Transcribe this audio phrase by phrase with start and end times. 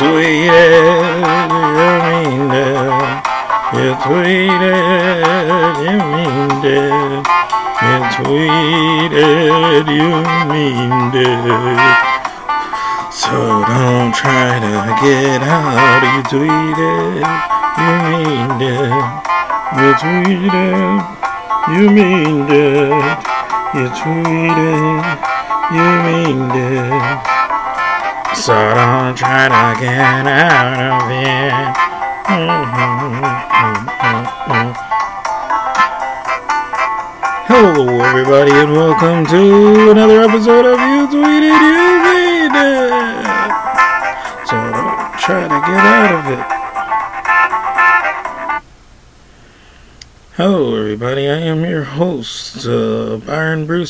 [0.00, 0.49] You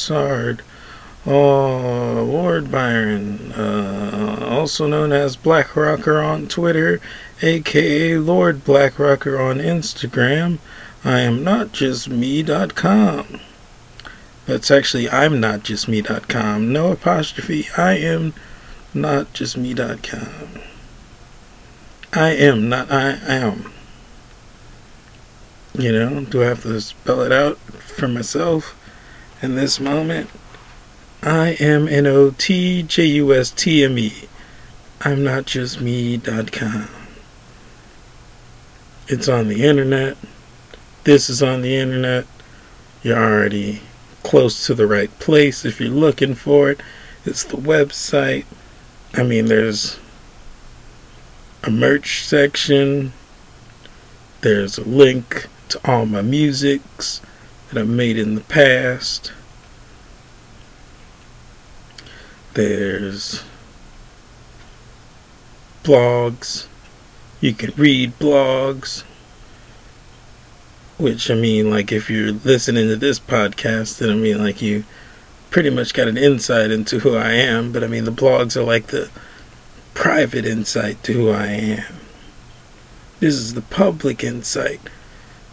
[0.01, 0.63] Broussard,
[1.27, 7.03] Lord Byron, uh, also known as Black Rocker on Twitter,
[7.43, 10.57] aka Lord Black Rocker on Instagram.
[11.05, 13.41] I am not just me.com.
[14.47, 16.73] That's actually I'm not just me.com.
[16.73, 17.69] No apostrophe.
[17.77, 18.33] I am
[18.95, 20.63] not just me.com.
[22.15, 23.71] I am not I am.
[25.75, 28.75] You know, do I have to spell it out for myself
[29.43, 30.29] in this moment?
[31.23, 34.13] I am N O T J U S T M E.
[35.03, 36.89] I'm not just me.com.
[39.09, 40.17] It's on the internet.
[41.05, 42.27] This is on the internet.
[43.03, 43.81] You're already
[44.23, 46.81] close to the right place if you're looking for it.
[47.25, 48.45] It's the website.
[49.15, 49.99] I mean, there's
[51.65, 53.13] a merch section.
[54.43, 57.21] There's a link to all my musics
[57.71, 59.33] that I've made in the past.
[62.55, 63.45] There's
[65.85, 66.67] blogs.
[67.41, 69.05] You can read blogs.
[70.99, 74.85] Which, I mean, like, if you're listening to this podcast, then I mean, like, you
[75.51, 77.73] pretty much got an insight into who I am.
[77.73, 79.11] But I mean, the blogs are like the
[79.95, 81.95] private insight to who I am.
[83.21, 84.81] This is the public insight.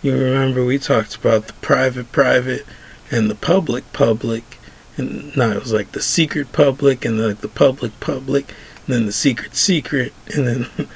[0.01, 2.65] You remember we talked about the private, private,
[3.09, 4.57] and the public, public.
[4.95, 8.53] And now it was like the secret public, and like the public, public,
[8.85, 10.67] and then the secret, secret, and then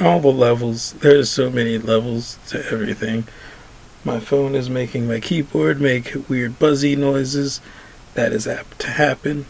[0.00, 0.92] all the levels.
[0.94, 3.24] There's so many levels to everything.
[4.04, 7.60] My phone is making my keyboard make weird buzzy noises.
[8.14, 9.46] That is apt to happen.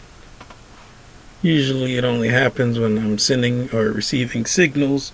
[1.41, 5.11] Usually it only happens when I'm sending or receiving signals,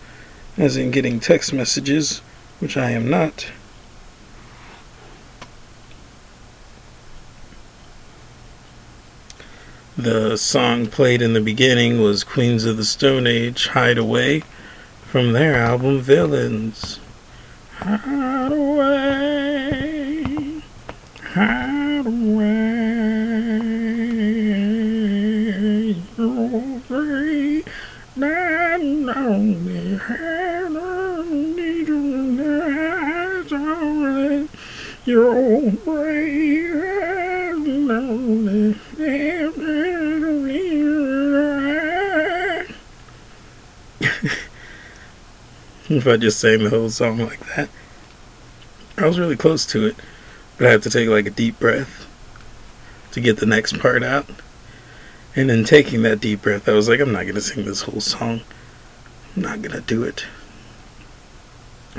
[0.59, 2.19] as in getting text messages,
[2.59, 3.49] which I am not.
[9.97, 14.43] The song played in the beginning was Queens of the Stone Age Hideaway
[15.05, 16.99] from their album Villains.
[17.79, 20.23] Hide away,
[28.19, 28.81] not
[29.17, 34.49] only had a needle eyes on
[35.05, 36.79] your brave
[37.65, 38.75] lonely.
[45.89, 47.69] if I just sang the whole song like that.
[48.97, 49.95] I was really close to it,
[50.57, 52.05] but I had to take like a deep breath
[53.11, 54.25] to get the next part out.
[55.35, 57.83] And then taking that deep breath, I was like, I'm not going to sing this
[57.83, 58.41] whole song.
[59.35, 60.25] I'm not going to do it.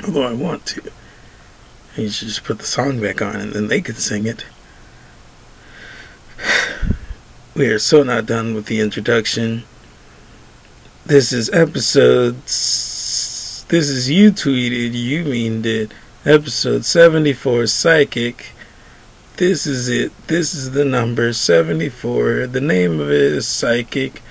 [0.03, 0.91] Although I want to.
[1.95, 4.45] You should just put the song back on and then they could sing it.
[7.53, 9.63] We are so not done with the introduction.
[11.05, 12.37] This is episode
[13.71, 15.93] this is you tweeted, you mean it.
[16.25, 18.47] Episode 74, Psychic.
[19.41, 20.11] This is it.
[20.27, 22.45] This is the number 74.
[22.45, 24.21] The name of it is Psychic.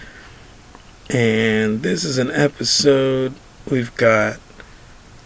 [1.08, 3.34] And this is an episode.
[3.68, 4.38] We've got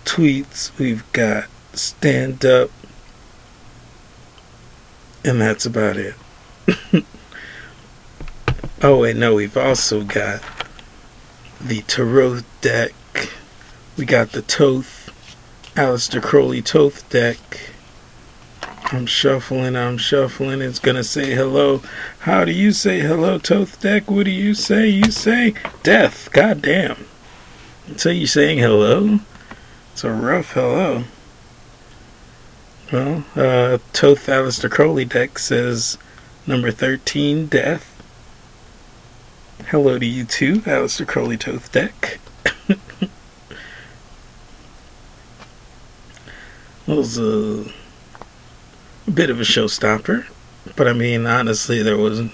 [0.06, 0.74] tweets.
[0.78, 2.70] We've got stand up.
[5.22, 6.14] And that's about it.
[8.82, 10.40] oh, wait, no, we've also got
[11.60, 12.94] the Tarot deck
[13.98, 15.10] we got the Thoth,
[15.76, 17.73] Aleister Crowley Thoth deck.
[18.92, 20.60] I'm shuffling, I'm shuffling.
[20.60, 21.82] It's gonna say hello.
[22.20, 24.10] How do you say hello, Thoth deck?
[24.10, 24.88] What do you say?
[24.88, 26.30] You say death.
[26.32, 27.06] God damn.
[27.96, 29.20] So you saying hello?
[29.92, 31.04] It's a rough hello.
[32.92, 35.98] Well, uh, Thoth Aleister Crowley deck says
[36.46, 37.90] number 13, death.
[39.68, 42.20] Hello to you too, Aleister Crowley Thoth Deck.
[46.86, 47.64] was a,
[49.06, 50.26] a bit of a showstopper,
[50.76, 52.32] but I mean, honestly, there wasn't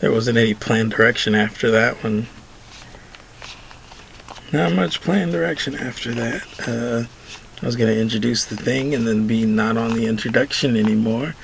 [0.00, 2.26] there wasn't any planned direction after that one.
[4.52, 6.42] Not much planned direction after that.
[6.68, 7.04] Uh,
[7.62, 11.34] I was gonna introduce the thing and then be not on the introduction anymore.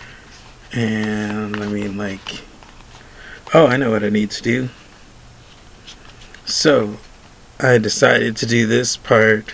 [0.72, 2.42] And I mean, like,
[3.54, 4.68] oh, I know what I need to do.
[6.44, 6.98] So,
[7.60, 9.52] I decided to do this part.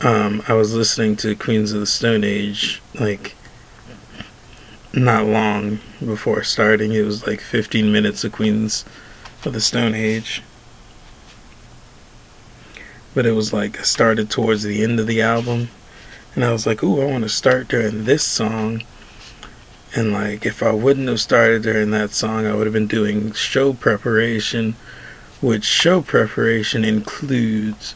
[0.00, 3.34] Um, I was listening to Queens of the Stone Age, like,
[4.96, 6.92] not long before starting.
[6.92, 8.84] It was like 15 minutes of Queens
[9.44, 10.42] of the Stone Age.
[13.14, 15.68] But it was like I started towards the end of the album.
[16.34, 18.82] And I was like, ooh, I want to start during this song
[19.96, 23.32] and like, if I wouldn't have started during that song, I would have been doing
[23.32, 24.76] show preparation,
[25.40, 27.94] which show preparation includes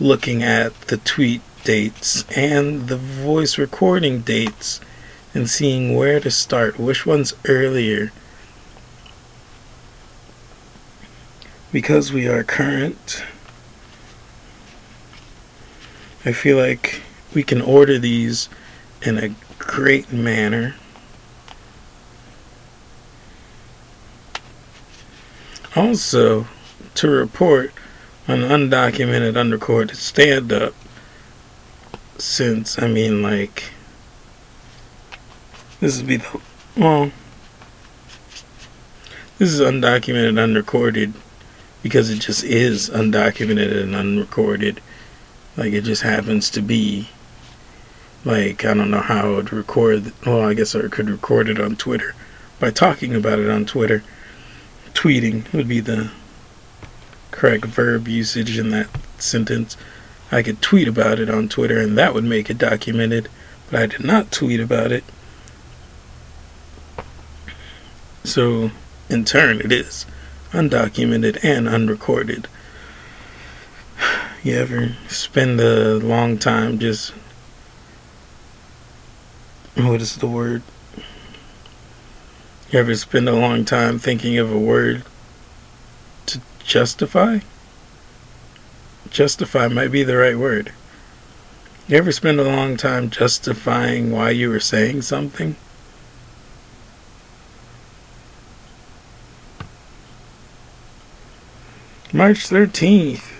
[0.00, 4.80] looking at the tweet dates and the voice recording dates
[5.36, 8.10] and seeing where to start, which one's earlier.
[11.70, 13.22] Because we are current,
[16.24, 17.02] I feel like
[17.34, 18.48] we can order these
[19.02, 20.74] in a great manner.
[25.76, 26.46] Also,
[26.94, 27.74] to report
[28.26, 30.72] on undocumented unrecorded stand up,
[32.16, 33.64] since, I mean, like,
[35.80, 36.40] this would be the,
[36.76, 37.10] well,
[39.38, 41.12] this is undocumented unrecorded
[41.82, 44.80] because it just is undocumented and unrecorded.
[45.56, 47.08] Like, it just happens to be.
[48.24, 51.60] Like, I don't know how I would record, well, I guess I could record it
[51.60, 52.14] on Twitter
[52.58, 54.02] by talking about it on Twitter
[54.94, 56.10] tweeting would be the
[57.30, 59.76] correct verb usage in that sentence.
[60.32, 63.28] I could tweet about it on Twitter and that would make it documented,
[63.70, 65.04] but I did not tweet about it.
[68.26, 68.72] So,
[69.08, 70.04] in turn, it is
[70.50, 72.48] undocumented and unrecorded.
[74.42, 77.12] You ever spend a long time just.
[79.76, 80.62] What is the word?
[82.72, 85.04] You ever spend a long time thinking of a word
[86.26, 87.38] to justify?
[89.08, 90.72] Justify might be the right word.
[91.86, 95.54] You ever spend a long time justifying why you were saying something?
[102.16, 103.30] March 13th.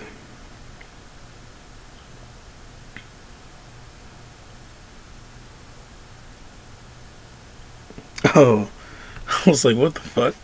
[8.35, 8.69] Oh,
[9.47, 10.35] I was like, what the fuck?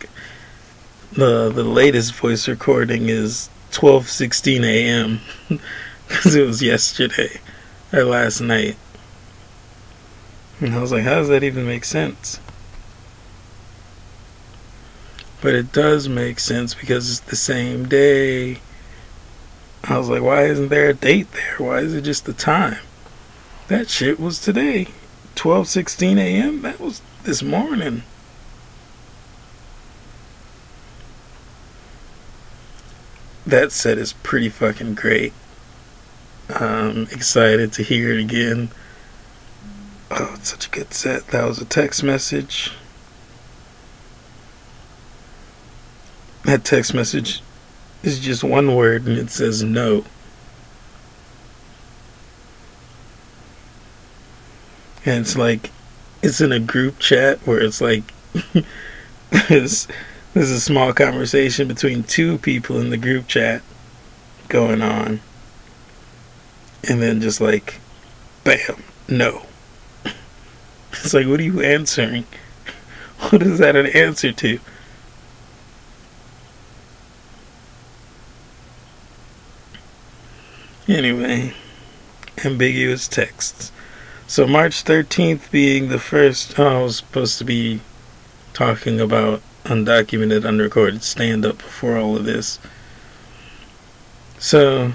[1.11, 5.21] The the latest voice recording is 12:16 a.m.
[6.07, 7.39] because it was yesterday
[7.93, 8.77] or last night.
[10.59, 12.39] And I was like, how does that even make sense?
[15.43, 18.61] But it does make sense because it's the same day.
[19.83, 21.57] I was like, why isn't there a date there?
[21.57, 22.79] Why is it just the time?
[23.67, 24.87] That shit was today.
[25.35, 26.61] 12:16 a.m.
[26.63, 28.03] That was this morning.
[33.45, 35.33] that set is pretty fucking great.
[36.49, 38.71] I'm excited to hear it again.
[40.09, 41.27] Oh, it's such a good set.
[41.27, 42.71] That was a text message.
[46.43, 47.41] That text message
[48.03, 50.03] is just one word and it says no.
[55.05, 55.71] And it's like,
[56.21, 58.03] it's in a group chat where it's like,
[59.31, 59.87] it's
[60.33, 63.61] there's a small conversation between two people in the group chat
[64.49, 65.21] going on.
[66.89, 67.79] And then just like,
[68.43, 69.45] bam, no.
[70.91, 72.25] It's like, what are you answering?
[73.29, 74.59] What is that an answer to?
[80.87, 81.53] Anyway,
[82.43, 83.71] ambiguous texts.
[84.27, 87.79] So March 13th being the first, oh, I was supposed to be
[88.53, 92.59] talking about undocumented, unrecorded stand up before all of this.
[94.39, 94.91] So,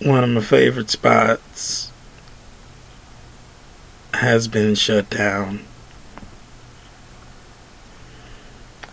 [0.00, 1.90] one of my favorite spots
[4.12, 5.64] has been shut down.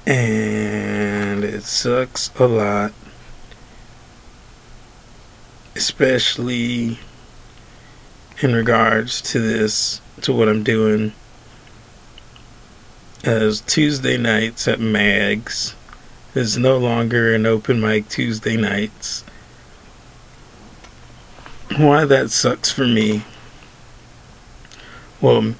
[0.08, 2.94] And it sucks a lot.
[5.76, 7.00] Especially
[8.42, 11.14] in regards to this, to what I'm doing
[13.24, 15.76] as Tuesday nights at Mags
[16.34, 19.24] is no longer an open mic Tuesday nights.
[21.78, 23.24] Why that sucks for me.
[25.20, 25.54] Well,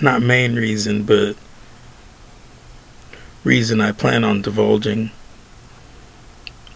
[0.00, 1.36] not main reason, but
[3.42, 5.10] reason I plan on divulging.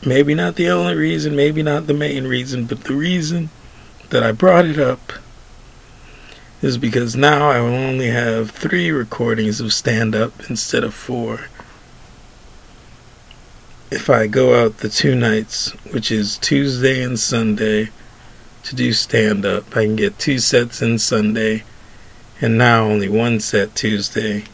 [0.05, 3.51] Maybe not the only reason, maybe not the main reason, but the reason
[4.11, 5.13] that I brought it up
[6.63, 11.49] is because now I only have three recordings of stand up instead of four.
[13.91, 17.91] If I go out the two nights, which is Tuesday and Sunday,
[18.65, 21.63] to do stand up, I can get two sets in Sunday
[22.41, 24.45] and now only one set Tuesday.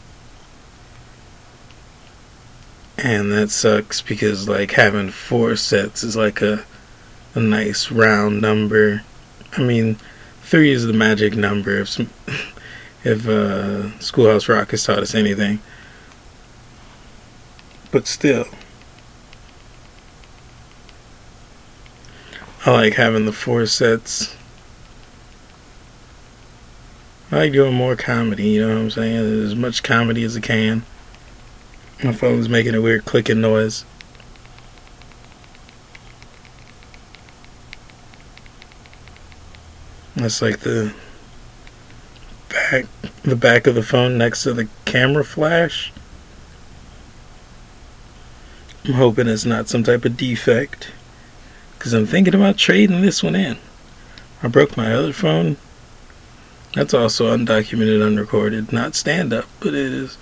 [3.03, 6.63] And that sucks because like having four sets is like a
[7.35, 9.03] a nice round number.
[9.57, 9.97] I mean,
[10.43, 11.99] three is the magic number if
[13.03, 15.59] if uh, Schoolhouse Rock has taught us anything.
[17.91, 18.45] But still,
[22.65, 24.33] I like having the four sets.
[27.31, 29.43] I like doing more comedy, you know what I'm saying?
[29.43, 30.85] As much comedy as I can.
[32.03, 33.85] My phone's making a weird clicking noise.
[40.17, 40.93] That's like the
[42.49, 42.85] back
[43.23, 45.93] the back of the phone next to the camera flash.
[48.83, 50.91] I'm hoping it's not some type of defect.
[51.79, 53.57] Cause I'm thinking about trading this one in.
[54.41, 55.55] I broke my other phone.
[56.73, 58.73] That's also undocumented, unrecorded.
[58.73, 60.17] Not stand up, but it is.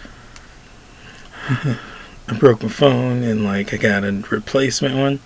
[1.50, 5.20] I broke my phone and like I got a replacement one.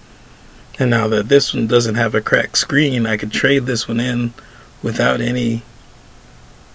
[0.79, 3.99] And now that this one doesn't have a cracked screen, I could trade this one
[3.99, 4.33] in
[4.81, 5.63] without any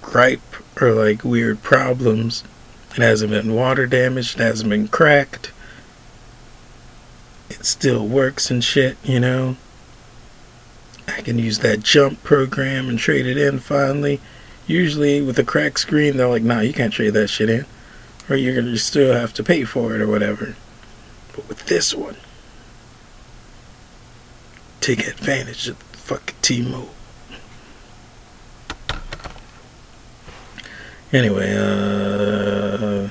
[0.02, 0.40] gripe
[0.80, 2.44] or like weird problems.
[2.92, 5.52] It hasn't been water damaged, it hasn't been cracked.
[7.48, 9.56] It still works and shit, you know.
[11.08, 14.20] I can use that jump program and trade it in finally.
[14.66, 17.66] Usually with a cracked screen, they're like, nah, you can't trade that shit in.
[18.30, 20.54] Or you're gonna still have to pay for it or whatever.
[21.34, 22.14] But with this one,
[24.80, 26.94] take advantage of the fucking T-Mobile.
[31.12, 33.08] Anyway, uh,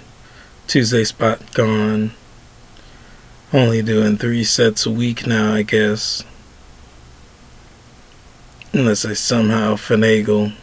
[0.68, 2.12] Tuesday spot gone.
[3.52, 6.24] Only doing three sets a week now, I guess.
[8.72, 10.54] Unless I somehow finagle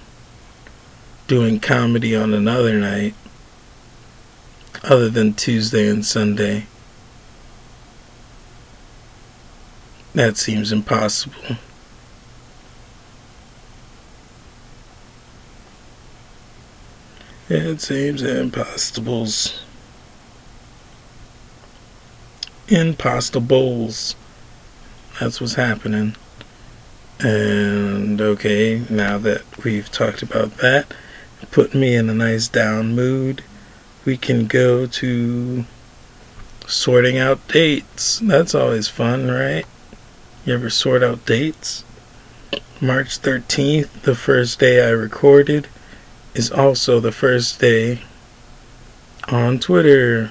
[1.27, 3.15] doing comedy on another night
[4.87, 6.67] other than Tuesday and Sunday.
[10.15, 11.57] That seems impossible.
[17.49, 19.61] It seems impossibles.
[22.69, 24.17] Impossibles.
[25.21, 26.17] That's what's happening.
[27.21, 30.93] And okay, now that we've talked about that,
[31.51, 33.43] put me in a nice down mood,
[34.07, 35.65] we can go to
[36.67, 38.21] sorting out dates.
[38.21, 39.67] That's always fun, right?
[40.47, 41.85] You ever sort out dates?
[42.81, 45.67] March 13th, the first day I recorded,
[46.35, 48.01] is also the first day
[49.29, 50.31] on Twitter.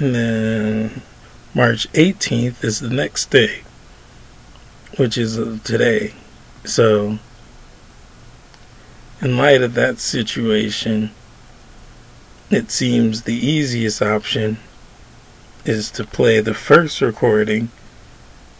[0.00, 1.02] And then
[1.54, 3.64] March 18th is the next day,
[4.96, 6.14] which is uh, today.
[6.64, 7.18] So
[9.20, 11.10] in light of that situation,
[12.50, 14.56] it seems the easiest option
[15.66, 17.68] is to play the first recording,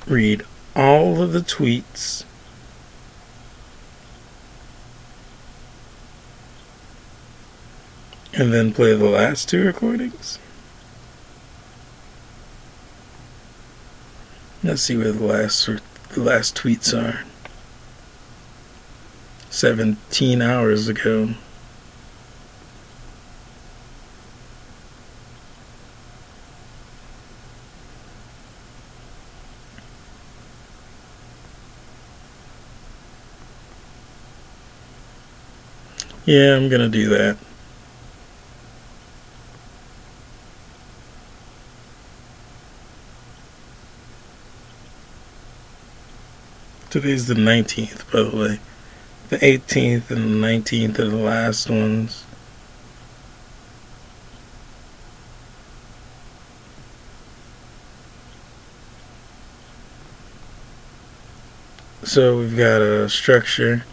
[0.07, 0.45] read
[0.77, 2.25] all of the tweets,
[8.35, 10.39] and then play the last two recordings.
[14.63, 15.69] Let's see where the last
[16.11, 17.25] the last tweets are.
[19.49, 21.31] 17 hours ago.
[36.27, 37.39] Yeah, I'm gonna do that.
[46.91, 48.59] Today's the 19th, by the way.
[49.29, 52.25] The 18th and the 19th are the last ones.
[62.03, 63.85] So we've got a structure.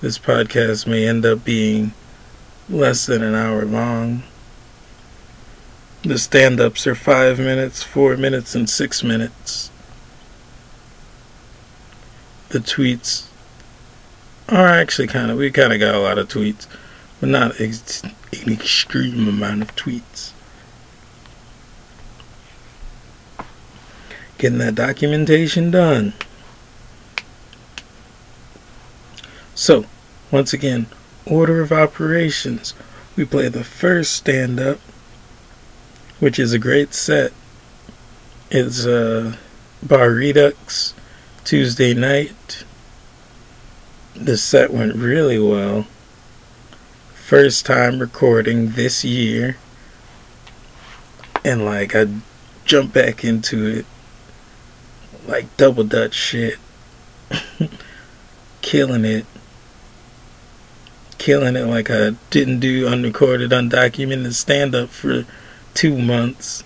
[0.00, 1.92] This podcast may end up being
[2.68, 4.24] less than an hour long.
[6.02, 9.70] The stand ups are five minutes, four minutes, and six minutes.
[12.52, 13.28] The tweets
[14.46, 16.66] are actually kind of, we kind of got a lot of tweets,
[17.18, 20.32] but not ex- an extreme amount of tweets.
[24.36, 26.12] Getting that documentation done.
[29.54, 29.86] So,
[30.30, 30.88] once again,
[31.24, 32.74] order of operations.
[33.16, 34.78] We play the first stand up,
[36.20, 37.32] which is a great set.
[38.50, 39.36] It's uh,
[39.82, 40.92] Bar Redux
[41.44, 42.64] Tuesday night.
[44.14, 45.86] The set went really well.
[47.14, 49.56] First time recording this year.
[51.44, 52.06] And like I
[52.64, 53.86] jumped back into it
[55.26, 56.58] like double dutch shit.
[58.62, 59.26] Killing it
[61.22, 65.24] killing it like I didn't do unrecorded, undocumented stand up for
[65.72, 66.64] two months.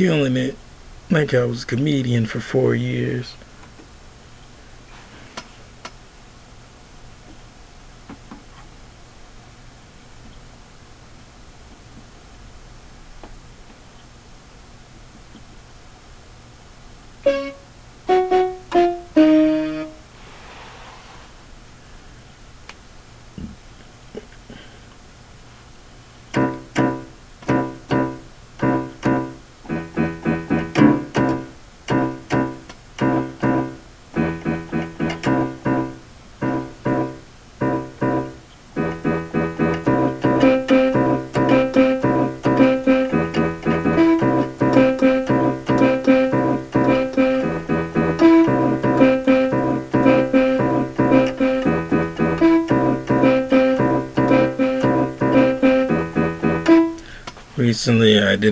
[0.00, 0.56] Killing it
[1.10, 3.34] like I was a comedian for four years.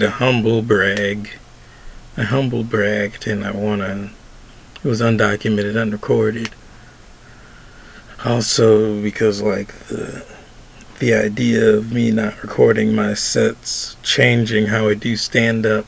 [0.02, 1.30] A humble brag.
[2.16, 4.10] I humble bragged and I wanna
[4.82, 6.50] it was undocumented, unrecorded.
[8.24, 10.24] Also because like the
[10.98, 15.86] the idea of me not recording my sets changing how I do stand up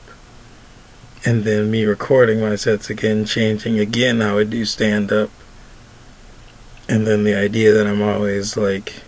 [1.25, 5.31] and then me recording my sets again changing again how I do stand up
[6.89, 9.03] and then the idea that I'm always like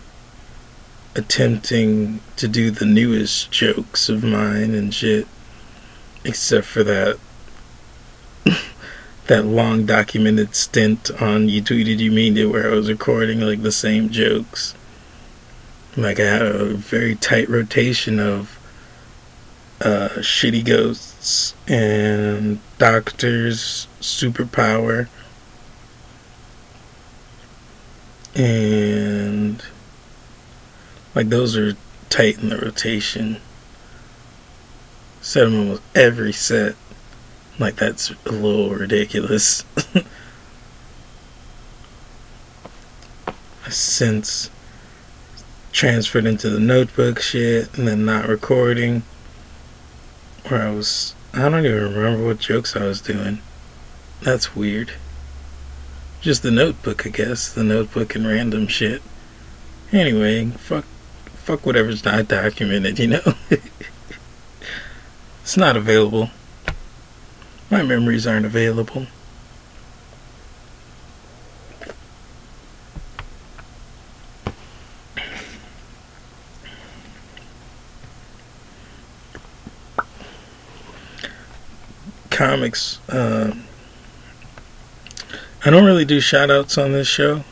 [1.15, 5.27] attempting to do the newest jokes of mine and shit.
[6.23, 7.19] Except for that
[9.27, 13.61] that long documented stint on You Tweeted You Mean It where I was recording like
[13.61, 14.73] the same jokes.
[15.95, 18.59] Like I had a very tight rotation of
[19.81, 25.07] uh, shitty ghosts and doctors superpower
[28.35, 29.63] and
[31.15, 31.75] like those are
[32.09, 33.37] tight in the rotation.
[35.21, 36.75] Set them almost every set.
[37.59, 39.63] Like that's a little ridiculous.
[43.65, 44.49] I since
[45.71, 49.03] transferred into the notebook shit and then not recording.
[50.47, 53.39] Where I was I don't even remember what jokes I was doing.
[54.21, 54.91] That's weird.
[56.21, 57.51] Just the notebook, I guess.
[57.51, 59.01] The notebook and random shit.
[59.91, 60.85] Anyway, fuck
[61.43, 63.21] fuck whatever's not documented, you know?
[65.41, 66.29] it's not available.
[67.69, 69.07] My memories aren't available.
[82.29, 82.99] Comics.
[83.09, 83.53] Uh,
[85.65, 87.43] I don't really do shout outs on this show.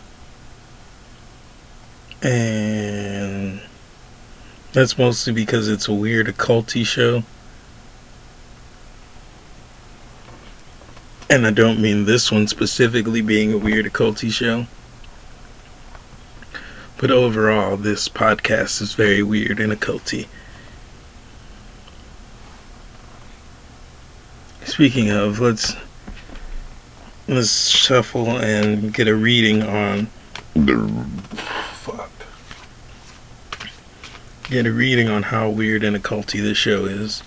[2.21, 3.59] And
[4.73, 7.23] that's mostly because it's a weird occulty show.
[11.29, 14.67] And I don't mean this one specifically being a weird occulty show.
[16.97, 20.27] But overall, this podcast is very weird and occulty.
[24.65, 25.75] Speaking of, let's
[27.27, 30.07] let's shuffle and get a reading on
[34.51, 37.21] get a reading on how weird and occulty this show is.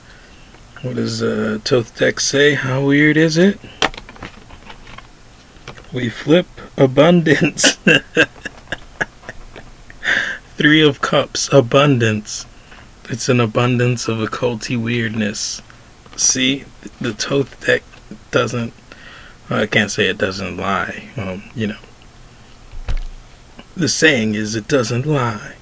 [0.82, 2.52] What does uh, Thoth say?
[2.52, 3.58] How weird is it?
[5.90, 7.76] We flip abundance.
[10.56, 12.44] Three of Cups, abundance.
[13.08, 15.62] It's an abundance of occulty weirdness.
[16.16, 16.66] See,
[17.00, 17.82] the Thoth deck
[18.32, 18.74] doesn't.
[19.48, 21.04] Well, I can't say it doesn't lie.
[21.16, 21.78] Um, you know,
[23.74, 25.53] the saying is it doesn't lie,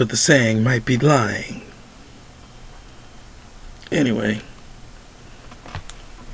[0.00, 1.60] but the saying might be lying.
[3.92, 4.40] Anyway,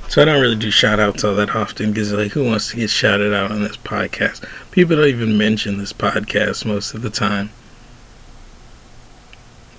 [0.07, 2.77] so I don't really do shout outs all that often because, like, who wants to
[2.77, 4.47] get shouted out on this podcast?
[4.71, 7.49] People don't even mention this podcast most of the time.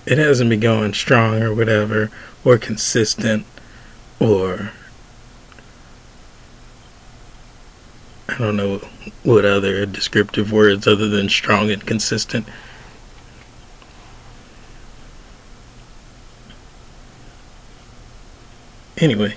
[0.05, 2.11] It hasn't been going strong or whatever,
[2.45, 3.47] or consistent,
[4.21, 4.71] or
[8.29, 8.87] I don't know
[9.23, 12.47] what other descriptive words other than strong and consistent.
[18.99, 19.35] Anyway,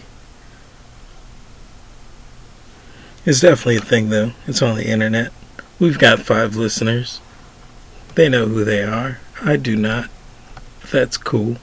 [3.25, 4.31] it's definitely a thing though.
[4.47, 5.31] It's on the internet.
[5.79, 7.21] We've got five listeners.
[8.15, 9.19] They know who they are.
[9.41, 10.09] I do not.
[10.91, 11.57] That's cool.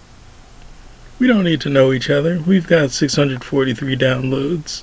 [1.19, 2.41] We don't need to know each other.
[2.41, 4.83] We've got 643 downloads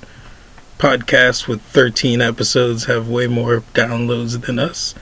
[0.78, 4.94] podcasts with 13 episodes have way more downloads than us.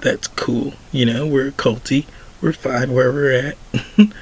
[0.00, 0.74] That's cool.
[0.92, 2.06] You know, we're culty.
[2.40, 3.56] We're fine where we're at.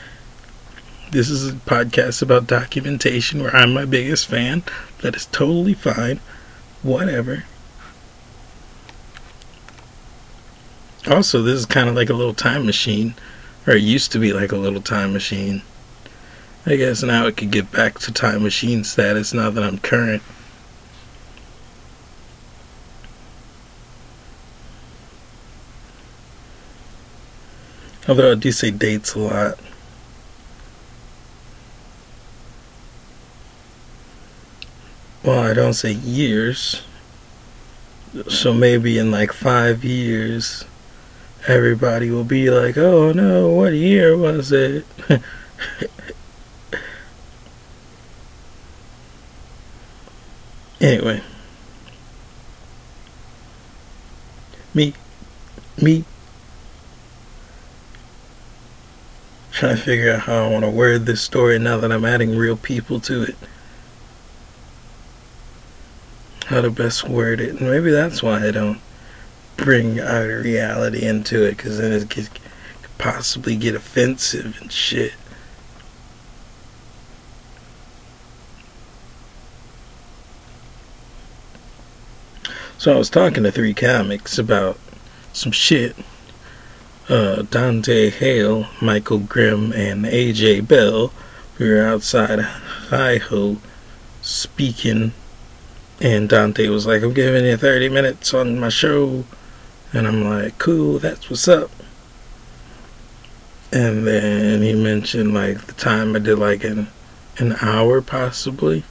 [1.11, 4.63] this is a podcast about documentation where I'm my biggest fan.
[5.03, 6.21] That is totally fine.
[6.83, 7.45] Whatever.
[11.07, 13.15] Also, this is kind of like a little time machine.
[13.67, 15.63] Or it used to be like a little time machine.
[16.67, 20.23] I guess now it could get back to time machine status now that I'm current.
[28.09, 29.59] Although I do say dates a lot.
[35.25, 36.83] Well, I don't say years.
[38.29, 40.67] So maybe in like five years,
[41.49, 44.85] everybody will be like, oh no, what year was it?
[50.81, 51.23] anyway.
[54.75, 54.93] Me,
[55.81, 56.05] me,
[59.53, 62.37] trying to figure out how I want to word this story now that I'm adding
[62.37, 63.37] real people to it.
[66.47, 67.61] How to best word it.
[67.61, 68.81] And maybe that's why I don't
[69.57, 72.29] bring our reality into it, because then it could,
[72.83, 75.15] could possibly get offensive and shit.
[82.77, 84.79] So I was talking to three comics about
[85.33, 85.97] some shit
[87.09, 91.13] uh, Dante Hale, Michael Grimm, and AJ Bell.
[91.59, 93.59] We were outside Hi Ho
[94.23, 95.13] speaking,
[96.05, 99.25] and Dante was like, I'm giving you 30 minutes on my show.
[99.91, 101.71] And I'm like, cool, that's what's up.
[103.73, 106.89] And then he mentioned like the time I did like an
[107.39, 108.85] an hour possibly.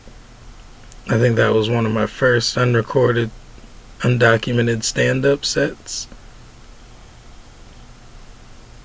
[1.08, 3.30] I think that was one of my first unrecorded,
[4.00, 6.08] undocumented stand up sets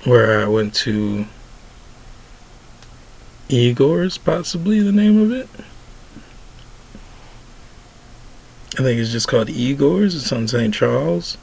[0.05, 1.27] where I went to
[3.49, 5.49] Igor's, possibly the name of it.
[8.79, 10.15] I think it's just called Igor's.
[10.15, 10.73] It's on St.
[10.73, 11.37] Charles.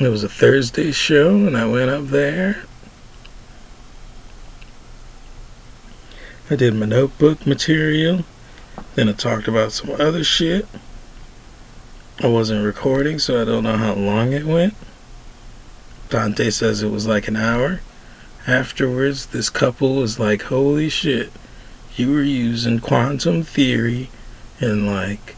[0.00, 2.64] It was a Thursday show, and I went up there.
[6.50, 8.24] I did my notebook material.
[8.96, 10.66] Then I talked about some other shit.
[12.20, 14.74] I wasn't recording, so I don't know how long it went.
[16.08, 17.82] Dante says it was like an hour.
[18.48, 21.30] Afterwards, this couple was like, holy shit,
[21.94, 24.10] you were using quantum theory
[24.58, 25.36] and like,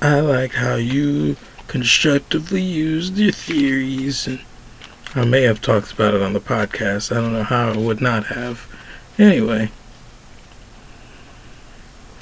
[0.00, 4.26] I liked how you constructively used your theories.
[4.26, 4.40] And
[5.14, 7.10] I may have talked about it on the podcast.
[7.10, 8.66] I don't know how I would not have.
[9.18, 9.70] Anyway.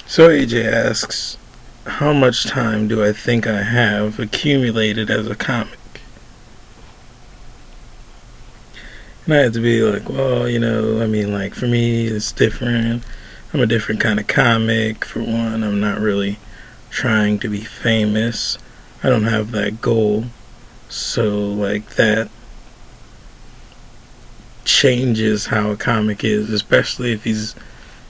[0.05, 1.37] So AJ asks,
[1.85, 5.79] how much time do I think I have accumulated as a comic?
[9.25, 12.31] And I had to be like, well, you know, I mean, like, for me, it's
[12.31, 13.03] different.
[13.53, 15.05] I'm a different kind of comic.
[15.05, 16.39] For one, I'm not really
[16.93, 18.57] trying to be famous.
[19.03, 20.25] I don't have that goal.
[20.89, 22.29] So, like, that
[24.63, 27.55] changes how a comic is, especially if he's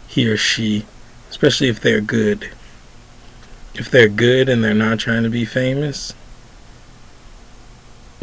[0.07, 0.85] he or she,
[1.29, 2.49] especially if they're good.
[3.73, 6.13] If they're good and they're not trying to be famous,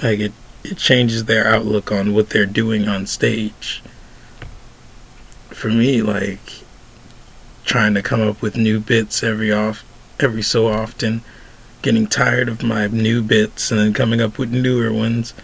[0.00, 3.82] like it it changes their outlook on what they're doing on stage.
[5.48, 6.62] For me, like
[7.64, 9.84] trying to come up with new bits every off
[10.22, 11.22] every so often,
[11.82, 15.34] getting tired of my new bits and then coming up with newer ones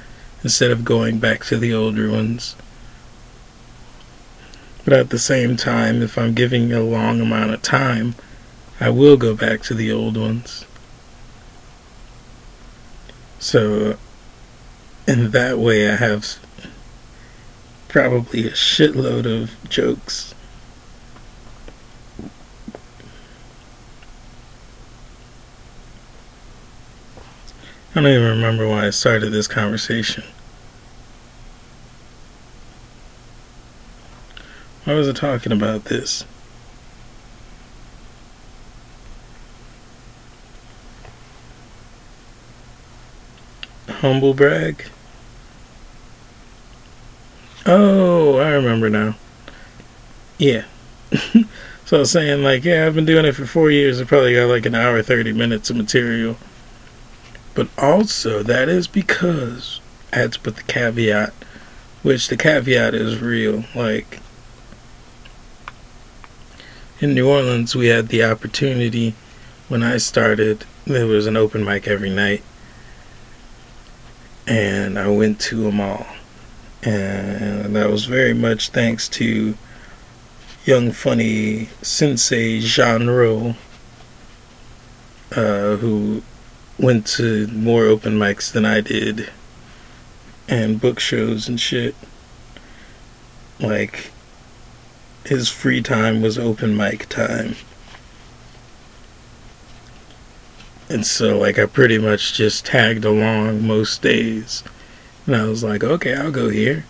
[0.42, 2.54] instead of going back to the older ones.
[4.84, 8.14] But at the same time, if I'm giving a long amount of time,
[8.78, 10.64] I will go back to the old ones.
[13.40, 13.96] So,
[15.08, 16.38] in that way, I have
[17.88, 20.35] probably a shitload of jokes.
[27.96, 30.22] I don't even remember why I started this conversation.
[34.84, 36.26] Why was I talking about this?
[43.88, 44.84] Humble brag?
[47.64, 49.16] Oh, I remember now.
[50.36, 50.66] Yeah.
[51.86, 54.02] so I was saying, like, yeah, I've been doing it for four years.
[54.02, 56.36] I probably got like an hour, 30 minutes of material.
[57.56, 59.80] But also, that is because
[60.12, 61.32] I had to put the caveat,
[62.02, 63.64] which the caveat is real.
[63.74, 64.20] Like,
[67.00, 69.14] in New Orleans, we had the opportunity
[69.68, 72.42] when I started, there was an open mic every night.
[74.46, 76.06] And I went to them all.
[76.82, 79.56] And that was very much thanks to
[80.66, 83.54] young funny sensei Jean Ro,
[85.34, 86.22] uh, who
[86.78, 89.30] went to more open mics than I did
[90.48, 91.94] and book shows and shit.
[93.58, 94.10] Like,
[95.24, 97.56] his free time was open mic time.
[100.88, 104.62] And so, like, I pretty much just tagged along most days.
[105.26, 106.84] And I was like, okay, I'll go here.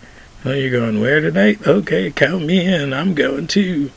[0.45, 1.67] Oh, you're going where tonight?
[1.67, 2.93] Okay, count me in.
[2.93, 3.91] I'm going too.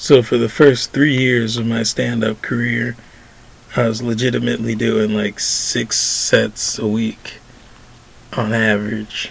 [0.00, 2.96] So, for the first three years of my stand up career,
[3.76, 7.34] I was legitimately doing like six sets a week
[8.32, 9.30] on average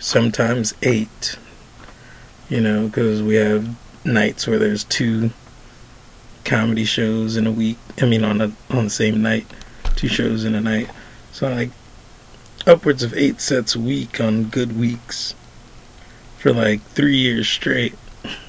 [0.00, 1.38] sometimes eight.
[2.48, 5.30] You know, because we have nights where there's two
[6.44, 7.78] comedy shows in a week.
[8.02, 9.46] I mean, on a on the same night,
[9.94, 10.90] two shows in a night.
[11.30, 11.70] So like
[12.66, 15.36] upwards of eight sets a week on good weeks
[16.38, 17.94] for like three years straight.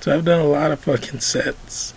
[0.00, 1.94] so I've done a lot of fucking sets.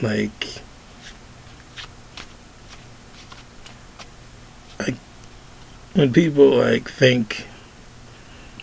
[0.00, 0.62] Like
[4.80, 4.96] I,
[5.92, 7.46] when people like think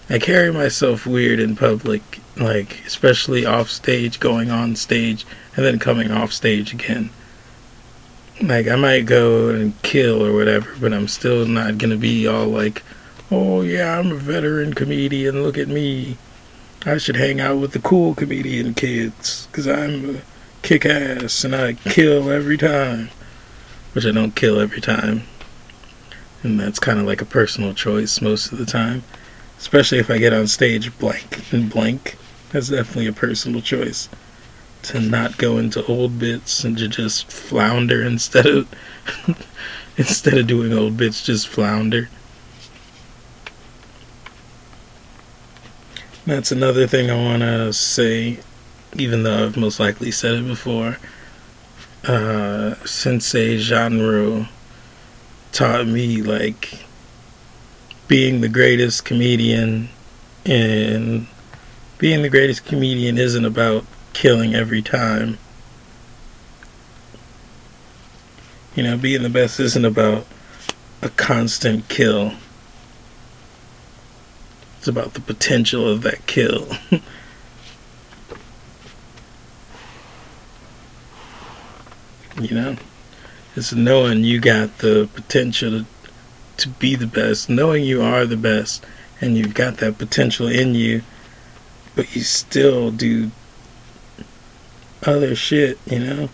[0.09, 2.01] I carry myself weird in public,
[2.35, 7.11] like especially off stage, going on stage, and then coming off stage again.
[8.41, 12.47] Like I might go and kill or whatever, but I'm still not gonna be all
[12.47, 12.84] like,
[13.30, 15.43] "Oh yeah, I'm a veteran comedian.
[15.43, 16.17] Look at me.
[16.86, 20.21] I should hang out with the cool comedian kids because I'm
[20.62, 23.10] kick ass and I kill every time."
[23.93, 25.23] Which I don't kill every time
[26.43, 29.04] and that's kind of like a personal choice most of the time.
[29.58, 32.17] Especially if I get on stage blank and blank,
[32.52, 34.08] that's definitely a personal choice.
[34.83, 38.67] To not go into old bits and to just flounder instead of
[39.97, 42.09] instead of doing old bits, just flounder.
[46.25, 48.39] That's another thing I want to say,
[48.95, 50.97] even though I've most likely said it before.
[52.07, 54.49] Uh, Sensei Genre
[55.51, 56.85] taught me like
[58.07, 59.89] being the greatest comedian
[60.45, 61.27] and
[61.97, 63.85] being the greatest comedian isn't about
[64.19, 65.38] killing every time.
[68.75, 70.27] You know, being the best isn't about
[71.01, 72.34] a constant kill.
[74.77, 76.67] It's about the potential of that kill.
[82.41, 82.75] you know?
[83.55, 85.86] It's knowing you got the potential to,
[86.58, 88.86] to be the best, knowing you are the best,
[89.21, 91.03] and you've got that potential in you,
[91.95, 93.32] but you still do
[95.03, 96.29] other shit, you know?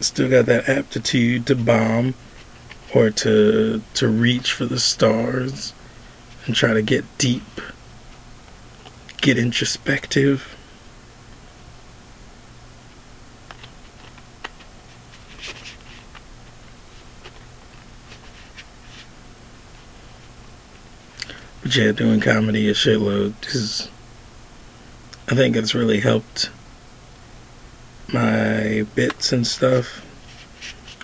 [0.00, 2.14] Still got that aptitude to bomb
[2.94, 5.72] or to to reach for the stars
[6.44, 7.60] and try to get deep,
[9.20, 10.56] get introspective
[21.66, 23.90] But yeah, doing comedy a shitload because
[25.28, 26.48] I think it's really helped
[28.12, 30.02] my bits and stuff.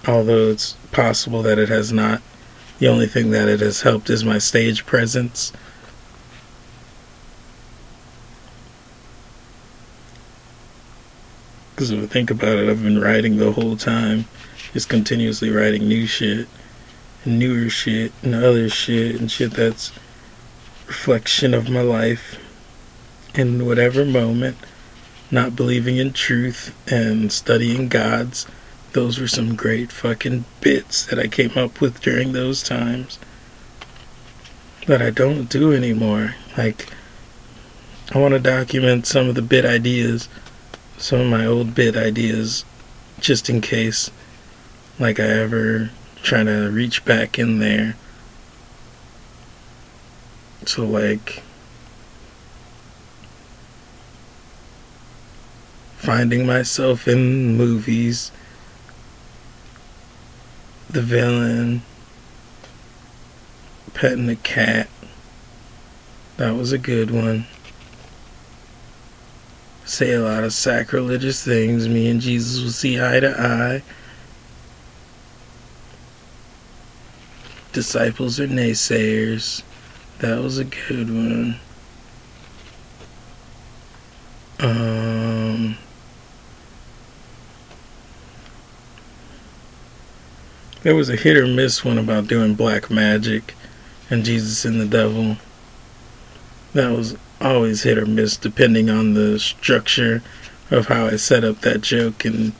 [0.07, 2.23] Although it's possible that it has not.
[2.79, 5.53] The only thing that it has helped is my stage presence.
[11.71, 14.27] Because if I think about it, I've been writing the whole time,
[14.73, 16.49] just continuously writing new shit,
[17.25, 19.93] and newer shit, and other shit, and shit that's
[20.87, 22.39] reflection of my life
[23.35, 24.57] in whatever moment.
[25.33, 28.47] Not believing in truth and studying gods.
[28.93, 33.19] Those were some great fucking bits that I came up with during those times
[34.87, 36.37] that I don't do anymore.
[36.57, 36.87] Like,
[38.15, 40.29] I want to document some of the bit ideas
[41.03, 42.65] some of my old bit ideas
[43.19, 44.09] just in case
[45.01, 45.91] like I ever
[46.23, 47.97] try to reach back in there.
[50.65, 51.43] So like
[56.03, 58.31] finding myself in movies,
[60.91, 61.83] the villain,
[63.95, 64.89] petting a cat.
[66.37, 67.47] That was a good one
[69.93, 71.89] say a lot of sacrilegious things.
[71.89, 73.83] Me and Jesus will see eye to eye.
[77.73, 79.63] Disciples are naysayers.
[80.19, 81.61] That was a good one.
[84.61, 85.77] Um,
[90.83, 93.55] there was a hit or miss one about doing black magic
[94.11, 95.37] and Jesus and the devil.
[96.73, 100.23] That was always hit or miss depending on the structure
[100.71, 102.53] of how I set up that joke and,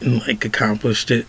[0.00, 1.26] and like accomplished it.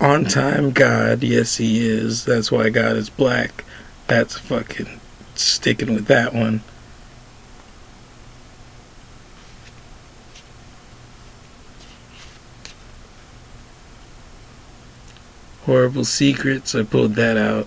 [0.00, 2.24] On time God, yes he is.
[2.24, 3.64] That's why God is black.
[4.06, 5.00] That's fucking
[5.34, 6.62] sticking with that one.
[15.66, 17.66] Horrible Secrets, I pulled that out.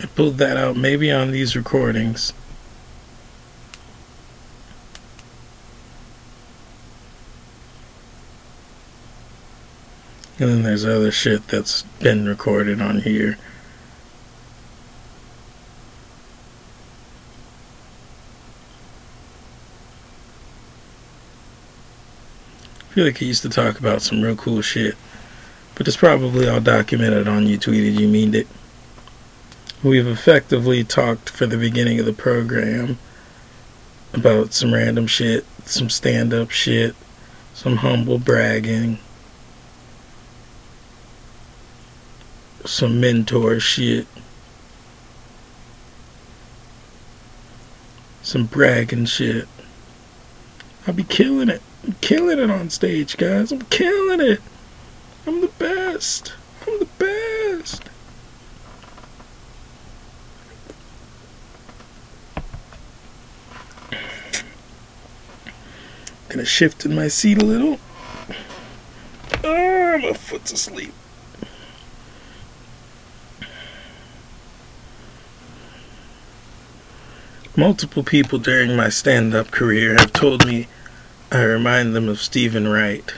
[0.00, 2.34] I pulled that out maybe on these recordings.
[10.38, 13.38] And then there's other shit that's been recorded on here.
[22.94, 24.94] Feel like he used to talk about some real cool shit.
[25.74, 28.46] But it's probably all documented on You Tweeted You Meaned It.
[29.82, 32.96] We've effectively talked for the beginning of the program
[34.12, 36.94] about some random shit, some stand up shit,
[37.52, 39.00] some humble bragging,
[42.64, 44.06] some mentor shit,
[48.22, 49.48] some bragging shit.
[50.86, 51.60] I'll be killing it.
[51.84, 53.52] I'm killing it on stage, guys.
[53.52, 54.40] I'm killing it.
[55.26, 56.32] I'm the best.
[56.66, 57.82] I'm the best.
[66.30, 67.78] Gonna shift in my seat a little.
[69.44, 70.94] Oh, my foot's asleep.
[77.54, 80.66] Multiple people during my stand up career have told me
[81.34, 83.12] I remind them of Steven Wright.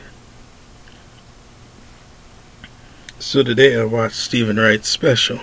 [3.19, 5.41] So today I watched Steven Wright's special.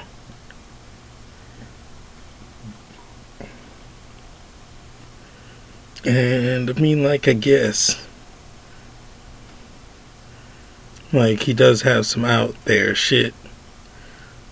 [6.03, 8.07] And I mean, like, I guess.
[11.11, 13.35] Like, he does have some out there shit.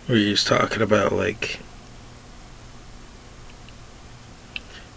[0.06, 1.60] Where he's talking about, like.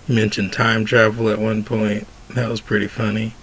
[0.07, 2.07] Mentioned time travel at one point.
[2.31, 3.35] That was pretty funny.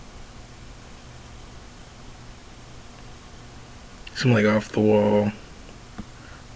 [4.15, 5.32] Some, like, off the wall.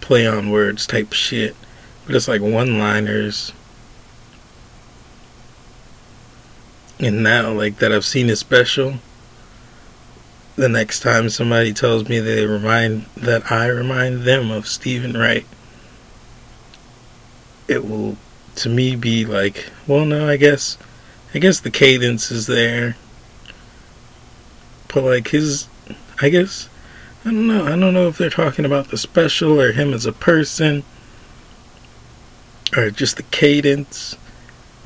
[0.00, 1.56] Play on words type shit.
[2.06, 3.52] But it's like one liners
[6.98, 8.94] And now, like that, I've seen his special.
[10.56, 15.46] The next time somebody tells me they remind that I remind them of Steven Wright,
[17.68, 18.16] it will,
[18.56, 20.78] to me, be like, well, no, I guess,
[21.34, 22.96] I guess the cadence is there,
[24.92, 25.68] but like his,
[26.20, 26.68] I guess,
[27.24, 30.06] I don't know, I don't know if they're talking about the special or him as
[30.06, 30.84] a person,
[32.76, 34.16] or just the cadence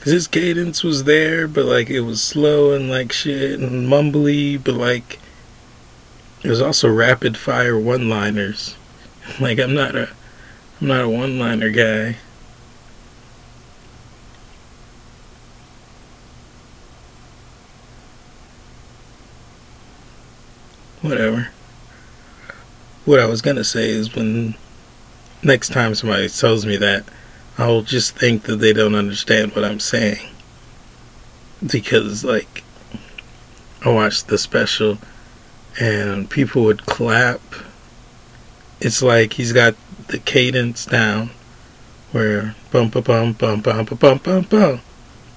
[0.01, 4.63] Cause his cadence was there, but like it was slow and like shit and mumbly,
[4.63, 5.19] but like
[6.43, 8.77] it was also rapid fire one liners.
[9.39, 10.09] Like I'm not a
[10.81, 12.17] I'm not a one liner guy.
[21.03, 21.49] whatever.
[23.05, 24.55] What I was gonna say is when
[25.43, 27.05] next time somebody tells me that,
[27.59, 30.29] I'll just think that they don't understand what I'm saying.
[31.67, 32.65] Because, like,
[33.85, 34.99] I watched the special
[35.79, 37.41] and people would clap.
[38.81, 39.75] It's like he's got
[40.09, 41.31] the cadence down
[42.13, 44.81] where bum ba bum bum bum ba bum bum bum.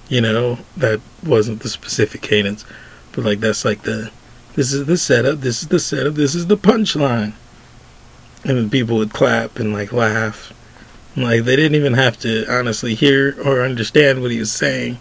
[0.09, 2.65] You know, that wasn't the specific cadence,
[3.11, 4.11] but like that's like the
[4.55, 7.33] this is the setup, this is the setup, this is the punchline.
[8.45, 10.53] And people would clap and like laugh
[11.15, 14.97] like they didn't even have to honestly hear or understand what he was saying,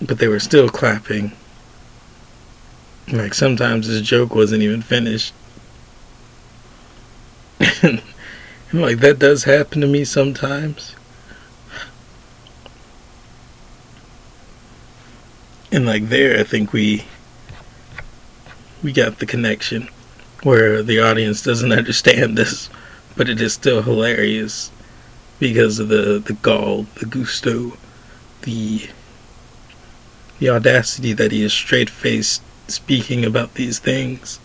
[0.00, 1.32] but they were still clapping.
[3.10, 5.34] Like sometimes his joke wasn't even finished.
[7.82, 8.00] and
[8.72, 10.94] like that does happen to me sometimes.
[15.72, 17.06] And like there I think we
[18.84, 19.88] we got the connection
[20.44, 22.70] where the audience doesn't understand this
[23.16, 24.70] but it is still hilarious
[25.38, 27.76] because of the the gall, the gusto,
[28.42, 28.88] the
[30.38, 34.40] the audacity that he is straight faced speaking about these things.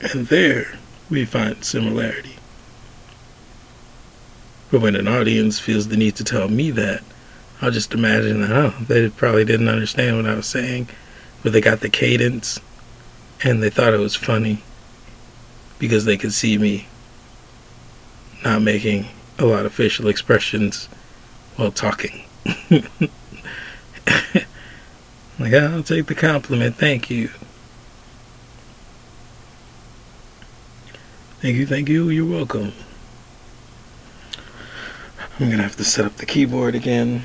[0.00, 0.78] And there
[1.08, 2.36] we find similarity.
[4.70, 7.02] But when an audience feels the need to tell me that,
[7.60, 10.88] I'll just imagine that, oh, they probably didn't understand what I was saying,
[11.42, 12.60] but they got the cadence
[13.42, 14.62] and they thought it was funny
[15.78, 16.86] because they could see me
[18.44, 19.06] not making
[19.38, 20.86] a lot of facial expressions
[21.56, 22.24] while talking.
[22.70, 22.82] like,
[25.54, 26.76] ah, I'll take the compliment.
[26.76, 27.28] Thank you.
[31.40, 32.10] Thank you, thank you.
[32.10, 32.72] You're welcome.
[35.38, 37.22] I'm going to have to set up the keyboard again.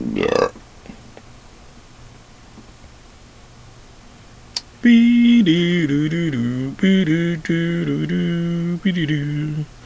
[0.00, 0.50] Yeah.
[4.82, 9.77] Be do do do do be do do do do be do do.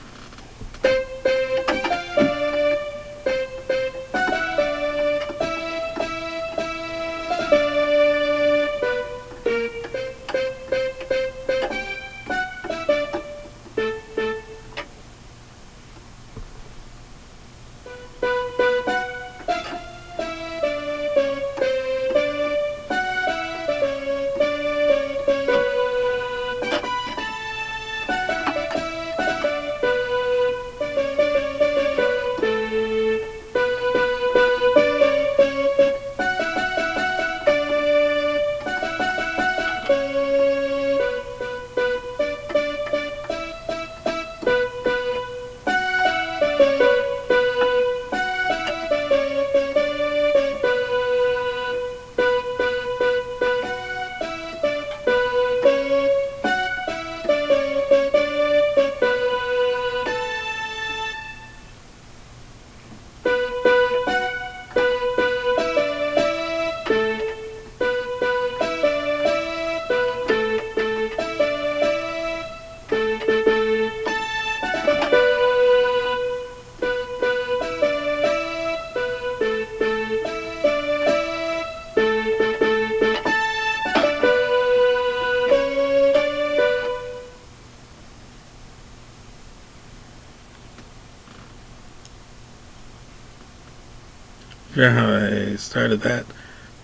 [95.72, 96.26] Started that,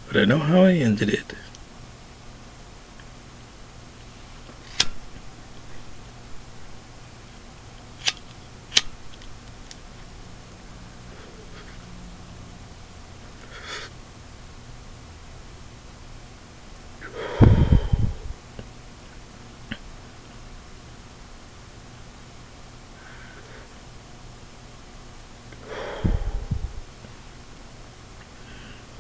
[0.07, 1.28] but I know how I ended it.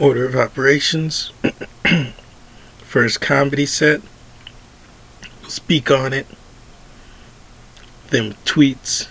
[0.08, 1.32] Order of operations.
[2.78, 4.00] First comedy set,
[5.42, 6.26] we'll speak on it.
[8.08, 9.06] Then tweets,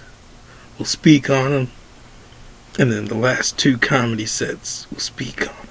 [0.80, 1.72] we'll speak on them.
[2.80, 5.68] And then the last two comedy sets, we'll speak on them.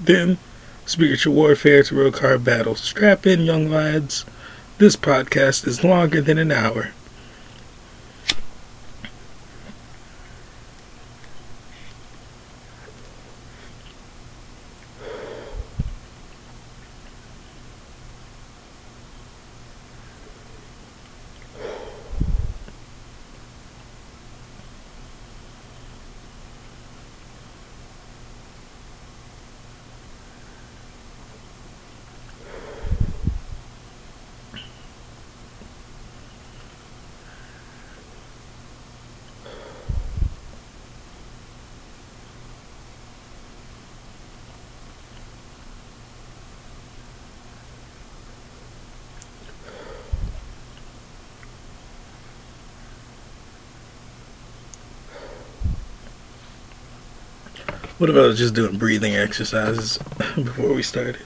[0.00, 0.38] Then,
[0.86, 2.76] spiritual warfare to real card battle.
[2.76, 4.24] Strap in, young lads.
[4.78, 6.92] This podcast is longer than an hour.
[58.04, 59.96] What about just doing breathing exercises
[60.34, 61.22] before we started?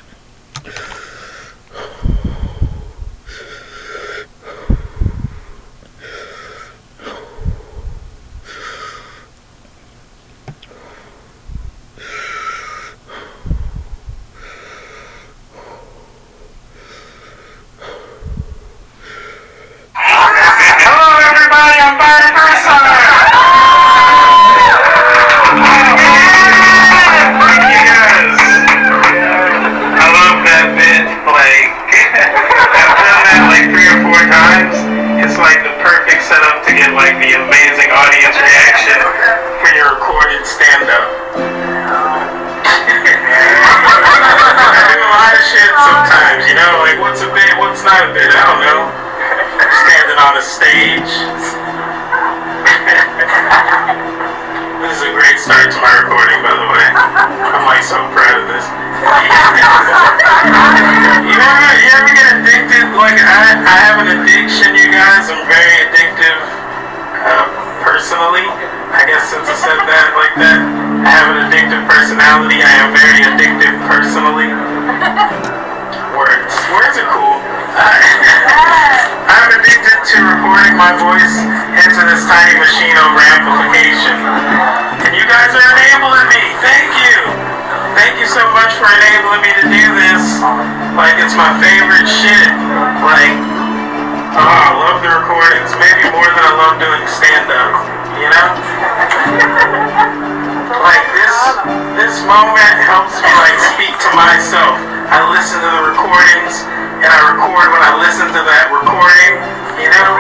[102.09, 104.81] This moment helps me like speak to myself.
[105.13, 106.65] I listen to the recordings
[107.05, 109.37] and I record when I listen to that recording,
[109.77, 110.17] you know?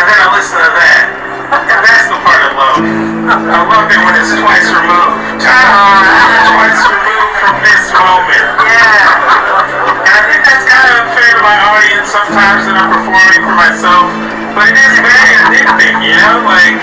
[0.00, 1.04] then I listen to that.
[1.52, 2.80] And that's the part I love.
[3.36, 5.44] I love it when it's twice removed.
[5.44, 8.46] Twice removed from this moment.
[8.64, 10.00] Yeah.
[10.00, 13.56] And I think that's kind of unfair to my audience sometimes that I'm performing for
[13.60, 14.39] myself.
[14.50, 16.42] But it is very addicting, you know?
[16.42, 16.74] Like,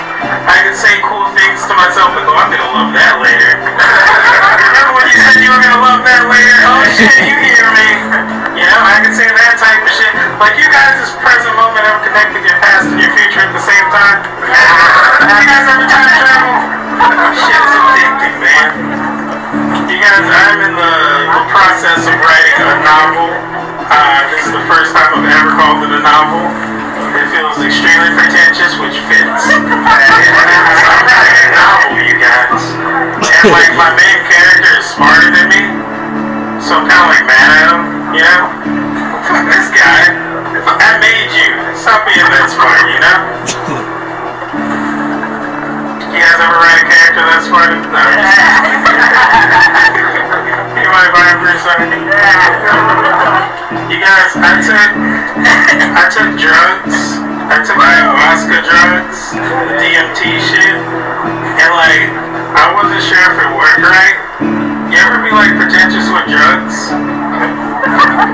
[0.48, 3.60] I can say cool things to myself and go, oh, I'm gonna love that later.
[4.64, 6.56] Remember when you said you were gonna love that later?
[6.64, 7.88] Oh shit, you hear me.
[8.56, 10.16] You know, I can say that type of shit.
[10.40, 13.60] Like, you guys, this present moment of connecting your past and your future at the
[13.60, 14.24] same time.
[15.28, 16.56] you guys ever time travel?
[17.36, 18.68] Shit is addicting, man.
[19.92, 20.94] You guys, I'm in the,
[21.36, 23.28] the process of writing a novel.
[23.92, 26.77] Uh, this is the first time I've ever called it a novel.
[27.08, 29.62] It feels extremely pretentious, which fits that
[31.00, 32.62] entire novel, you guys.
[33.40, 35.62] And like my main character is smarter than me,
[36.60, 37.80] so I'm kind of like mad at him,
[38.12, 38.42] you know.
[39.52, 40.12] this guy,
[40.68, 41.52] I made you.
[41.76, 43.94] Stop being that smart, you know.
[46.22, 47.78] you guys ever write a character that's funny?
[47.78, 48.02] No.
[50.82, 52.02] you might buy him for something.
[53.86, 54.90] you guys, I took,
[55.94, 57.22] I took drugs.
[57.48, 62.10] I took ayahuasca drugs, the DMT shit, and like,
[62.52, 64.18] I wasn't sure if it worked right.
[64.90, 66.92] You ever be like pretentious with drugs?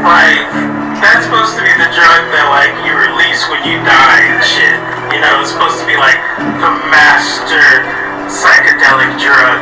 [0.04, 0.48] like,
[1.00, 4.78] that's supposed to be the drug that, like, you release when you die and shit.
[5.12, 6.16] You know, it's supposed to be, like,
[6.60, 7.84] the master
[8.28, 9.60] psychedelic drug.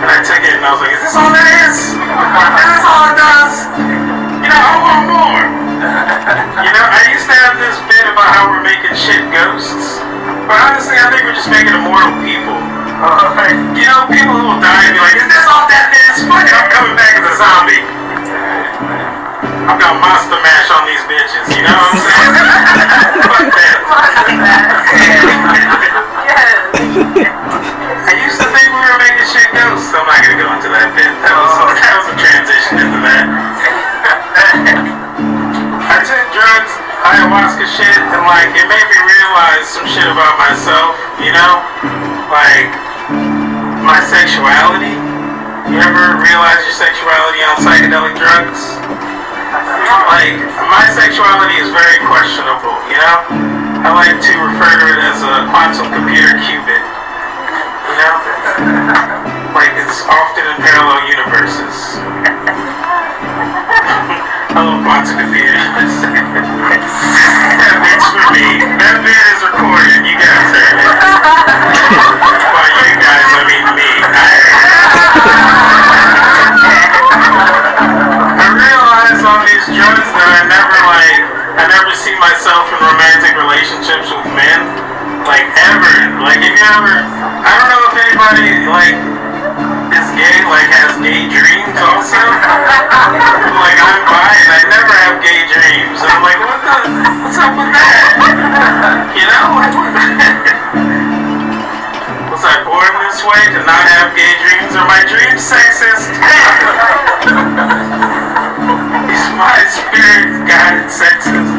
[0.00, 1.76] And I took it and I was like, is this all it is?
[1.92, 3.54] Is this all it does?
[4.40, 5.44] You know, I want more.
[6.64, 10.00] you know, I used to have this bit about how we're making shit ghosts.
[10.48, 12.56] But honestly, I think we're just making immortal people.
[12.56, 15.92] Uh, like, you know, people who will die and be like, is this all death
[15.92, 16.24] is?
[16.24, 19.09] Fuck it, I'm coming back as a zombie.
[19.70, 22.34] I got monster mash on these bitches, you know what I'm saying?
[23.22, 23.78] Fuck that.
[28.02, 30.74] I used to think we were making shit go, so I'm not gonna go into
[30.74, 31.06] that bit.
[31.22, 33.30] That was, that was a transition into that.
[35.86, 36.74] I took drugs,
[37.06, 41.62] ayahuasca shit, and like, it made me realize some shit about myself, you know?
[42.26, 42.74] Like,
[43.86, 44.98] my sexuality.
[45.70, 48.74] You ever realize your sexuality on psychedelic drugs?
[49.50, 50.38] Like,
[50.70, 53.26] my sexuality is very questionable, you know?
[53.82, 56.84] I like to refer to it as a quantum computer qubit,
[57.90, 58.14] you know?
[59.50, 61.98] Like, it's often in parallel universes.
[64.54, 65.94] I love quantum computers.
[67.58, 68.62] that bit's for me.
[68.78, 70.06] That bit is recorded.
[70.06, 70.86] You guys heard it.
[72.54, 73.90] By you guys, I mean me.
[76.14, 76.29] I
[79.80, 84.60] noticed that I never like I never see myself in romantic relationships with men,
[85.28, 86.08] like ever.
[86.20, 88.96] Like if you ever, I don't know if anybody like
[89.92, 92.16] is gay, like has gay dreams also.
[93.60, 96.00] like I'm bi and I never have gay dreams.
[96.00, 96.76] And I'm like, what the?
[97.26, 99.12] What's up with that?
[99.16, 99.60] You know.
[102.30, 104.72] Was I born this way to not have gay dreams?
[104.78, 106.08] Are my dreams sexist?
[109.10, 111.50] Is my spirit guided sexist?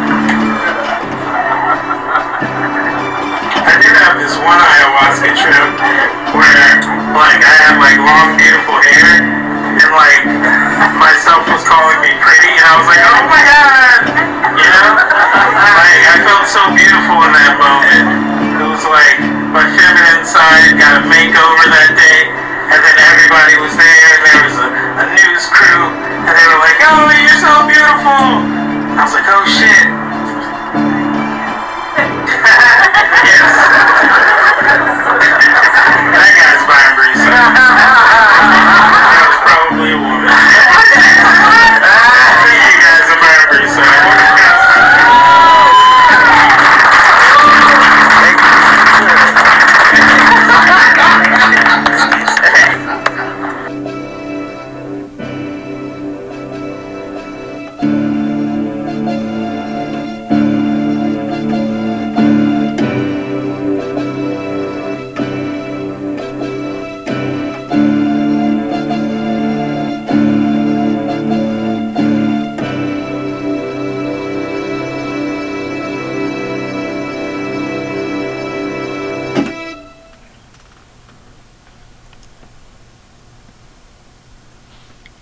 [3.60, 5.68] I did have this one ayahuasca trip
[6.32, 6.80] where,
[7.12, 9.20] like, I had like long, beautiful hair,
[9.76, 10.24] and like
[10.95, 13.99] myself was calling me pretty, and I was like, oh my god,
[14.56, 14.95] you know?
[14.95, 18.08] Like, I felt so beautiful in that moment.
[18.64, 19.20] It was like
[19.52, 22.32] my feminine side got a makeover that day,
[22.72, 24.68] and then everybody was there, and there was a,
[25.04, 25.91] a news crew,
[26.32, 28.40] and they were like, oh, you're so beautiful.
[28.96, 29.84] I was like, oh shit.
[33.28, 33.52] yes.
[36.16, 37.92] that guy's Byron Brees.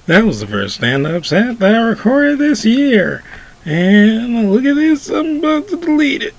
[0.09, 3.23] That was the first stand up set that I recorded this year.
[3.63, 6.33] And look at this, I'm about to delete it.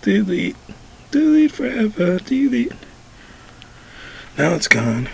[0.00, 0.56] Delete.
[1.10, 2.18] Delete forever.
[2.20, 2.72] Delete.
[4.38, 5.10] Now it's gone.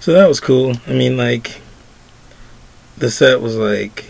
[0.00, 0.76] So that was cool.
[0.86, 1.60] I mean, like,
[2.96, 4.06] the set was like.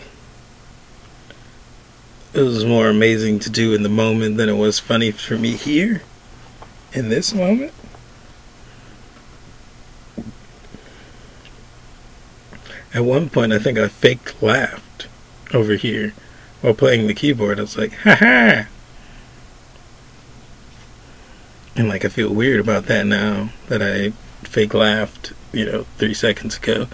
[2.32, 5.56] It was more amazing to do in the moment than it was funny for me
[5.56, 6.02] here.
[6.92, 7.72] In this moment.
[12.94, 15.08] At one point, I think I fake laughed
[15.52, 16.14] over here
[16.60, 17.58] while playing the keyboard.
[17.58, 18.66] I was like, ha ha!
[21.74, 24.10] And like, I feel weird about that now that I
[24.46, 26.86] fake laughed, you know, three seconds ago.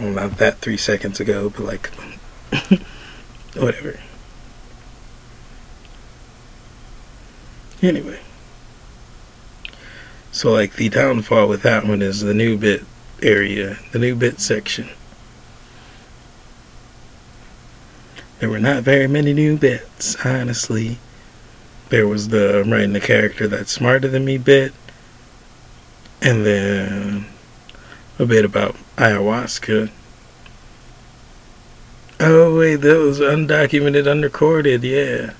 [0.00, 1.90] Not that three seconds ago, but like,
[3.54, 4.00] whatever.
[7.82, 8.20] Anyway.
[10.32, 12.84] So, like, the downfall with that one is the new bit
[13.24, 14.88] area, the new bit section.
[18.38, 20.98] There were not very many new bits, honestly.
[21.88, 24.74] There was the I'm writing the character that's smarter than me bit,
[26.20, 27.26] and then
[28.18, 29.90] a bit about ayahuasca.
[32.20, 35.32] Oh wait, that was undocumented, unrecorded, yeah.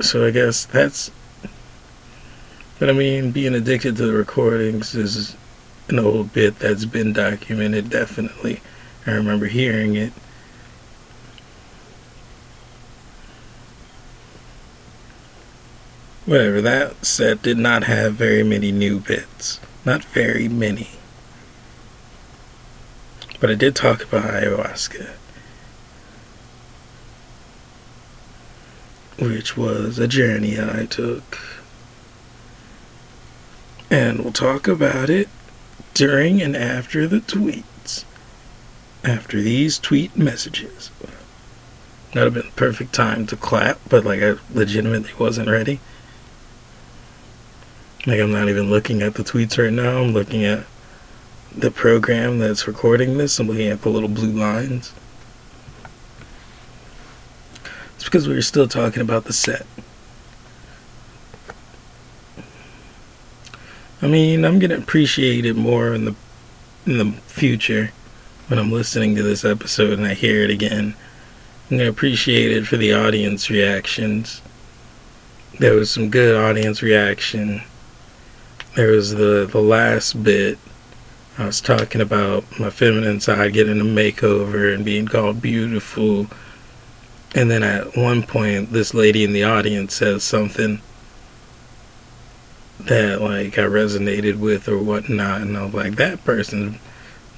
[0.00, 1.10] So I guess that's.
[2.78, 5.36] But I mean, being addicted to the recordings is
[5.88, 8.60] an old bit that's been documented, definitely.
[9.06, 10.12] I remember hearing it.
[16.24, 19.58] Whatever, that set did not have very many new bits.
[19.84, 20.90] Not very many.
[23.40, 25.10] But I did talk about ayahuasca.
[29.18, 31.38] Which was a journey I took.
[33.90, 35.28] And we'll talk about it
[35.94, 38.04] during and after the tweets.
[39.04, 40.90] After these tweet messages.
[42.12, 45.80] That would have been the perfect time to clap, but like I legitimately wasn't ready.
[48.06, 50.02] Like I'm not even looking at the tweets right now.
[50.02, 50.66] I'm looking at
[51.56, 53.38] the program that's recording this.
[53.38, 54.92] I'm looking at the little blue lines.
[57.94, 59.66] It's because we were still talking about the set.
[64.02, 66.16] I mean, I'm gonna appreciate it more in the
[66.86, 67.92] in the future
[68.48, 70.96] when I'm listening to this episode and I hear it again.
[71.70, 74.42] I'm gonna appreciate it for the audience reactions.
[75.60, 77.62] There was some good audience reaction.
[78.74, 80.58] There was the the last bit.
[81.38, 86.26] I was talking about my feminine side getting a makeover and being called beautiful.
[87.36, 90.82] And then at one point, this lady in the audience says something
[92.86, 96.78] that like I resonated with or whatnot, and I was like, that person,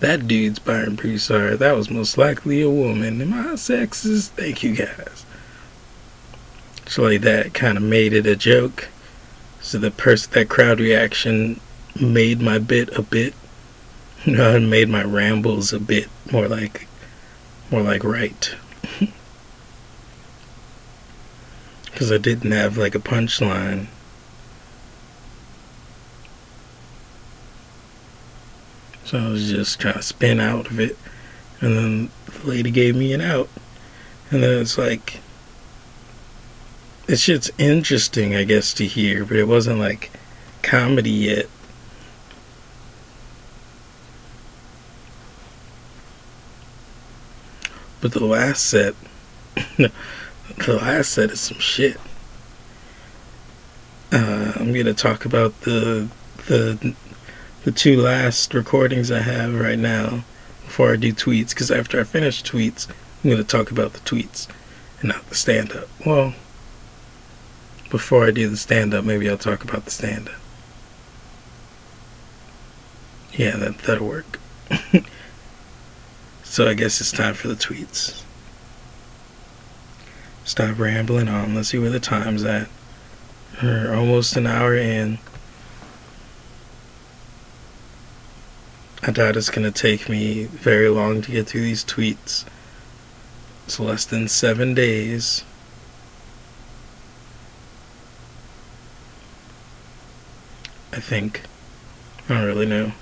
[0.00, 1.58] that dude's Byron Broussard.
[1.58, 3.20] That was most likely a woman.
[3.20, 4.28] Am I sexist?
[4.28, 5.24] Thank you guys.
[6.86, 8.88] So like that kind of made it a joke.
[9.60, 11.60] So the person, that crowd reaction
[12.00, 13.34] made my bit a bit.
[14.26, 16.88] Uh, made my rambles a bit more like,
[17.70, 18.54] more like right.
[21.84, 23.88] Because I didn't have like a punchline.
[29.14, 30.98] So I was just trying to spin out of it.
[31.60, 33.48] And then the lady gave me an out.
[34.32, 35.20] And then it's like,
[37.06, 40.10] it's shit's interesting, I guess, to hear, but it wasn't like
[40.62, 41.46] comedy yet.
[48.00, 48.96] But the last set,
[49.76, 49.92] the
[50.66, 52.00] last set is some shit.
[54.10, 56.08] Uh, I'm gonna talk about the
[56.48, 56.96] the
[57.64, 60.24] the two last recordings I have right now
[60.64, 61.50] before I do tweets.
[61.50, 62.88] Because after I finish tweets,
[63.22, 64.46] I'm gonna talk about the tweets
[65.00, 65.88] and not the stand up.
[66.06, 66.34] Well,
[67.90, 70.34] before I do the stand up, maybe I'll talk about the stand up.
[73.32, 74.38] Yeah, that that'll work.
[76.44, 78.22] so I guess it's time for the tweets.
[80.44, 81.54] Stop rambling on.
[81.54, 82.68] Let's see where the time's at.
[83.62, 85.18] We're almost an hour in.
[89.06, 92.46] I doubt it's gonna take me very long to get through these tweets.
[93.66, 95.44] It's less than seven days.
[100.90, 101.42] I think.
[102.30, 102.92] I don't really know.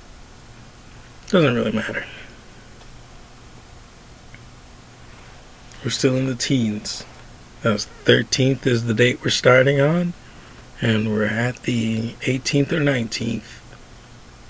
[1.28, 2.04] Doesn't really matter.
[5.84, 7.04] We're still in the teens.
[7.62, 10.14] That was 13th is the date we're starting on.
[10.80, 13.60] And we're at the 18th or 19th.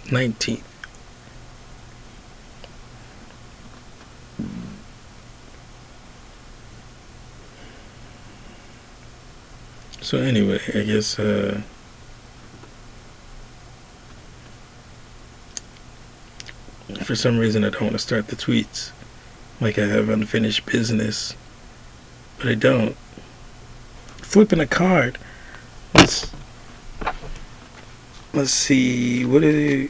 [0.06, 0.62] 19th.
[10.02, 11.62] So anyway, I guess uh
[17.04, 18.90] for some reason I don't want to start the tweets
[19.60, 21.36] like I have unfinished business.
[22.38, 22.96] But I don't.
[24.18, 25.18] Flipping a card.
[25.94, 26.32] Let's
[28.34, 29.88] let's see what is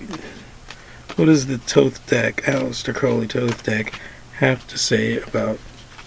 [1.17, 3.99] what does the Thoth deck, Aleister Crowley Thoth deck,
[4.39, 5.59] have to say about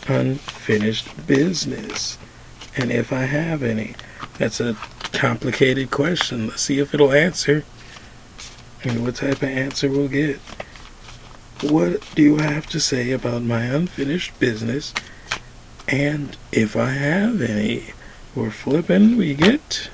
[0.07, 2.19] unfinished business?
[2.77, 3.95] And if I have any.
[4.37, 4.75] That's a
[5.13, 6.47] complicated question.
[6.47, 7.63] Let's see if it'll answer.
[8.83, 10.39] And what type of answer we'll get.
[11.61, 14.93] What do you have to say about my unfinished business?
[15.87, 17.93] And if I have any,
[18.35, 19.89] we're flipping, we get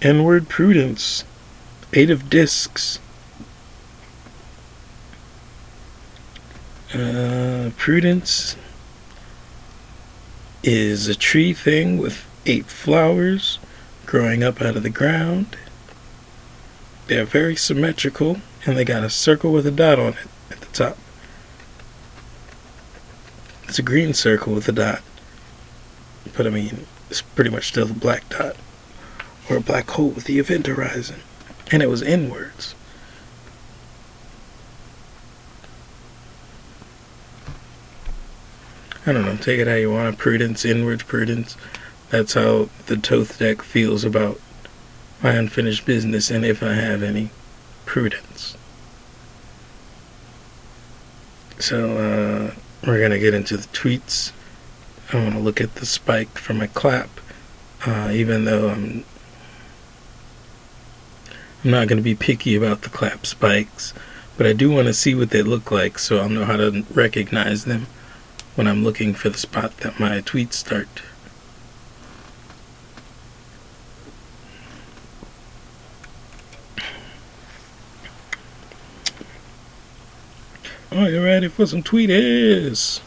[0.00, 1.24] Inward Prudence,
[1.92, 2.98] Eight of Discs.
[6.94, 8.56] Uh, prudence
[10.62, 13.58] is a tree thing with eight flowers
[14.06, 15.56] growing up out of the ground.
[17.06, 20.66] They're very symmetrical and they got a circle with a dot on it at the
[20.66, 20.98] top.
[23.64, 25.02] It's a green circle with a dot,
[26.36, 28.56] but I mean, it's pretty much still a black dot
[29.48, 31.20] or a black hole with the event horizon,
[31.70, 32.74] and it was inwards.
[39.04, 40.18] I don't know, take it how you want.
[40.18, 41.56] Prudence, inwards prudence.
[42.10, 44.40] That's how the Thoth deck feels about
[45.22, 47.30] my unfinished business and if I have any
[47.84, 48.56] prudence.
[51.58, 52.54] So, uh,
[52.86, 54.32] we're going to get into the tweets.
[55.12, 57.08] I want to look at the spike for my clap,
[57.84, 59.04] uh, even though I'm,
[61.64, 63.94] I'm not going to be picky about the clap spikes,
[64.36, 66.84] but I do want to see what they look like so I'll know how to
[66.94, 67.86] recognize them
[68.54, 70.88] when I'm looking for the spot that my tweets start.
[80.90, 83.00] Are you ready for some tweeties?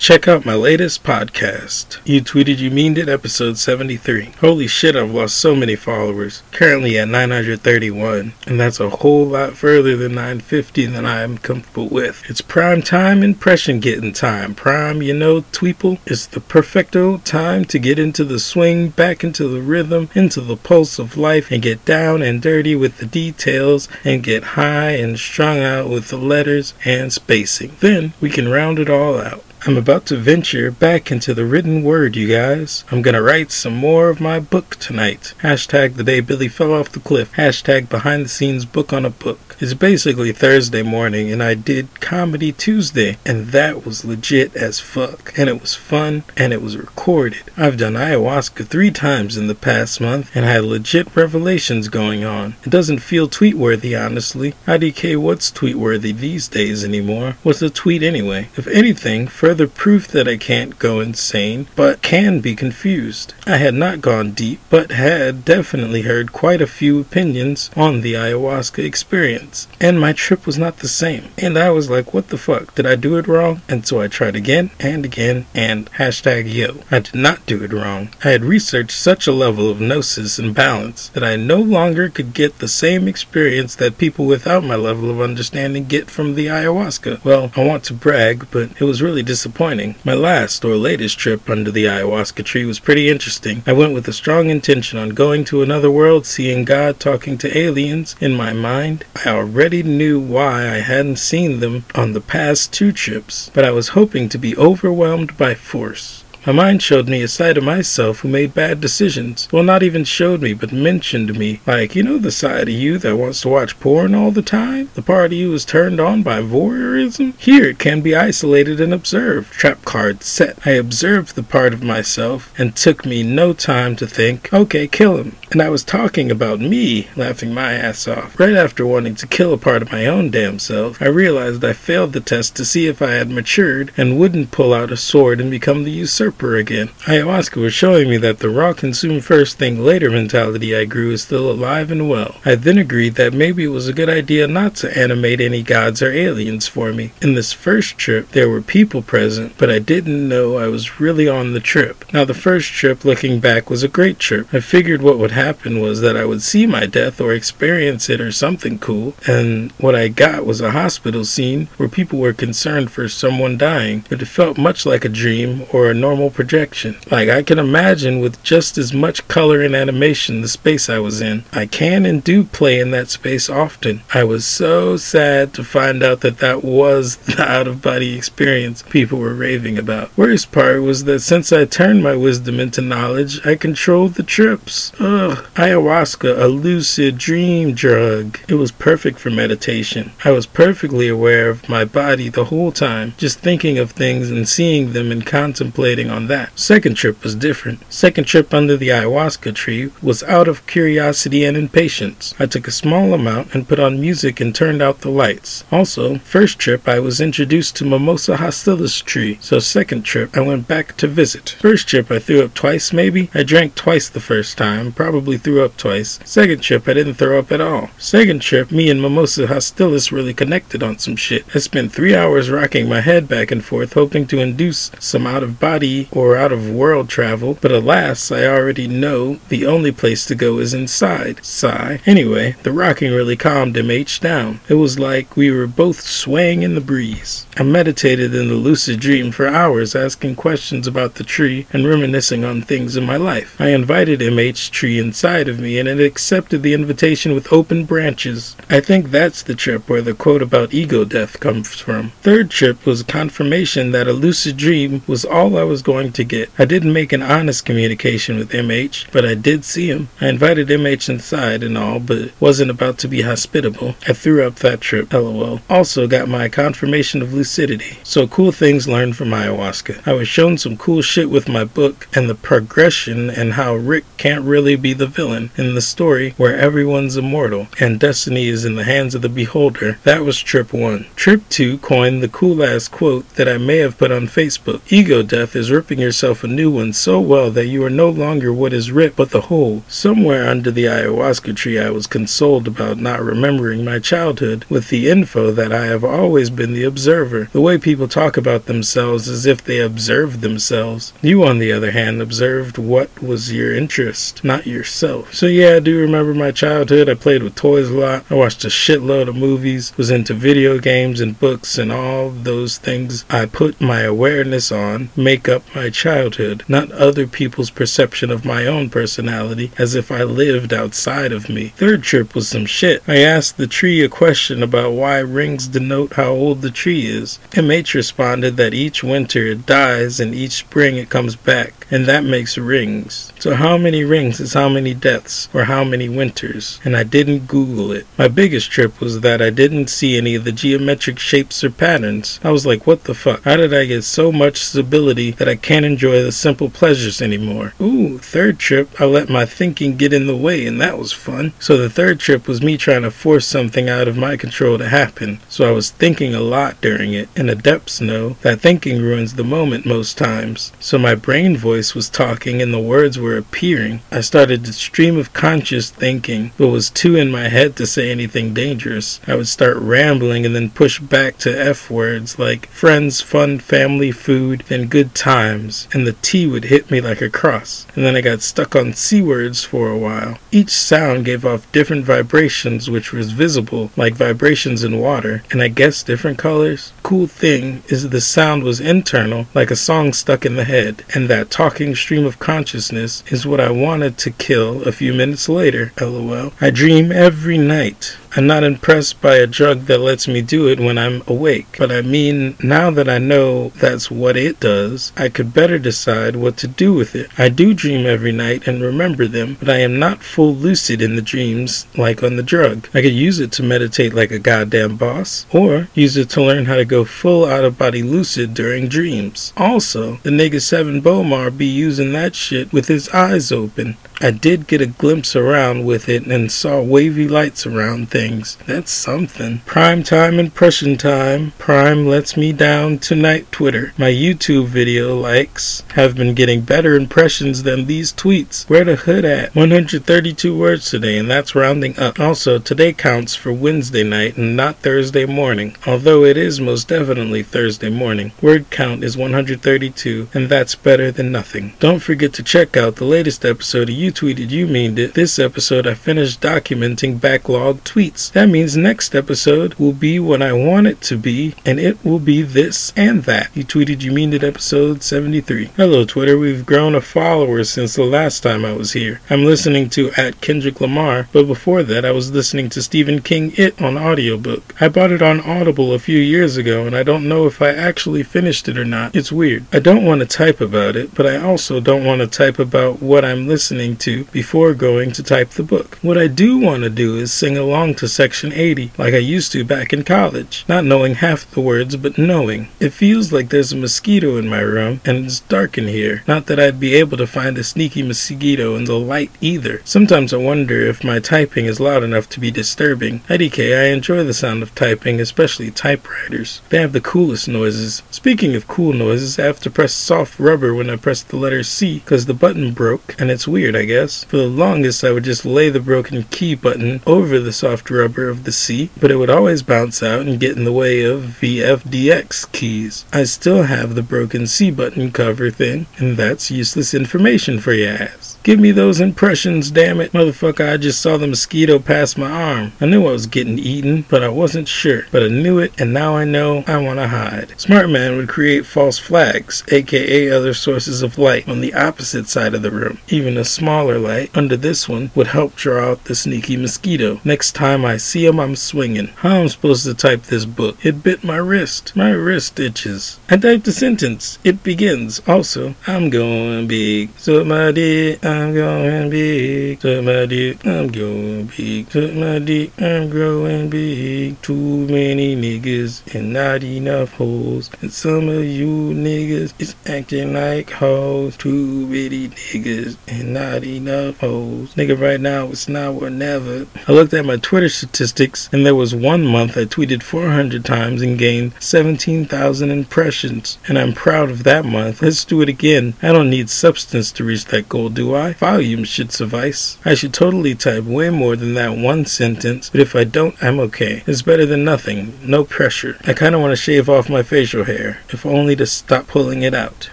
[0.00, 1.98] Check out my latest podcast.
[2.06, 4.32] You tweeted you meaned it, episode 73.
[4.40, 6.42] Holy shit, I've lost so many followers.
[6.52, 11.86] Currently at 931, and that's a whole lot further than 950 than I am comfortable
[11.88, 12.22] with.
[12.30, 14.54] It's prime time impression getting time.
[14.54, 19.48] Prime, you know, Tweeple, It's the perfecto time to get into the swing, back into
[19.48, 23.86] the rhythm, into the pulse of life, and get down and dirty with the details,
[24.02, 27.76] and get high and strung out with the letters and spacing.
[27.80, 29.44] Then we can round it all out.
[29.66, 32.82] I'm about to venture back into the written word, you guys.
[32.90, 35.34] I'm gonna write some more of my book tonight.
[35.42, 37.30] Hashtag the day Billy fell off the cliff.
[37.34, 39.49] Hashtag behind the scenes book on a book.
[39.62, 45.34] It's basically Thursday morning, and I did Comedy Tuesday, and that was legit as fuck.
[45.36, 47.42] And it was fun, and it was recorded.
[47.58, 52.54] I've done ayahuasca three times in the past month, and had legit revelations going on.
[52.64, 54.54] It doesn't feel tweet worthy, honestly.
[54.66, 57.36] IDK, what's tweet worthy these days anymore?
[57.42, 58.48] What's a tweet anyway?
[58.56, 63.34] If anything, further proof that I can't go insane, but can be confused.
[63.46, 68.14] I had not gone deep, but had definitely heard quite a few opinions on the
[68.14, 69.49] ayahuasca experience.
[69.80, 71.30] And my trip was not the same.
[71.38, 72.74] And I was like, what the fuck?
[72.74, 73.62] Did I do it wrong?
[73.68, 76.82] And so I tried again and again and hashtag yo.
[76.90, 78.10] I did not do it wrong.
[78.24, 82.34] I had researched such a level of gnosis and balance that I no longer could
[82.34, 87.24] get the same experience that people without my level of understanding get from the ayahuasca.
[87.24, 89.96] Well, I want to brag, but it was really disappointing.
[90.04, 93.62] My last or latest trip under the ayahuasca tree was pretty interesting.
[93.66, 97.58] I went with a strong intention on going to another world, seeing God, talking to
[97.58, 98.16] aliens.
[98.20, 102.92] In my mind, I already knew why I hadn't seen them on the past two
[102.92, 106.24] trips, but I was hoping to be overwhelmed by force.
[106.46, 109.48] My mind showed me a side of myself who made bad decisions.
[109.50, 111.60] Well, not even showed me, but mentioned me.
[111.66, 114.90] Like, you know the side of you that wants to watch porn all the time?
[114.94, 117.38] The part of you is turned on by voyeurism?
[117.38, 119.52] Here it can be isolated and observed.
[119.52, 120.58] Trap card set.
[120.66, 125.16] I observed the part of myself and took me no time to think, okay, kill
[125.16, 125.36] him.
[125.52, 128.38] And I was talking about me, laughing my ass off.
[128.38, 131.72] Right after wanting to kill a part of my own damn self, I realized I
[131.72, 135.40] failed the test to see if I had matured and wouldn't pull out a sword
[135.40, 136.90] and become the usurper again.
[137.06, 141.22] Ayahuasca was showing me that the raw consume first, think later mentality I grew is
[141.22, 142.36] still alive and well.
[142.44, 146.00] I then agreed that maybe it was a good idea not to animate any gods
[146.00, 147.10] or aliens for me.
[147.20, 151.28] In this first trip, there were people present, but I didn't know I was really
[151.28, 152.04] on the trip.
[152.12, 154.46] Now, the first trip, looking back, was a great trip.
[154.54, 155.39] I figured what would happen
[155.80, 159.94] was that I would see my death or experience it or something cool, and what
[159.94, 164.26] I got was a hospital scene where people were concerned for someone dying, but it
[164.26, 166.96] felt much like a dream or a normal normal projection.
[167.10, 171.20] Like I can imagine with just as much color and animation the space I was
[171.22, 171.44] in.
[171.52, 174.02] I can and do play in that space often.
[174.12, 178.82] I was so sad to find out that that was the out of body experience
[178.82, 180.16] people were raving about.
[180.16, 184.92] Worst part was that since I turned my wisdom into knowledge, I controlled the trips.
[185.00, 185.29] Ugh.
[185.54, 188.38] Ayahuasca, a lucid dream drug.
[188.48, 190.12] It was perfect for meditation.
[190.24, 194.48] I was perfectly aware of my body the whole time, just thinking of things and
[194.48, 196.58] seeing them and contemplating on that.
[196.58, 197.80] Second trip was different.
[197.92, 202.34] Second trip under the ayahuasca tree was out of curiosity and impatience.
[202.38, 205.64] I took a small amount and put on music and turned out the lights.
[205.70, 210.66] Also, first trip I was introduced to Mimosa hostilis tree, so second trip I went
[210.66, 211.56] back to visit.
[211.60, 213.30] First trip I threw up twice maybe.
[213.34, 216.18] I drank twice the first time, probably threw up twice.
[216.24, 217.90] Second trip I didn't throw up at all.
[217.98, 221.44] Second trip me and Mimosa hostilis really connected on some shit.
[221.54, 225.42] I spent three hours rocking my head back and forth hoping to induce some out
[225.42, 230.24] of body or out of world travel, but alas, I already know the only place
[230.26, 231.44] to go is inside.
[231.44, 232.00] Sigh.
[232.06, 234.60] Anyway, the rocking really calmed MH down.
[234.68, 237.46] It was like we were both swaying in the breeze.
[237.56, 242.44] I meditated in the lucid dream for hours, asking questions about the tree and reminiscing
[242.44, 243.60] on things in my life.
[243.60, 248.54] I invited MH tree inside of me, and it accepted the invitation with open branches.
[248.68, 252.10] I think that's the trip where the quote about ego death comes from.
[252.22, 256.48] Third trip was confirmation that a lucid dream was all I was going to get.
[256.60, 260.10] I didn't make an honest communication with MH, but I did see him.
[260.20, 263.96] I invited MH inside and all, but wasn't about to be hospitable.
[264.06, 265.60] I threw up that trip, lol.
[265.68, 267.98] Also got my confirmation of lucidity.
[268.04, 270.06] So cool things learned from ayahuasca.
[270.06, 274.04] I was shown some cool shit with my book and the progression and how Rick
[274.16, 278.76] can't really be the villain in the story where everyone's immortal and destiny is in
[278.76, 279.98] the hands of the beholder.
[280.04, 281.06] That was trip one.
[281.16, 284.82] Trip two coined the cool ass quote that I may have put on Facebook.
[284.92, 288.52] Ego death is ripping yourself a new one so well that you are no longer
[288.52, 289.82] what is ripped but the whole.
[289.88, 295.08] Somewhere under the ayahuasca tree, I was consoled about not remembering my childhood with the
[295.08, 297.48] info that I have always been the observer.
[297.52, 301.14] The way people talk about themselves as if they observed themselves.
[301.22, 305.34] You, on the other hand, observed what was your interest, not yourself.
[305.34, 307.08] So, yeah, I do remember my childhood.
[307.08, 308.24] I played with toys a lot.
[308.30, 312.78] I watched a shitload of movies, was into video games and books and all those
[312.78, 318.46] things I put my awareness on make up my childhood, not other people's perception of
[318.46, 321.74] my own personality as if I lived outside of me.
[321.76, 323.02] Third trip was some shit.
[323.06, 327.38] I asked the tree a question about why rings denote how old the tree is.
[327.50, 332.24] MH responded that each winter it dies and each spring it comes back, and that
[332.24, 333.32] makes rings.
[333.38, 337.46] So how many rings is how many deaths or how many winters, and I didn't
[337.46, 338.06] Google it.
[338.16, 342.40] My biggest trip was that I didn't see any of the geometric shapes or patterns.
[342.42, 343.42] I was like, what the fuck?
[343.44, 347.74] How did I get so much stability that I can't enjoy the simple pleasures anymore?
[347.80, 351.52] Ooh, third trip, I let my thinking get in the way, and that was fun.
[351.58, 354.88] So the third trip was me trying to force something out of my control to
[354.88, 355.40] happen.
[355.48, 359.44] So I was thinking a lot during it, and adepts know that thinking ruins the
[359.44, 360.72] moment most times.
[360.78, 364.00] So my brain voice was talking and the words were appearing.
[364.10, 368.54] I started stream of conscious thinking, but was too in my head to say anything
[368.54, 369.20] dangerous.
[369.26, 374.12] I would start rambling and then push back to F words like friends, fun, family,
[374.12, 377.86] food, and good times, and the T would hit me like a cross.
[377.94, 380.38] And then I got stuck on C words for a while.
[380.50, 385.68] Each sound gave off different vibrations which was visible like vibrations in water, and I
[385.68, 386.92] guess different colors.
[387.02, 391.28] Cool thing is the sound was internal like a song stuck in the head, and
[391.28, 395.92] that talking stream of consciousness is what I wanted to kill a few minutes later,
[396.00, 396.52] lol.
[396.60, 398.16] I dream every night.
[398.36, 401.90] I'm not impressed by a drug that lets me do it when I'm awake, but
[401.90, 406.56] I mean, now that I know that's what it does, I could better decide what
[406.58, 407.28] to do with it.
[407.36, 411.16] I do dream every night and remember them, but I am not full lucid in
[411.16, 412.88] the dreams like on the drug.
[412.94, 416.66] I could use it to meditate like a goddamn boss, or use it to learn
[416.66, 419.52] how to go full out of body lucid during dreams.
[419.56, 423.96] Also, the nigga 7 Bomar be using that shit with his eyes open.
[424.22, 428.58] I did get a glimpse around with it and saw wavy lights around things.
[428.66, 429.60] That's something.
[429.64, 431.52] Prime time impression time.
[431.56, 433.94] Prime lets me down tonight Twitter.
[433.96, 438.68] My YouTube video likes have been getting better impressions than these tweets.
[438.68, 439.54] Where the hood at?
[439.54, 442.20] 132 words today and that's rounding up.
[442.20, 445.76] Also, today counts for Wednesday night and not Thursday morning.
[445.86, 448.32] Although it is most definitely Thursday morning.
[448.42, 451.72] Word count is 132 and that's better than nothing.
[451.80, 455.14] Don't forget to check out the latest episode of YouTube tweeted you meaned it.
[455.14, 458.32] This episode I finished documenting backlog tweets.
[458.32, 462.18] That means next episode will be what I want it to be, and it will
[462.18, 463.50] be this and that.
[463.54, 465.70] You tweeted you meaned it episode 73.
[465.76, 469.20] Hello Twitter, we've grown a follower since the last time I was here.
[469.30, 473.52] I'm listening to at Kendrick Lamar, but before that I was listening to Stephen King
[473.56, 474.74] It on audiobook.
[474.80, 477.68] I bought it on Audible a few years ago and I don't know if I
[477.68, 479.14] actually finished it or not.
[479.14, 479.64] It's weird.
[479.72, 483.02] I don't want to type about it, but I also don't want to type about
[483.02, 485.98] what I'm listening to before going to type the book.
[486.02, 489.52] What I do want to do is sing along to section 80 like I used
[489.52, 492.68] to back in college, not knowing half the words but knowing.
[492.80, 496.22] It feels like there's a mosquito in my room and it's dark in here.
[496.26, 499.82] Not that I'd be able to find a sneaky mosquito in the light either.
[499.84, 503.20] Sometimes I wonder if my typing is loud enough to be disturbing.
[503.20, 506.60] IDK, I enjoy the sound of typing, especially typewriters.
[506.70, 508.02] They have the coolest noises.
[508.10, 511.62] Speaking of cool noises, I have to press soft rubber when I press the letter
[511.62, 514.24] C because the button broke and it's weird, I guess.
[514.24, 518.28] For the longest, I would just lay the broken key button over the soft rubber
[518.28, 521.38] of the C, but it would always bounce out and get in the way of
[521.40, 523.04] VFDX keys.
[523.12, 527.94] I still have the broken C button cover thing, and that's useless information for your
[527.94, 528.38] ass.
[528.42, 530.12] Give me those impressions, damn it.
[530.12, 532.72] Motherfucker, I just saw the mosquito pass my arm.
[532.80, 535.02] I knew I was getting eaten, but I wasn't sure.
[535.10, 537.52] But I knew it, and now I know I want to hide.
[537.60, 542.54] Smart Man would create false flags, aka other sources of light, on the opposite side
[542.54, 542.98] of the room.
[543.08, 547.20] Even a smaller light under this one would help draw out the sneaky mosquito.
[547.24, 549.08] Next time I see him, I'm swinging.
[549.16, 550.78] How am I supposed to type this book?
[550.84, 551.94] It bit my wrist.
[551.94, 553.20] My wrist itches.
[553.28, 554.38] I typed a sentence.
[554.44, 555.20] It begins.
[555.28, 557.10] Also, I'm going big.
[557.18, 558.18] So my dear.
[558.30, 559.80] I'm going big.
[559.80, 561.90] Suck my dick, I'm going big.
[561.90, 564.40] Suck my dick, I'm growing big.
[564.40, 567.70] Too many niggas and not enough hoes.
[567.80, 571.36] And some of you niggas is acting like hoes.
[571.38, 574.74] Too many niggas and not enough hoes.
[574.74, 576.68] Nigga, right now it's now or never.
[576.86, 581.02] I looked at my Twitter statistics and there was one month I tweeted 400 times
[581.02, 583.58] and gained 17,000 impressions.
[583.66, 585.02] And I'm proud of that month.
[585.02, 585.94] Let's do it again.
[586.00, 588.19] I don't need substance to reach that goal, do I?
[588.28, 589.78] Volume should suffice.
[589.84, 593.58] I should totally type way more than that one sentence, but if I don't, I'm
[593.60, 594.02] okay.
[594.06, 595.18] It's better than nothing.
[595.24, 595.96] No pressure.
[596.06, 599.88] I kinda wanna shave off my facial hair, if only to stop pulling it out.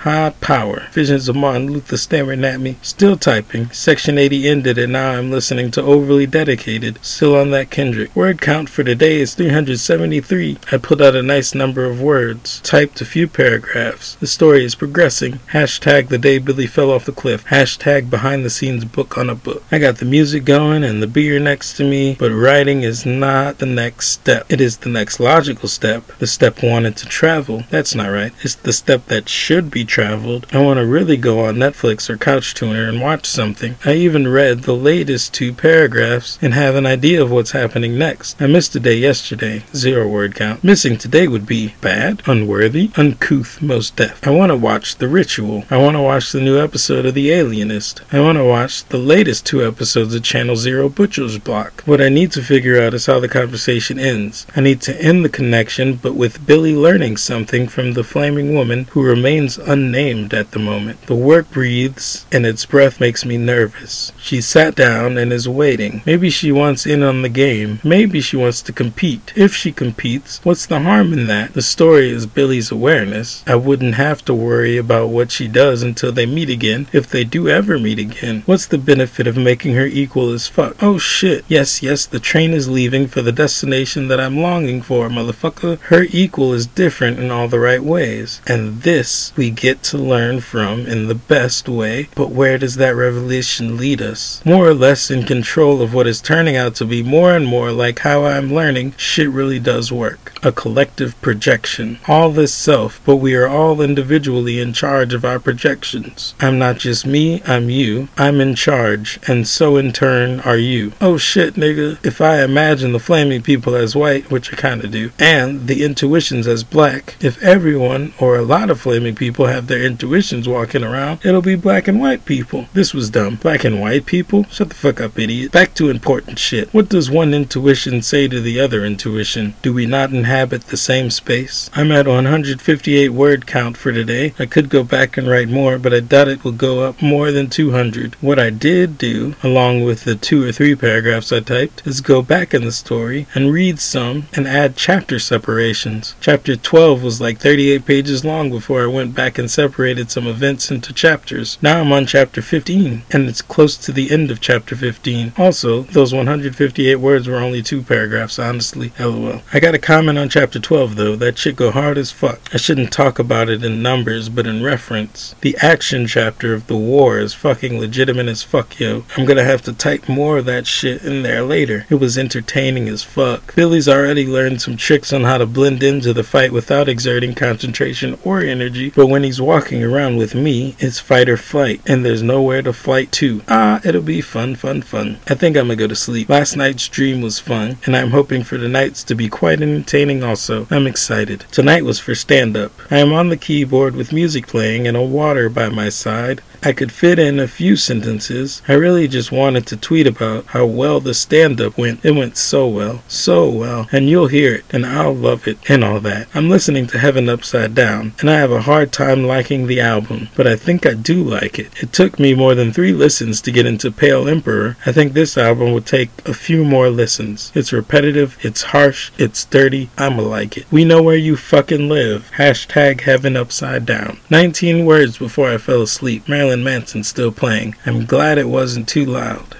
[0.01, 0.87] High power.
[0.91, 2.77] Visions of Martin Luther staring at me.
[2.81, 3.69] Still typing.
[3.71, 6.99] Section 80 ended and now I'm listening to Overly Dedicated.
[7.01, 8.15] Still on that Kendrick.
[8.15, 10.57] Word count for today is 373.
[10.71, 14.15] I put out a nice number of words, typed a few paragraphs.
[14.19, 15.39] The story is progressing.
[15.53, 17.45] Hashtag the day Billy fell off the cliff.
[17.45, 19.63] Hashtag behind the scenes book on a book.
[19.71, 23.59] I got the music going and the beer next to me, but writing is not
[23.59, 24.47] the next step.
[24.49, 26.07] It is the next logical step.
[26.17, 27.65] The step wanted to travel.
[27.69, 28.33] That's not right.
[28.41, 30.47] It's the step that should be traveled.
[30.51, 33.75] I want to really go on Netflix or Couch Tuner and watch something.
[33.85, 38.41] I even read the latest two paragraphs and have an idea of what's happening next.
[38.41, 39.63] I missed a day yesterday.
[39.75, 40.63] Zero word count.
[40.63, 44.25] Missing today would be bad, unworthy, uncouth, most deaf.
[44.25, 45.65] I want to watch The Ritual.
[45.69, 48.01] I want to watch the new episode of The Alienist.
[48.09, 51.83] I want to watch the latest two episodes of Channel Zero Butcher's Block.
[51.83, 54.47] What I need to figure out is how the conversation ends.
[54.55, 58.85] I need to end the connection, but with Billy learning something from the flaming woman
[58.91, 61.01] who remains unnamed at the moment.
[61.07, 64.13] The work breathes, and its breath makes me nervous.
[64.17, 66.01] She sat down and is waiting.
[66.05, 67.81] Maybe she wants in on the game.
[67.83, 69.33] Maybe she wants to compete.
[69.35, 71.55] If she competes, what's the harm in that?
[71.55, 73.43] The story is Billy's awareness.
[73.45, 77.25] I wouldn't have to worry about what she does until they meet again, if they
[77.25, 78.43] do ever meet again.
[78.45, 80.81] What's the benefit of making her equal as fuck?
[80.81, 81.45] Oh shit.
[81.47, 85.79] Yes, yes, the train is leaving for the destination that I'm longing for, motherfucker.
[85.81, 88.41] Her equal is different in all the right ways.
[88.47, 92.09] And this we get to learn from in the best way.
[92.15, 94.41] But where does that revelation lead us?
[94.45, 97.71] More or less in control of what is turning out to be more and more
[97.71, 100.33] like how I'm learning shit really does work.
[100.43, 101.99] A collective projection.
[102.07, 106.35] All this self, but we are all individually in charge of our projections.
[106.39, 107.86] I'm not just me, I'm you.
[108.17, 110.91] I'm in charge, and so in turn are you.
[110.99, 111.97] Oh shit, nigga.
[112.05, 116.47] If I imagine the flaming people as white, which I kinda do, and the intuitions
[116.47, 121.19] as black, if everyone or a lot of flaming people have their intuitions walking around,
[121.23, 122.67] it'll be black and white people.
[122.73, 123.35] This was dumb.
[123.35, 124.45] Black and white people?
[124.51, 125.51] Shut the fuck up, idiot.
[125.53, 126.73] Back to important shit.
[126.73, 129.55] What does one intuition say to the other intuition?
[129.61, 131.69] Do we not inhabit the same space?
[131.73, 134.33] I'm at 158 word count for today.
[134.37, 137.31] I could go back and write more, but I doubt it will go up more
[137.31, 137.76] than 200.
[138.21, 142.23] What I did do, along with the two or three paragraphs I typed, is go
[142.23, 146.15] back in the story and read some and add chapter separations.
[146.19, 150.71] Chapter 12 was like 38 pages long before I went back and separated some events
[150.71, 151.59] into chapters.
[151.61, 155.33] Now I'm on chapter 15, and it's close to the end of chapter 15.
[155.37, 158.91] Also, those 158 words were only two paragraphs, honestly.
[158.99, 159.43] LOL.
[159.53, 161.15] I got a comment on chapter 12 though.
[161.15, 162.39] That shit go hard as fuck.
[162.53, 165.35] I shouldn't talk about it in numbers, but in reference.
[165.41, 169.03] The action chapter of the war is fucking legitimate as fuck, yo.
[169.17, 171.85] I'm gonna have to type more of that shit in there later.
[171.89, 173.55] It was entertaining as fuck.
[173.55, 178.17] Billy's already learned some tricks on how to blend into the fight without exerting concentration
[178.23, 182.21] or energy, but when he's walking around with me, it's fight or flight, and there's
[182.21, 183.41] nowhere to flight to.
[183.47, 185.17] Ah, it'll be fun, fun, fun.
[185.27, 186.29] I think I'm gonna go to sleep.
[186.29, 190.23] Last night's dream was fun, and I'm hoping for the nights to be quite entertaining
[190.23, 190.67] also.
[190.69, 191.45] I'm excited.
[191.51, 192.71] Tonight was for stand up.
[192.91, 196.41] I am on the keyboard with music playing and a water by my side.
[196.63, 198.61] I could fit in a few sentences.
[198.67, 202.03] I really just wanted to tweet about how well the stand up went.
[202.03, 205.83] It went so well, so well, and you'll hear it, and I'll love it, and
[205.83, 206.27] all that.
[206.33, 210.29] I'm listening to Heaven Upside Down, and I have a hard time liking the album,
[210.35, 211.71] but I think I do like it.
[211.81, 214.77] It took me more than three listens to get into Pale Emperor.
[214.85, 217.51] I think this album will take a few more listens.
[217.55, 219.89] It's repetitive, it's harsh, it's dirty.
[219.97, 220.65] I'ma like it.
[220.71, 222.31] We know where you fucking live.
[222.37, 224.19] Hashtag Heaven Upside Down.
[224.29, 226.27] 19 words before I fell asleep.
[226.27, 227.75] Marilyn Manson still playing.
[227.85, 229.57] I'm glad it wasn't too loud.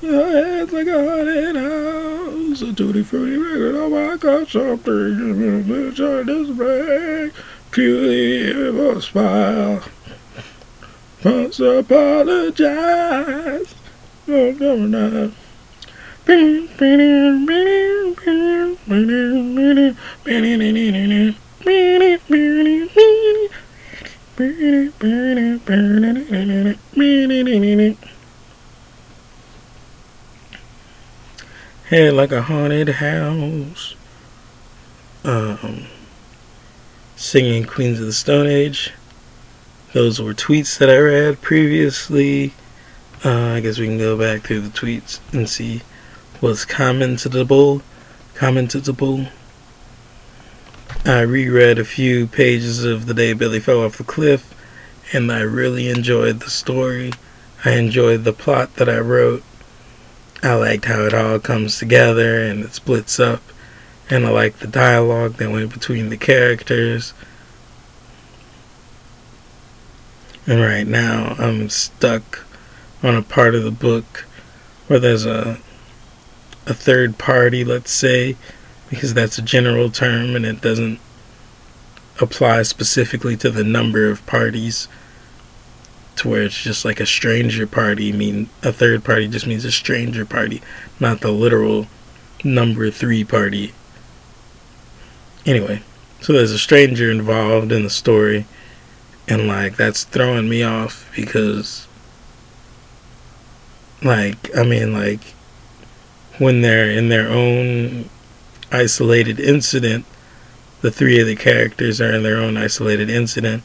[0.00, 3.74] Your head's like a haunted house, a tutti frutti record.
[3.74, 4.16] Oh my
[7.76, 9.82] evil smile.
[11.24, 12.54] Must apologize.
[14.26, 15.32] No, no, no.
[31.86, 33.96] Head like a haunted house.
[35.24, 35.86] Um,
[37.16, 38.92] singing Queens of the Stone Age.
[39.92, 42.52] Those were tweets that I read previously.
[43.24, 45.82] Uh, I guess we can go back through the tweets and see
[46.38, 47.82] what's commentable.
[48.36, 49.32] Commentable.
[51.04, 54.54] I reread a few pages of The Day Billy Fell Off the Cliff,
[55.12, 57.12] and I really enjoyed the story.
[57.64, 59.42] I enjoyed the plot that I wrote.
[60.42, 63.42] I liked how it all comes together and it splits up,
[64.10, 67.12] and I liked the dialogue that went between the characters.
[70.46, 72.44] And right now, I'm stuck
[73.02, 74.26] on a part of the book
[74.86, 75.58] where there's a
[76.66, 78.36] a third party, let's say,
[78.88, 80.98] because that's a general term and it doesn't
[82.20, 84.88] apply specifically to the number of parties
[86.16, 89.70] to where it's just like a stranger party mean a third party just means a
[89.70, 90.60] stranger party
[90.98, 91.86] not the literal
[92.44, 93.72] number 3 party.
[95.46, 95.82] Anyway
[96.20, 98.46] so there's a stranger involved in the story
[99.28, 101.86] and like that's throwing me off because
[104.02, 105.20] like I mean like
[106.38, 108.08] when they're in their own
[108.70, 110.04] isolated incident.
[110.80, 113.64] The three of the characters are in their own isolated incident.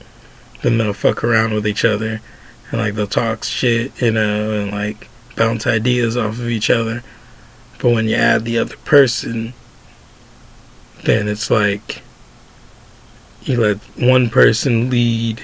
[0.61, 2.21] Then they'll fuck around with each other
[2.71, 7.03] and like they'll talk shit you know and like bounce ideas off of each other.
[7.79, 9.53] But when you add the other person
[11.03, 12.01] then it's like
[13.43, 15.43] you let one person lead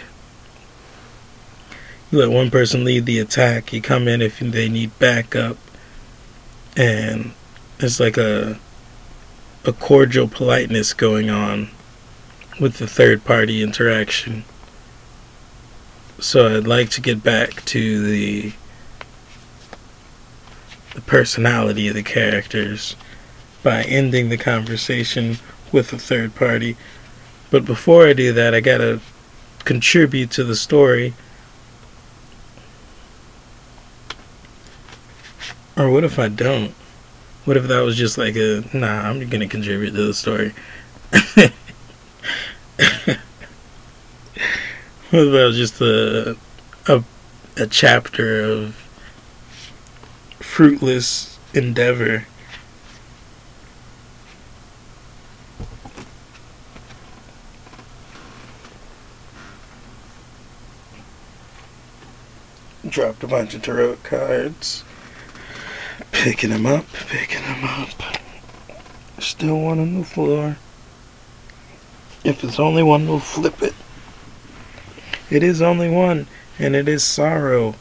[2.11, 3.71] you let one person lead the attack.
[3.71, 5.57] You come in if they need backup.
[6.75, 7.33] And
[7.79, 8.57] it's like a
[9.65, 11.69] a cordial politeness going on
[12.59, 14.43] with the third party interaction
[16.19, 18.53] so I'd like to get back to the
[20.95, 22.95] the personality of the characters
[23.63, 25.37] by ending the conversation
[25.71, 26.75] with a third party
[27.51, 28.99] but before I do that, I gotta
[29.65, 31.13] contribute to the story.
[35.75, 36.75] Or what if I don't?
[37.45, 40.53] What if that was just like a nah, I'm gonna contribute to the story?
[41.11, 41.51] what
[45.13, 46.37] if that was just a,
[46.87, 47.03] a
[47.57, 48.75] a chapter of
[50.39, 52.25] fruitless endeavor?
[62.87, 64.83] Dropped a bunch of tarot cards.
[66.11, 67.89] Picking them up, picking them up.
[69.19, 70.57] Still one on the floor.
[72.23, 73.73] If it's only one, we'll flip it.
[75.29, 76.27] It is only one,
[76.57, 77.75] and it is sorrow.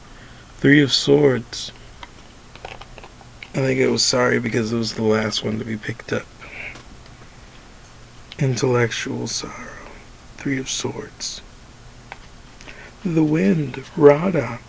[0.58, 1.72] Three of Swords.
[3.54, 6.26] I think it was sorry because it was the last one to be picked up.
[8.38, 9.88] Intellectual sorrow.
[10.36, 11.42] Three of Swords.
[13.04, 13.82] The Wind.
[13.96, 14.60] Radha.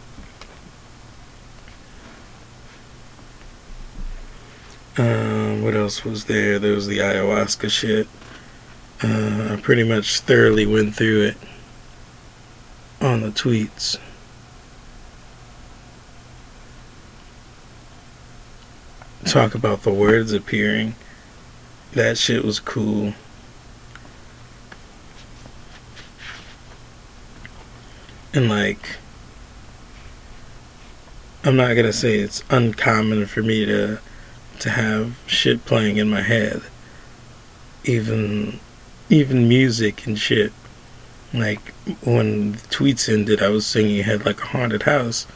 [4.98, 6.60] Um, what else was there?
[6.60, 8.08] There was the ayahuasca shit.
[9.02, 11.38] Uh, I pretty much thoroughly went through it
[13.02, 13.98] on the tweets.
[19.26, 20.96] Talk about the words appearing.
[21.94, 23.14] That shit was cool.
[28.34, 28.98] And like,
[31.44, 34.00] I'm not gonna say it's uncommon for me to
[34.60, 36.62] to have shit playing in my head.
[37.84, 38.60] Even
[39.10, 40.54] even music and shit.
[41.34, 45.28] Like when the tweets ended I was singing Head Like a Haunted House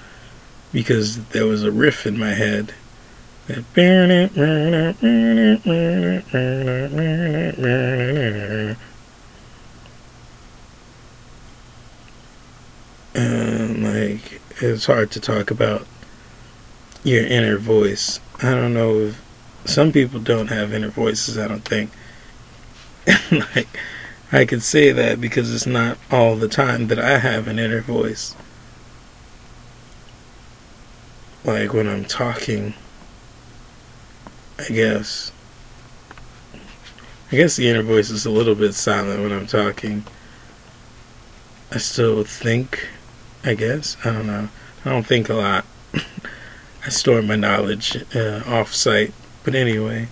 [0.72, 2.74] because there was a riff in my head.
[13.16, 15.86] And like it's hard to talk about
[17.04, 19.22] your inner voice I don't know if
[19.64, 21.90] some people don't have inner voices, I don't think.
[23.32, 23.68] like
[24.34, 27.80] I could say that because it's not all the time that I have an inner
[27.80, 28.36] voice.
[31.46, 32.74] Like when I'm talking,
[34.60, 35.32] I guess.
[37.32, 40.04] I guess the inner voice is a little bit silent when I'm talking.
[41.72, 42.90] I still think,
[43.46, 43.96] I guess.
[44.04, 44.50] I don't know.
[44.84, 45.66] I don't think a lot.
[46.86, 49.14] I store my knowledge uh, off site.
[49.44, 50.08] But anyway,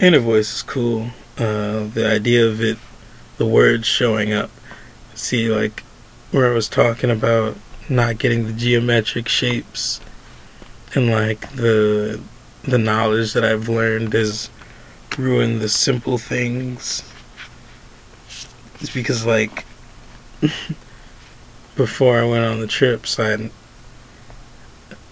[0.00, 1.08] inner voice is cool.
[1.38, 2.78] Uh, the idea of it,
[3.38, 4.50] the words showing up.
[5.14, 5.82] See, like
[6.30, 7.56] where I was talking about
[7.88, 10.00] not getting the geometric shapes
[10.94, 12.20] and like the
[12.64, 14.48] the knowledge that I've learned has
[15.18, 17.02] ruined the simple things.
[18.80, 19.64] It's because like
[21.76, 23.50] before I went on the trips, I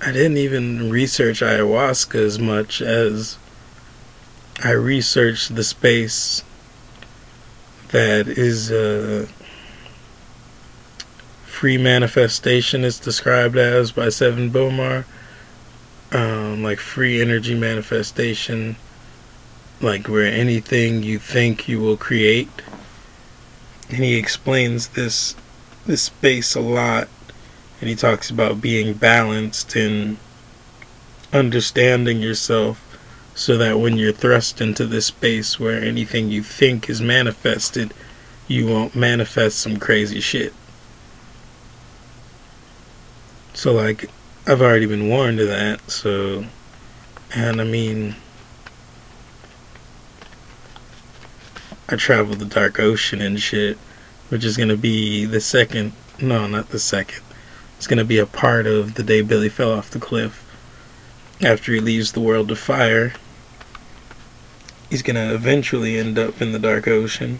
[0.03, 3.39] I didn't even research ayahuasca as much as
[4.65, 6.43] I researched the space
[7.89, 9.27] that is uh,
[11.45, 15.05] free manifestation is described as by Seven Bomar.
[16.12, 18.74] Um, like free energy manifestation,
[19.81, 22.49] like where anything you think you will create.
[23.89, 25.37] And he explains this
[25.86, 27.09] this space a lot
[27.81, 30.19] and he talks about being balanced and
[31.32, 32.86] understanding yourself
[33.35, 37.94] so that when you're thrust into this space where anything you think is manifested,
[38.48, 40.52] you won't manifest some crazy shit.
[43.55, 44.11] So, like,
[44.47, 46.44] I've already been warned of that, so,
[47.35, 48.16] and I mean,
[51.89, 53.78] I traveled the dark ocean and shit,
[54.31, 57.23] which is gonna be the second, no, not the second,
[57.77, 60.44] it's gonna be a part of the day Billy fell off the cliff
[61.40, 63.12] after he leaves the world of fire
[64.90, 67.39] he's gonna eventually end up in the dark ocean.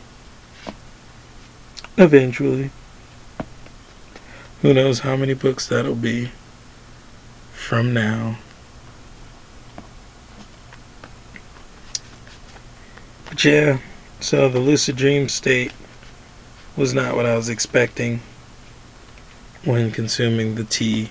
[1.99, 2.71] Eventually.
[4.63, 6.31] Who knows how many books that'll be
[7.53, 8.39] from now.
[13.29, 13.79] But yeah,
[14.21, 15.73] so the lucid dream state
[16.77, 18.21] was not what I was expecting
[19.65, 21.11] when consuming the tea.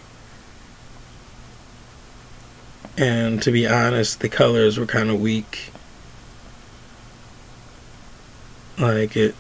[2.98, 5.72] And to be honest, the colors were kind of weak.
[8.78, 9.36] Like it.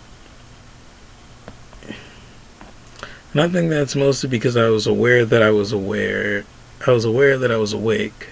[3.31, 6.45] And I think that's mostly because I was aware that I was aware.
[6.85, 8.29] I was aware that I was awake.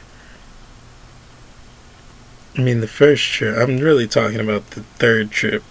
[2.57, 5.63] I mean, the first trip, I'm really talking about the third trip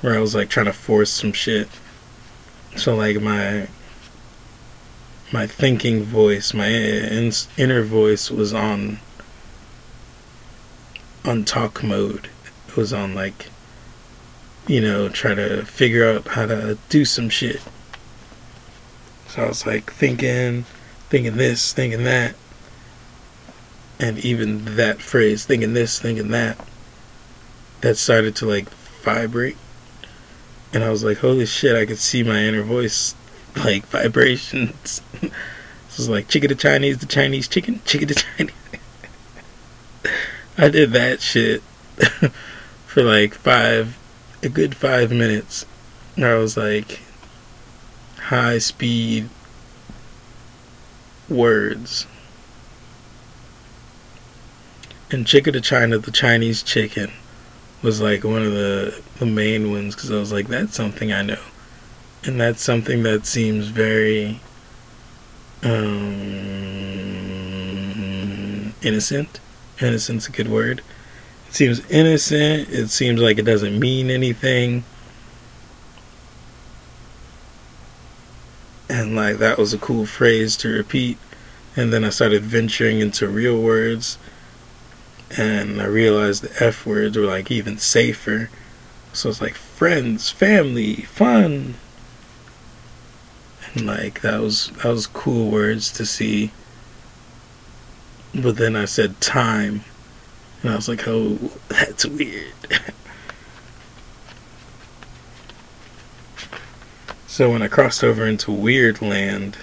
[0.00, 1.68] where I was like trying to force some shit.
[2.76, 3.68] So, like, my
[5.32, 8.98] my thinking voice, my inner voice was on
[11.24, 12.28] on talk mode.
[12.68, 13.50] It was on like
[14.68, 17.62] you know, try to figure out how to do some shit.
[19.28, 20.64] So I was like thinking,
[21.08, 22.34] thinking this, thinking that.
[23.98, 26.58] And even that phrase, thinking this, thinking that,
[27.80, 28.68] that started to like
[29.02, 29.56] vibrate.
[30.72, 33.14] And I was like, holy shit, I could see my inner voice
[33.56, 35.00] like vibrations.
[35.20, 38.54] this was like chicken to Chinese, the Chinese chicken, chicken to Chinese.
[40.58, 41.62] I did that shit
[42.86, 43.96] for like five
[44.42, 45.64] a good five minutes.
[46.16, 47.00] And I was like
[48.18, 49.28] high speed
[51.28, 52.06] words.
[55.10, 57.12] And Chicken to China, the Chinese chicken,
[57.82, 61.22] was like one of the, the main ones because I was like, that's something I
[61.22, 61.38] know.
[62.24, 64.40] And that's something that seems very
[65.62, 66.34] um,
[68.82, 69.40] innocent.
[69.80, 70.82] Innocent's a good word.
[71.48, 72.68] It seems innocent.
[72.70, 74.82] It seems like it doesn't mean anything.
[78.88, 81.18] And like that was a cool phrase to repeat.
[81.76, 84.18] And then I started venturing into real words.
[85.36, 88.50] And I realized the F words were like even safer.
[89.12, 91.74] So it's like friends, family, fun.
[93.74, 96.52] And like that was that was cool words to see.
[98.34, 99.84] But then I said time
[100.62, 101.38] and I was like, oh,
[101.68, 102.52] that's weird.
[107.26, 109.56] so when I crossed over into Weird Land,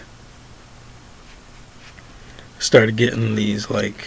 [2.60, 4.06] started getting these like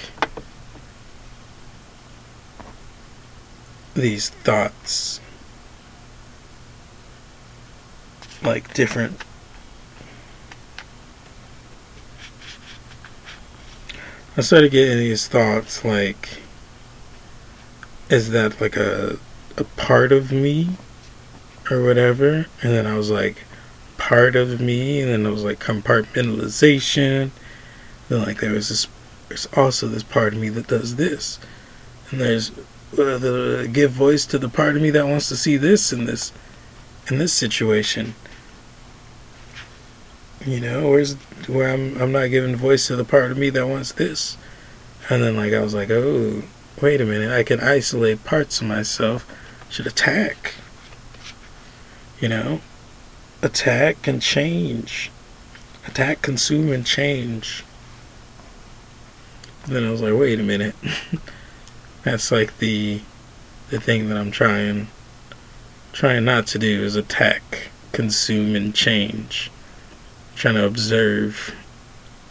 [4.00, 5.20] these thoughts
[8.42, 9.24] like different
[14.36, 16.40] I started getting these thoughts like
[18.08, 19.18] is that like a
[19.56, 20.70] a part of me
[21.70, 22.46] or whatever?
[22.62, 23.44] And then i was like
[23.96, 27.30] part of me and then it was like compartmentalization.
[28.08, 28.86] Then like there was this
[29.28, 31.40] there's also this part of me that does this.
[32.10, 32.52] And there's
[32.93, 36.05] uh, the give voice to the part of me that wants to see this in
[36.05, 36.32] this
[37.10, 38.15] in this situation
[40.44, 41.15] you know where's
[41.47, 44.36] where i'm i'm not giving voice to the part of me that wants this
[45.10, 46.43] and then like i was like oh
[46.81, 49.27] wait a minute, I can isolate parts of myself,
[49.69, 50.55] should attack.
[52.20, 52.60] You know?
[53.43, 55.10] Attack and change.
[55.86, 57.65] Attack, consume, and change.
[59.66, 60.74] then I was like, wait a minute.
[62.04, 63.00] That's like the
[63.70, 64.88] the thing that I'm trying
[65.92, 69.50] trying not to do is attack, consume, and change.
[70.36, 71.54] trying to observe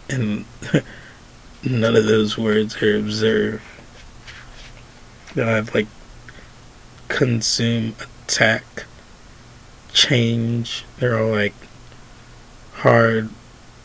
[0.09, 0.45] and
[1.63, 3.61] none of those words are observe
[5.35, 5.87] that I've like
[7.09, 7.95] consume,
[8.25, 8.85] attack,
[9.93, 10.85] change.
[10.99, 11.53] They're all like
[12.73, 13.29] hard,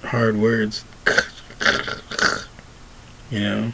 [0.05, 0.85] hard words.
[3.31, 3.73] You know?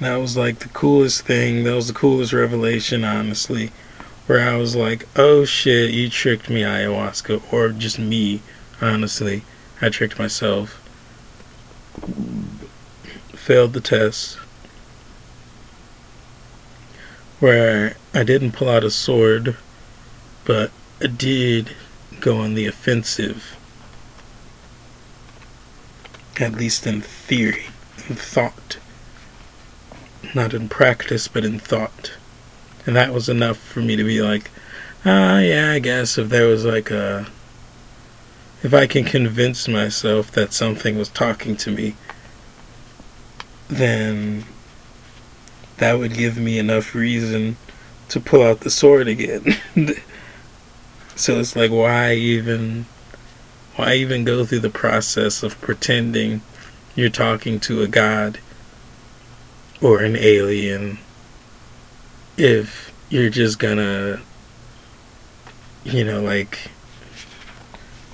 [0.00, 1.64] That was like the coolest thing.
[1.64, 3.72] That was the coolest revelation, honestly.
[4.26, 8.42] where I was like, oh shit, you tricked me, ayahuasca, or just me,
[8.80, 9.42] honestly.
[9.80, 10.82] I tricked myself.
[13.34, 14.36] Failed the test.
[17.38, 19.56] Where I didn't pull out a sword,
[20.44, 20.70] but
[21.00, 21.70] I did
[22.20, 23.56] go on the offensive.
[26.38, 27.66] At least in theory,
[28.08, 28.78] in thought.
[30.36, 32.12] Not in practice, but in thought.
[32.84, 34.50] And that was enough for me to be like,
[35.02, 37.26] ah, yeah, I guess if there was like a.
[38.62, 41.94] If I can convince myself that something was talking to me,
[43.68, 44.44] then
[45.78, 47.56] that would give me enough reason
[48.10, 49.56] to pull out the sword again.
[51.16, 52.84] so it's like, why even.
[53.76, 56.42] Why even go through the process of pretending
[56.94, 58.38] you're talking to a god
[59.80, 60.98] or an alien
[62.36, 64.20] if you're just gonna,
[65.84, 66.70] you know, like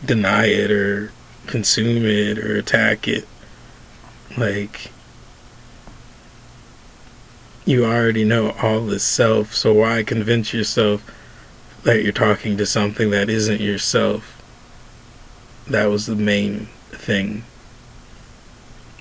[0.05, 1.12] deny it or
[1.47, 3.26] consume it or attack it,
[4.36, 4.90] like
[7.64, 11.05] you already know all this self, so why convince yourself
[11.84, 14.43] that you're talking to something that isn't yourself?
[15.68, 17.44] That was the main thing.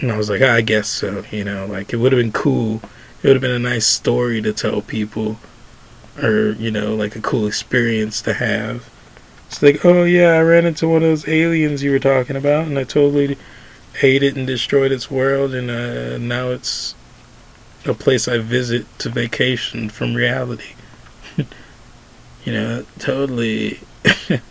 [0.02, 2.82] And I was like, I guess so, you know, like it would have been cool.
[3.22, 5.38] It would have been a nice story to tell people
[6.22, 8.90] or you know like a cool experience to have.
[9.48, 12.68] It's like oh yeah i ran into one of those aliens you were talking about
[12.68, 13.38] and i totally
[14.02, 16.96] ate it and destroyed its world and uh, now it's
[17.86, 20.74] a place i visit to vacation from reality.
[22.44, 23.82] You know totally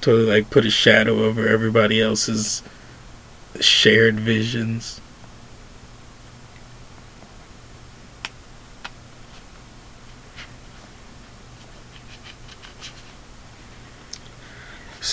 [0.00, 2.62] totally like put a shadow over everybody else's
[3.62, 5.00] shared visions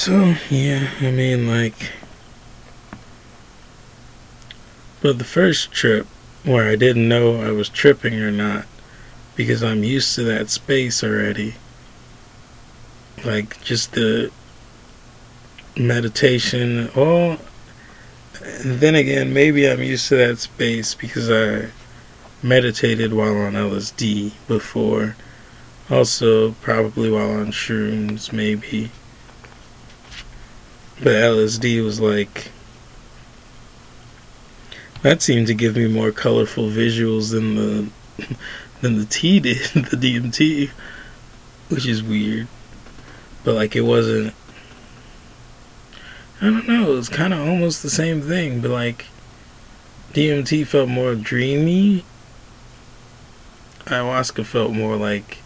[0.09, 1.91] So, yeah, I mean, like.
[5.01, 6.07] But the first trip,
[6.43, 8.65] where I didn't know I was tripping or not,
[9.35, 11.55] because I'm used to that space already.
[13.25, 14.31] Like, just the
[15.75, 16.89] meditation.
[16.95, 17.39] And
[18.41, 21.71] then again, maybe I'm used to that space because I
[22.41, 25.15] meditated while on LSD before.
[25.89, 28.91] Also, probably while on shrooms, maybe.
[31.01, 32.51] But LSD was like
[35.01, 37.89] that seemed to give me more colorful visuals than the
[38.81, 40.69] than the T did, the DMT,
[41.69, 42.47] which is weird.
[43.43, 44.33] But like it wasn't
[46.41, 49.07] I don't know, it was kind of almost the same thing, but like
[50.13, 52.05] DMT felt more dreamy.
[53.85, 55.39] Ayahuasca felt more like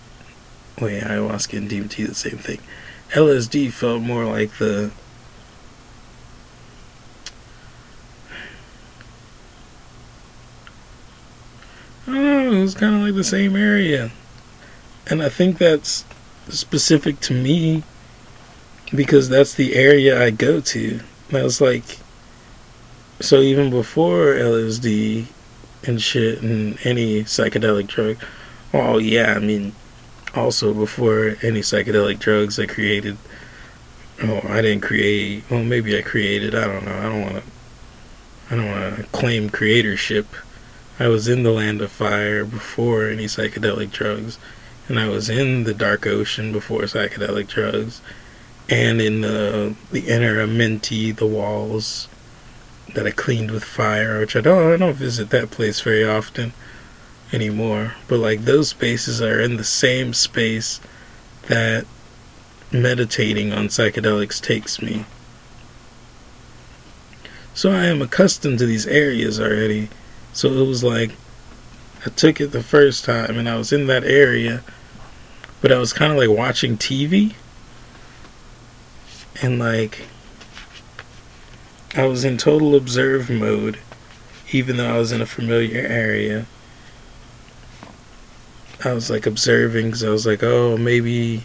[0.79, 2.59] wait, ayahuasca and DMT the same thing.
[3.11, 4.91] LSD felt more like the
[12.05, 14.11] I don't know, it was kind of like the same area.
[15.07, 16.05] And I think that's
[16.49, 17.83] specific to me
[18.93, 20.99] because that's the area I go to.
[21.31, 21.99] I was like,
[23.19, 25.27] so even before LSD
[25.83, 28.17] and shit and any psychedelic drug,
[28.71, 29.73] well, yeah, I mean,
[30.35, 33.17] also before any psychedelic drugs, I created.
[34.21, 35.43] Oh, I didn't create.
[35.49, 36.55] Well, maybe I created.
[36.55, 36.97] I don't know.
[36.97, 37.43] I don't want to.
[38.51, 40.25] I don't want to claim creatorship
[40.99, 44.37] I was in the land of fire before any psychedelic drugs,
[44.87, 47.99] and I was in the dark ocean before psychedelic drugs,
[48.69, 52.07] and in the the inner amenti, the walls
[52.93, 56.53] that I cleaned with fire, which I don't I don't visit that place very often
[57.31, 57.95] anymore.
[58.07, 60.79] But like those spaces are in the same space
[61.47, 61.85] that
[62.71, 65.05] meditating on psychedelics takes me.
[67.53, 69.89] So I am accustomed to these areas already
[70.33, 71.11] so it was like
[72.05, 74.61] I took it the first time and I was in that area,
[75.61, 77.35] but I was kind of like watching TV
[79.43, 80.07] and like
[81.95, 83.77] I was in total observe mode
[84.53, 86.45] even though I was in a familiar area.
[88.85, 91.43] I was like observing because I was like, oh, maybe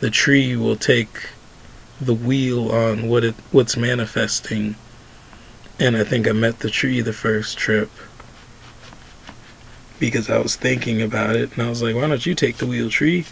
[0.00, 1.28] the tree will take
[2.00, 4.76] the wheel on what it what's manifesting.
[5.78, 7.90] And I think I met the tree the first trip
[9.98, 12.66] because I was thinking about it and I was like, why don't you take the
[12.66, 13.26] wheel tree?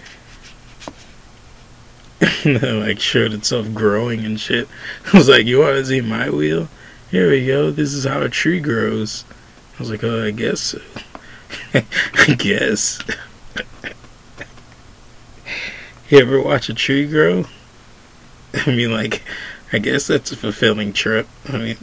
[2.44, 4.68] like showed itself growing and shit.
[5.12, 6.68] I was like, you want to see my wheel?
[7.10, 7.70] Here we go.
[7.70, 9.24] This is how a tree grows.
[9.76, 10.80] I was like, oh, I guess so.
[11.74, 12.98] I guess.
[16.08, 17.44] You ever watch a tree grow?
[18.54, 19.22] I mean, like,
[19.72, 21.28] I guess that's a fulfilling trip.
[21.48, 21.76] I mean,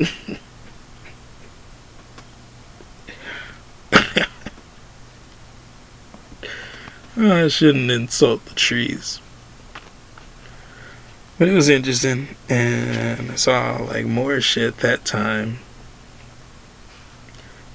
[7.18, 9.20] oh, I shouldn't insult the trees.
[11.44, 15.60] But it was interesting, and I saw like more shit that time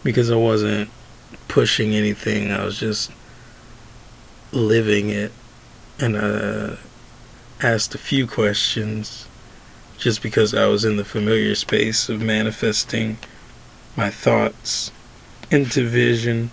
[0.03, 0.89] because I wasn't
[1.49, 2.51] pushing anything.
[2.51, 3.13] I was just
[4.53, 5.33] living it,
[6.01, 6.79] and I
[7.61, 9.29] asked a few questions
[9.99, 13.19] just because I was in the familiar space of manifesting
[13.99, 14.93] my thoughts
[15.51, 16.53] into vision.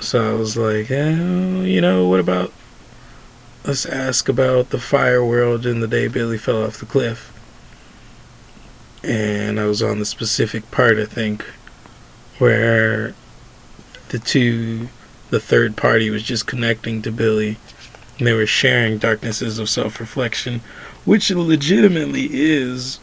[0.00, 1.14] So I was like, eh,
[1.62, 2.52] you know, what about
[3.66, 7.32] let's ask about the fire world and the day Billy fell off the cliff.
[9.02, 11.44] And I was on the specific part, I think,
[12.38, 13.14] where
[14.10, 14.88] the two,
[15.30, 17.56] the third party was just connecting to Billy.
[18.18, 20.60] And they were sharing darknesses of self reflection,
[21.04, 23.00] which legitimately is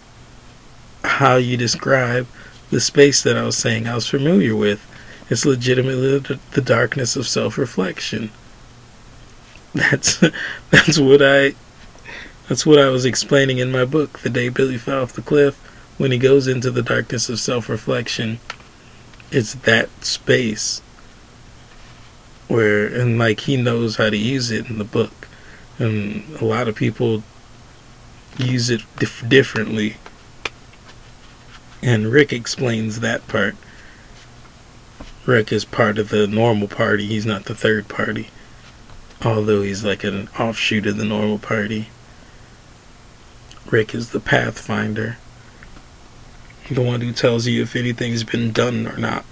[1.03, 2.25] how you describe
[2.71, 4.81] the space that I was saying I was familiar with.
[5.29, 6.19] It's legitimately
[6.51, 8.31] the darkness of self reflection.
[9.73, 10.21] That's
[10.69, 11.55] that's what I
[12.47, 15.55] that's what I was explaining in my book, The Day Billy Fell Off the Cliff,
[15.97, 18.39] when he goes into the darkness of self reflection.
[19.31, 20.81] It's that space
[22.47, 25.27] where and like he knows how to use it in the book.
[25.79, 27.23] And a lot of people
[28.37, 29.97] use it dif- differently.
[31.81, 33.55] And Rick explains that part.
[35.25, 38.29] Rick is part of the normal party, he's not the third party
[39.25, 41.89] although he's like an offshoot of the normal party.
[43.69, 45.17] Rick is the pathfinder,
[46.69, 49.25] the one who tells you if anything's been done or not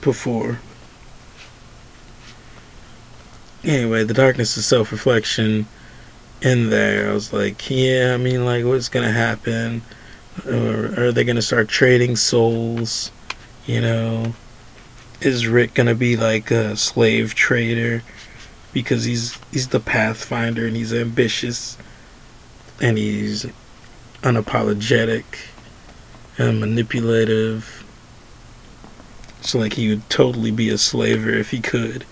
[0.00, 0.60] before.
[3.64, 5.66] Anyway, the darkness is self reflection
[6.42, 9.82] in there, I was like, yeah, I mean, like, what's gonna happen?
[10.46, 13.12] Or are they gonna start trading souls?
[13.66, 14.34] You know,
[15.20, 18.02] is Rick gonna be like a slave trader
[18.72, 21.76] because he's he's the pathfinder and he's ambitious
[22.80, 23.46] and he's
[24.22, 25.24] unapologetic
[26.38, 27.84] and manipulative.
[29.42, 32.04] So like he would totally be a slaver if he could,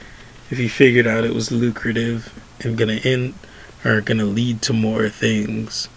[0.50, 3.34] if he figured out it was lucrative and gonna end
[3.84, 5.88] or gonna lead to more things.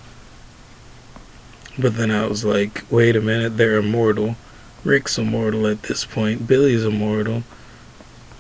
[1.80, 4.36] But then I was like, wait a minute, they're immortal.
[4.84, 6.48] Rick's immortal at this point.
[6.48, 7.44] Billy's immortal.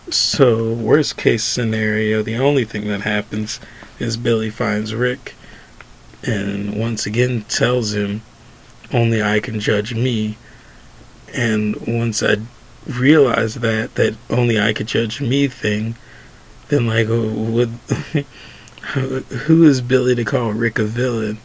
[0.10, 3.60] So, worst case scenario, the only thing that happens
[4.00, 5.36] is Billy finds Rick
[6.24, 8.22] and once again tells him,
[8.94, 10.38] Only I can judge me.
[11.34, 12.38] And once I
[12.86, 15.96] realize that, that only I could judge me thing,
[16.68, 17.70] then, like, who
[19.66, 21.40] is Billy to call Rick a villain?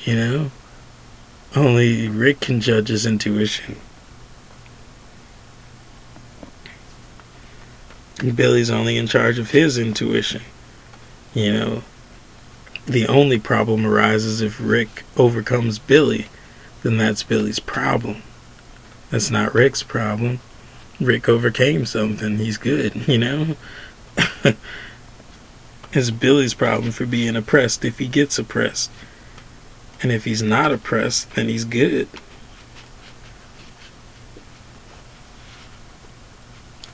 [0.00, 0.50] You know?
[1.54, 3.76] Only Rick can judge his intuition.
[8.18, 10.42] Billy's only in charge of his intuition.
[11.34, 11.82] You know,
[12.86, 16.26] the only problem arises if Rick overcomes Billy,
[16.82, 18.22] then that's Billy's problem.
[19.10, 20.40] That's not Rick's problem.
[21.00, 22.38] Rick overcame something.
[22.38, 23.56] He's good, you know?
[25.92, 28.90] it's Billy's problem for being oppressed if he gets oppressed.
[30.02, 32.08] And if he's not oppressed, then he's good.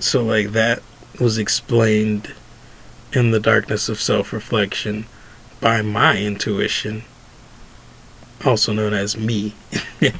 [0.00, 0.82] So, like, that
[1.20, 2.34] was explained
[3.12, 5.06] in the darkness of self reflection
[5.60, 7.04] by my intuition,
[8.44, 9.54] also known as me.
[10.00, 10.12] but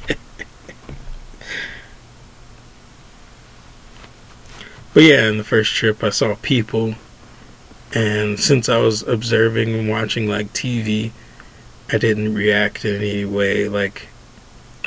[4.95, 6.95] yeah, in the first trip, I saw people,
[7.93, 11.11] and since I was observing and watching like TV,
[11.91, 13.67] I didn't react in any way.
[13.67, 14.07] Like,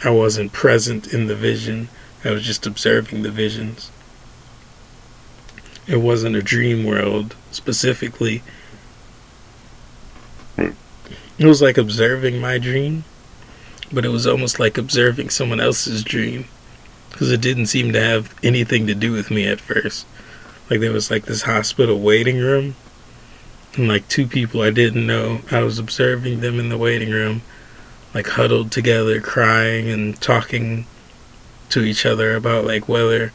[0.02, 1.89] I wasn't present in the vision,
[2.24, 3.90] I was just observing the visions
[5.89, 8.43] it wasn't a dream world specifically.
[10.59, 13.05] It was like observing my dream,
[13.93, 16.47] but it was almost like observing someone else's dream
[17.10, 20.06] because it didn't seem to have anything to do with me at first.
[20.69, 22.74] Like there was like this hospital waiting room
[23.77, 25.40] and like two people I didn't know.
[25.51, 27.43] I was observing them in the waiting room,
[28.12, 30.86] like huddled together, crying and talking
[31.70, 33.32] to each other about like whether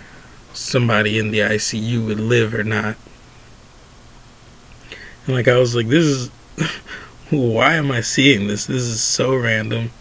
[0.54, 2.96] somebody in the ICU would live or not.
[5.26, 6.30] And like I was like, this is
[7.30, 8.66] why am I seeing this?
[8.66, 9.92] This is so random.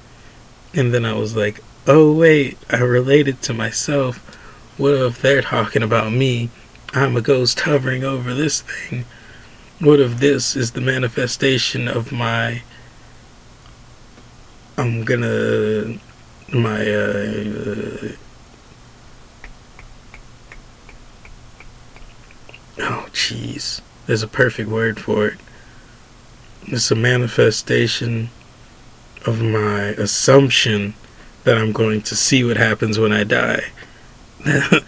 [0.74, 4.18] And then I was like, oh wait, I related to myself.
[4.78, 6.50] What if they're talking about me?
[6.94, 9.04] I'm a ghost hovering over this thing.
[9.80, 12.62] What if this is the manifestation of my
[14.78, 15.98] I'm gonna
[16.52, 18.12] my uh,
[22.82, 23.80] oh jeez.
[24.06, 25.38] There's a perfect word for it.
[26.66, 28.30] It's a manifestation
[29.26, 30.94] of my assumption
[31.44, 33.64] that I'm going to see what happens when I die.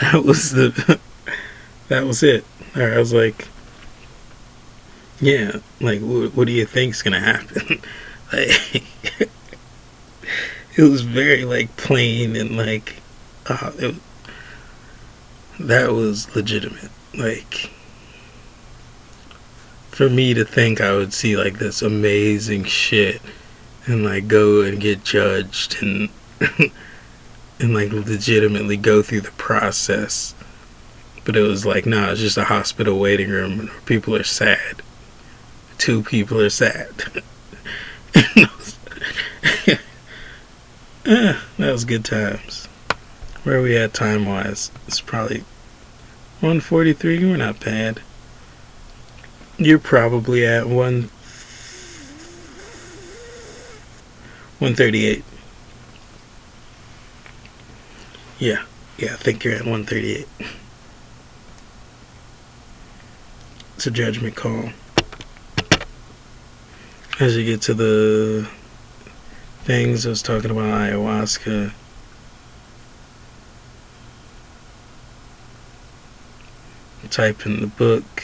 [0.00, 1.00] That was the
[1.88, 2.44] that was it.
[2.74, 3.48] I was like
[5.20, 7.80] yeah like what, what do you think's gonna happen?
[8.30, 8.84] Like
[10.76, 12.96] it was very like plain and like
[13.46, 13.94] uh, it,
[15.58, 16.90] that was legitimate.
[17.18, 17.72] Like
[19.90, 23.20] for me to think I would see like this amazing shit
[23.86, 26.08] and like go and get judged and
[27.58, 30.36] and like legitimately go through the process.
[31.24, 34.80] But it was like, nah, it's just a hospital waiting room people are sad.
[35.76, 37.22] Two people are sad.
[38.14, 38.46] Eh,
[41.58, 42.66] that was good times.
[43.42, 44.70] Where we at time wise?
[44.86, 45.42] It's probably
[46.40, 47.24] 143.
[47.24, 48.00] We're not bad.
[49.56, 51.10] You're probably at 1
[54.60, 55.24] 138.
[58.38, 58.62] Yeah,
[58.96, 60.28] yeah, I think you're at 138.
[63.74, 64.70] It's a judgment call.
[67.20, 68.48] As you get to the
[69.68, 70.06] things.
[70.06, 71.72] I was talking about ayahuasca.
[77.18, 78.22] Type in the book.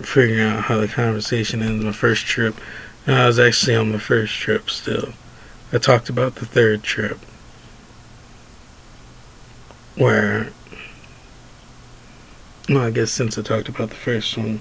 [0.00, 1.84] Figuring out how the conversation ends.
[1.84, 2.56] My first trip.
[3.06, 5.12] I was actually on my first trip still.
[5.72, 7.20] I talked about the third trip.
[9.94, 10.48] Where,
[12.68, 14.60] well, I guess since I talked about the first one,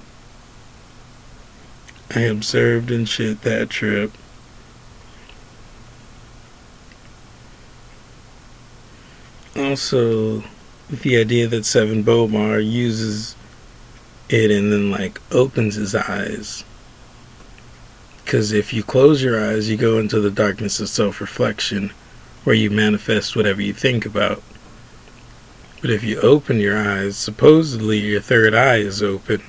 [2.14, 4.11] I observed and shit that trip.
[9.56, 10.44] also
[10.90, 13.36] the idea that Seven Bomar uses
[14.30, 16.64] it and then like opens his eyes.
[18.24, 21.91] Because if you close your eyes, you go into the darkness of self reflection
[22.44, 24.41] where you manifest whatever you think about.
[25.82, 29.41] But if you open your eyes, supposedly your third eye is open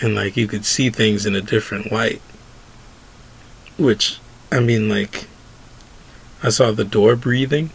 [0.00, 2.22] and like you could see things in a different light.
[3.76, 4.18] Which,
[4.50, 5.26] I mean, like,
[6.42, 7.70] I saw the door breathing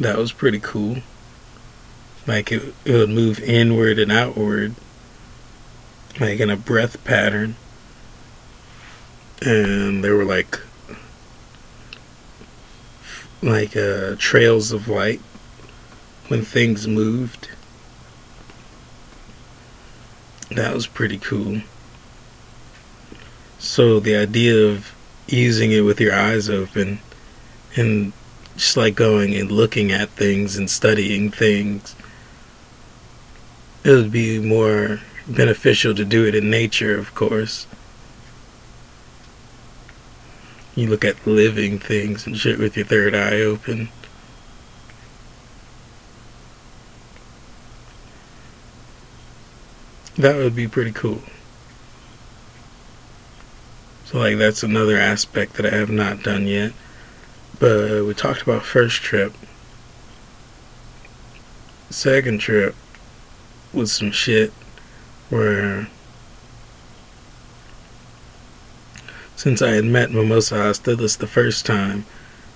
[0.00, 0.98] that was pretty cool.
[2.26, 4.74] Like it, it would move inward and outward,
[6.20, 7.56] like in a breath pattern.
[9.42, 10.60] And there were like,
[13.42, 15.20] like uh, trails of light
[16.28, 17.48] when things moved.
[20.50, 21.62] That was pretty cool.
[23.58, 24.94] So the idea of
[25.26, 27.00] using it with your eyes open
[27.76, 28.12] and
[28.56, 31.94] just like going and looking at things and studying things.
[33.82, 37.66] It would be more beneficial to do it in nature, of course.
[40.74, 43.88] You look at living things and shit with your third eye open.
[50.16, 51.22] That would be pretty cool.
[54.04, 56.72] So, like, that's another aspect that I have not done yet.
[57.58, 59.32] But we talked about first trip.
[61.88, 62.74] Second trip
[63.72, 64.52] was some shit
[65.28, 65.88] where
[69.36, 72.04] since I had met Mimosa Hostilis the first time,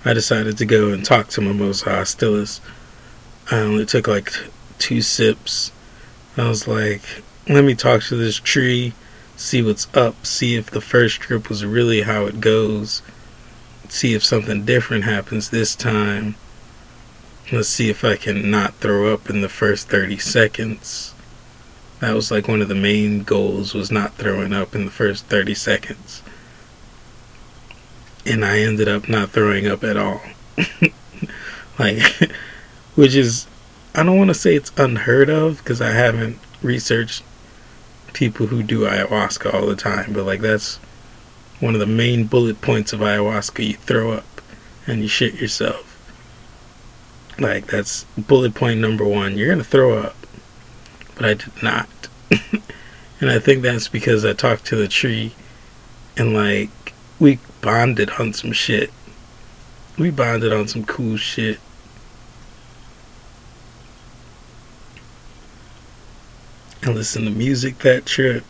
[0.04, 2.60] I decided to go and talk to Mimosa Hostilis.
[3.50, 4.32] I only took like
[4.78, 5.72] two sips.
[6.36, 7.02] I was like,
[7.48, 8.92] let me talk to this tree,
[9.36, 13.02] see what's up, see if the first trip was really how it goes
[13.94, 16.34] see if something different happens this time.
[17.52, 21.14] Let's see if I can not throw up in the first 30 seconds.
[22.00, 25.26] That was like one of the main goals was not throwing up in the first
[25.26, 26.22] 30 seconds.
[28.24, 30.22] And I ended up not throwing up at all.
[31.78, 32.00] like
[32.94, 33.46] which is
[33.94, 37.22] I don't want to say it's unheard of because I haven't researched
[38.14, 40.76] people who do ayahuasca all the time, but like that's
[41.60, 44.40] one of the main bullet points of ayahuasca, you throw up
[44.86, 45.93] and you shit yourself.
[47.38, 49.36] Like, that's bullet point number one.
[49.36, 50.16] You're going to throw up.
[51.16, 51.88] But I did not.
[53.20, 55.34] and I think that's because I talked to the tree
[56.16, 56.70] and, like,
[57.18, 58.90] we bonded on some shit.
[59.98, 61.58] We bonded on some cool shit.
[66.84, 68.44] and listen to music that trip.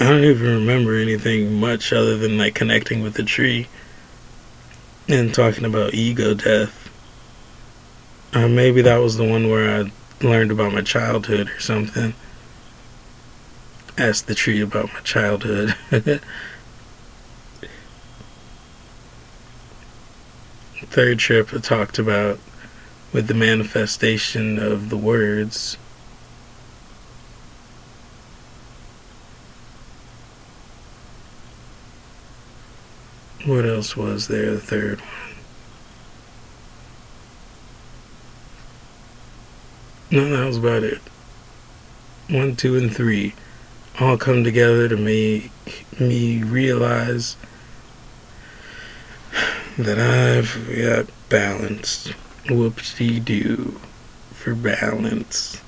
[0.00, 3.68] I don't even remember anything much other than like connecting with the tree
[5.06, 6.88] and talking about ego death.
[8.32, 9.92] Uh, maybe that was the one where I
[10.24, 12.14] learned about my childhood or something.
[13.98, 15.74] Asked the tree about my childhood.
[20.86, 22.38] Third trip I talked about
[23.12, 25.76] with the manifestation of the words.
[33.44, 34.52] What else was there?
[34.52, 35.08] The third one.
[40.10, 41.00] No, that was about it.
[42.28, 43.34] One, two, and three
[43.98, 45.52] all come together to make
[45.98, 47.36] me realize
[49.78, 52.12] that I've got balance.
[52.46, 53.80] Whoopsie doo
[54.32, 55.60] for balance.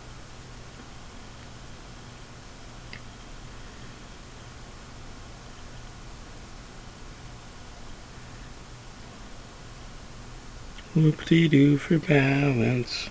[10.95, 13.09] Whoop-de-doo for balance.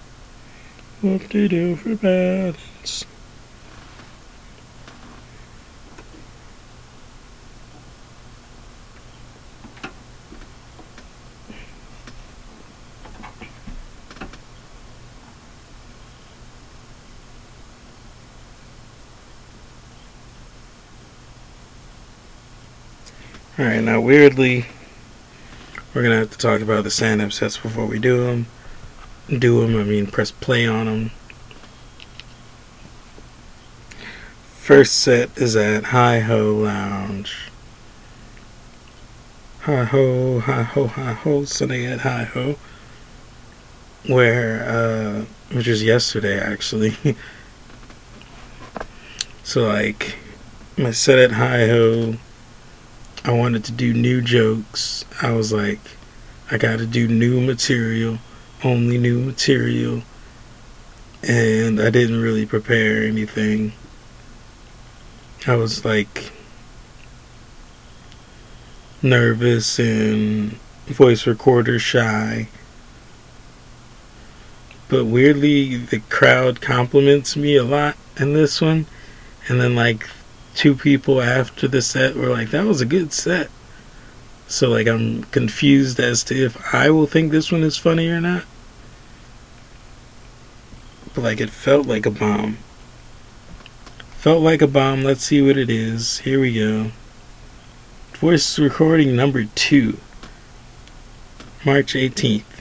[1.02, 3.06] Whoop-de-doo for balance.
[23.58, 24.68] Alright, now weirdly,
[25.94, 28.48] we're gonna have to talk about the stand-up sets before we do them.
[29.28, 31.12] Do them, I mean, press play on them.
[34.56, 37.50] First set is at Hi Ho Lounge.
[39.62, 42.56] Hi Ho, Hi Ho, Hi Ho, Sunday at Hi Ho.
[44.08, 46.96] Where, uh, which was yesterday actually.
[49.44, 50.16] so, like,
[50.78, 52.16] my set at Hi Ho
[53.24, 55.06] I wanted to do new jokes.
[55.22, 55.80] I was like,
[56.50, 58.18] I got to do new material,
[58.64, 60.02] only new material.
[61.22, 63.74] And I didn't really prepare anything.
[65.46, 66.32] I was like
[69.04, 70.54] nervous and
[70.88, 72.48] voice recorder shy.
[74.90, 78.88] But weirdly, the crowd compliments me a lot in this one.
[79.48, 80.08] And then, like,
[80.56, 83.50] two people after the set were like, that was a good set.
[84.48, 88.20] So, like, I'm confused as to if I will think this one is funny or
[88.20, 88.44] not.
[91.14, 92.58] But, like, it felt like a bomb.
[94.18, 95.04] Felt like a bomb.
[95.04, 96.20] Let's see what it is.
[96.20, 96.92] Here we go.
[98.16, 99.98] Voice recording number two,
[101.66, 102.61] March 18th.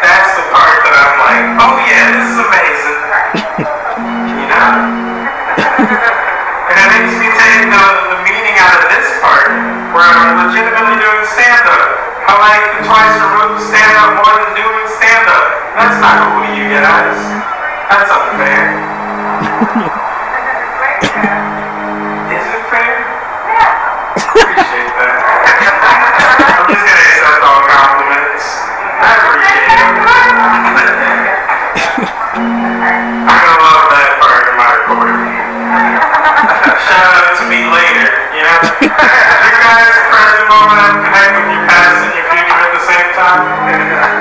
[0.00, 2.98] That's the part that I'm like, oh yeah, this is amazing.
[4.40, 4.70] you know?
[6.72, 7.84] and it makes me take the,
[8.24, 9.52] meaning out of this part,
[9.92, 11.88] where I'm legitimately doing stand up.
[12.28, 13.60] I like the twice removed
[14.24, 15.46] more than doing stand up.
[15.76, 17.20] That's not cool you guys.
[17.92, 18.83] That's unfair.
[36.84, 38.06] Shout out to me later,
[38.36, 38.60] you know?
[38.84, 44.10] you guys present moment connect with your past and your future at the same time?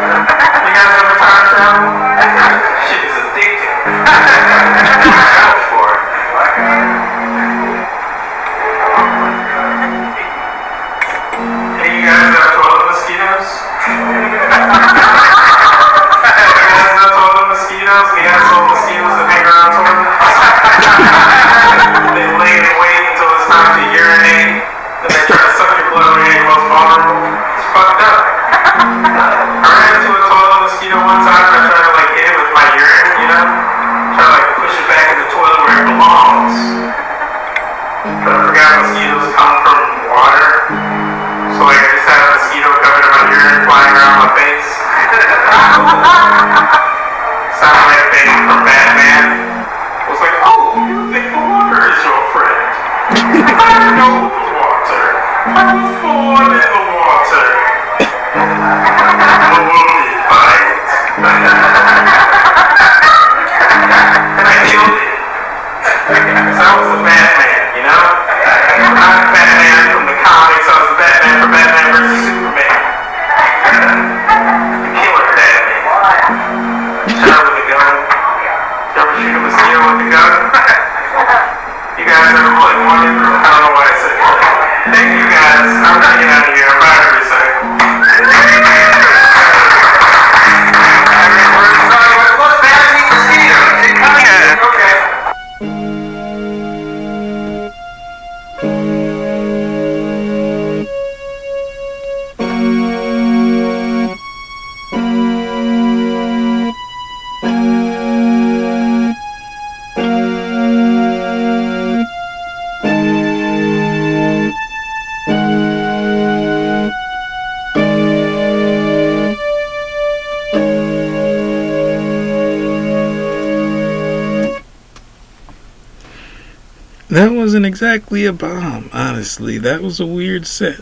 [127.63, 129.57] wasn't exactly a bomb, honestly.
[129.57, 130.81] That was a weird set.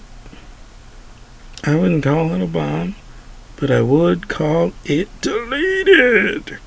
[1.64, 2.96] I wouldn't call it a bomb,
[3.58, 6.58] but I would call it deleted.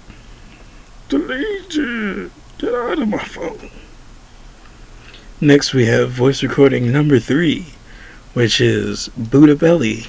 [1.08, 2.30] Deleted.
[2.58, 3.70] Get out of my phone.
[5.40, 7.74] Next, we have voice recording number three,
[8.34, 10.04] which is Buddha Belly.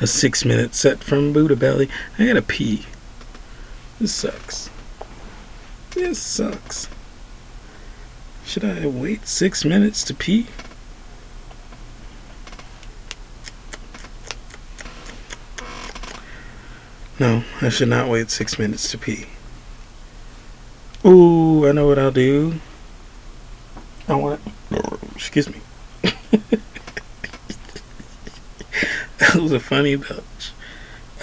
[0.00, 1.88] A six minute set from Buddha Belly.
[2.18, 2.86] I gotta pee.
[4.00, 4.68] This sucks.
[5.92, 6.88] This sucks.
[8.44, 10.46] Should I wait six minutes to pee?
[17.18, 19.26] No, I should not wait six minutes to pee.
[21.04, 22.54] Ooh, I know what I'll do.
[24.08, 24.40] I want.
[25.14, 25.60] Excuse me.
[29.18, 30.52] that was a funny belch.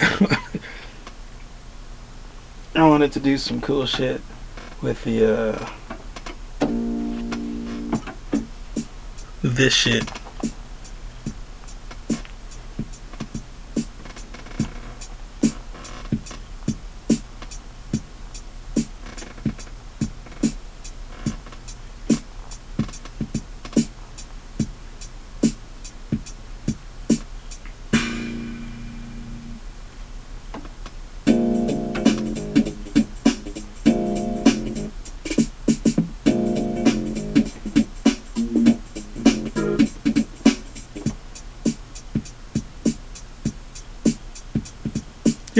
[2.74, 4.22] I wanted to do some cool shit
[4.80, 5.70] with the uh
[9.42, 10.19] this shit.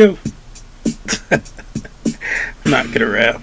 [0.01, 0.17] Yo.
[1.31, 1.43] I'm
[2.71, 3.43] not gonna rap.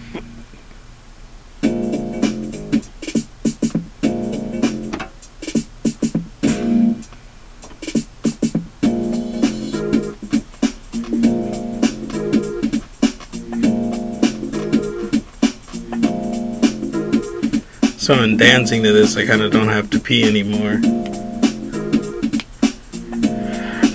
[17.99, 20.79] So in dancing to this, I kind of don't have to pee anymore.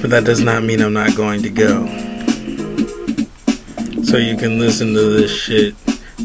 [0.01, 2.02] But that does not mean I'm not going to go.
[4.13, 5.75] So you can listen to this shit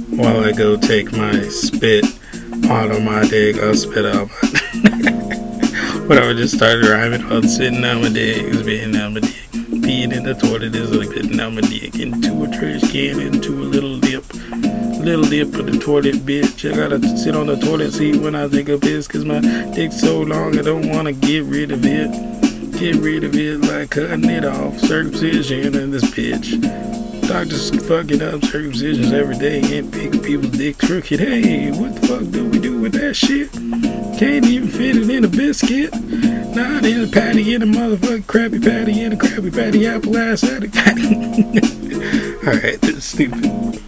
[0.10, 2.04] while I go take my spit
[2.66, 3.56] out of my dick.
[3.64, 6.04] I'll spit out my.
[6.06, 9.52] but I would just start rhyming about sitting on my dick, spitting on my dick,
[9.54, 13.54] peeing in the toilet is like spitting on my dick into a trash can, into
[13.54, 14.26] a little dip.
[14.34, 16.70] Little dip of the toilet, bitch.
[16.70, 19.40] I gotta sit on the toilet seat when I take a piss, cause my
[19.74, 22.12] dick's so long I don't wanna get rid of it.
[22.78, 24.78] Get rid of it like cutting it off.
[24.78, 26.97] Circumcision in this bitch.
[27.28, 31.20] Doctors fucking up circumcisions every day and picking people's dick crooked.
[31.20, 33.52] Hey, what the fuck do we do with that shit?
[34.18, 35.94] Can't even fit it in a biscuit.
[36.56, 40.42] Not in a patty, in a motherfucking Krabby Patty, in a Krabby Patty, apple ass
[40.74, 41.16] patty.
[42.48, 43.84] Alright, that's stupid.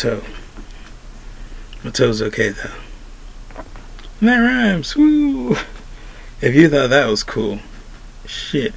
[0.00, 0.22] Toe.
[1.84, 3.62] My toe's okay though.
[4.22, 4.96] That rhymes.
[4.96, 5.56] Woo!
[6.40, 7.58] If you thought that was cool,
[8.24, 8.72] shit.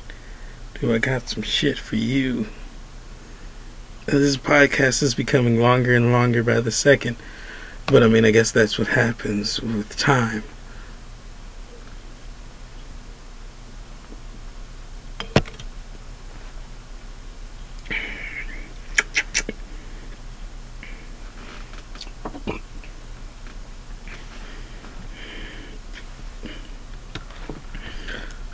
[0.82, 2.48] Do I got some shit for you?
[4.06, 7.16] This podcast is becoming longer and longer by the second.
[7.86, 10.44] But I mean, I guess that's what happens with time.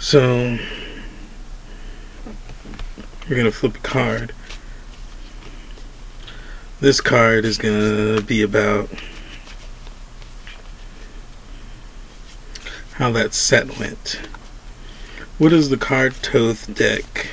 [0.10, 0.58] So
[3.30, 4.34] we're gonna flip a card.
[6.80, 8.90] This card is gonna be about
[12.94, 14.20] how that set went.
[15.38, 17.28] What is the card Thoth deck?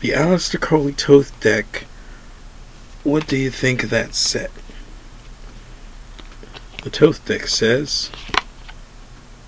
[0.00, 1.86] The Aleister Crowley Thoth deck.
[3.02, 4.50] What do you think of that set?
[6.82, 8.10] The Thoth deck says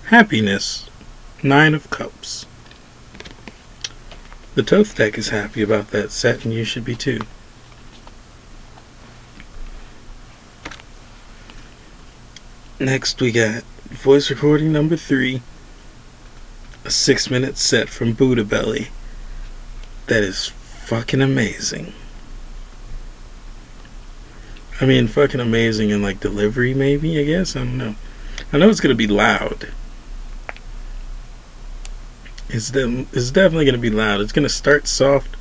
[0.05, 0.89] happiness.
[1.45, 2.47] Nine of Cups.
[4.55, 7.19] The Thoth deck is happy about that set, and you should be too.
[12.79, 13.61] Next, we got
[13.91, 15.43] voice recording number three,
[16.83, 18.87] a six minute set from Buddha Belly.
[20.07, 21.93] That is fucking amazing.
[24.81, 27.55] I mean, fucking amazing in like delivery, maybe, I guess.
[27.55, 27.93] I don't know.
[28.51, 29.67] I know it's gonna be loud.
[32.55, 34.21] It's, de- it's definitely going to be loud.
[34.21, 35.35] It's going to start soft,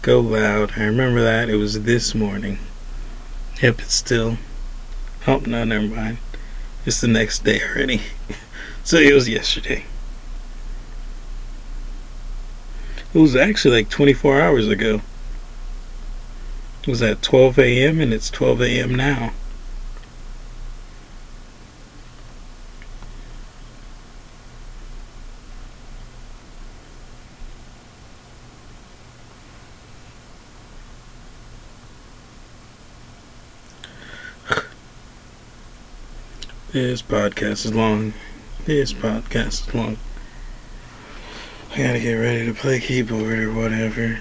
[0.00, 0.72] go loud.
[0.78, 1.50] I remember that.
[1.50, 2.58] It was this morning.
[3.60, 4.38] Yep, it's still.
[5.26, 6.16] Oh, no, never mind.
[6.86, 8.00] It's the next day already.
[8.82, 9.84] so it was yesterday.
[13.12, 15.02] It was actually like 24 hours ago.
[16.80, 18.00] It was at 12 a.m.
[18.00, 18.94] and it's 12 a.m.
[18.94, 19.34] now.
[36.74, 38.14] This podcast is long.
[38.64, 39.96] This podcast is long.
[41.70, 44.18] I gotta get ready to play keyboard or whatever.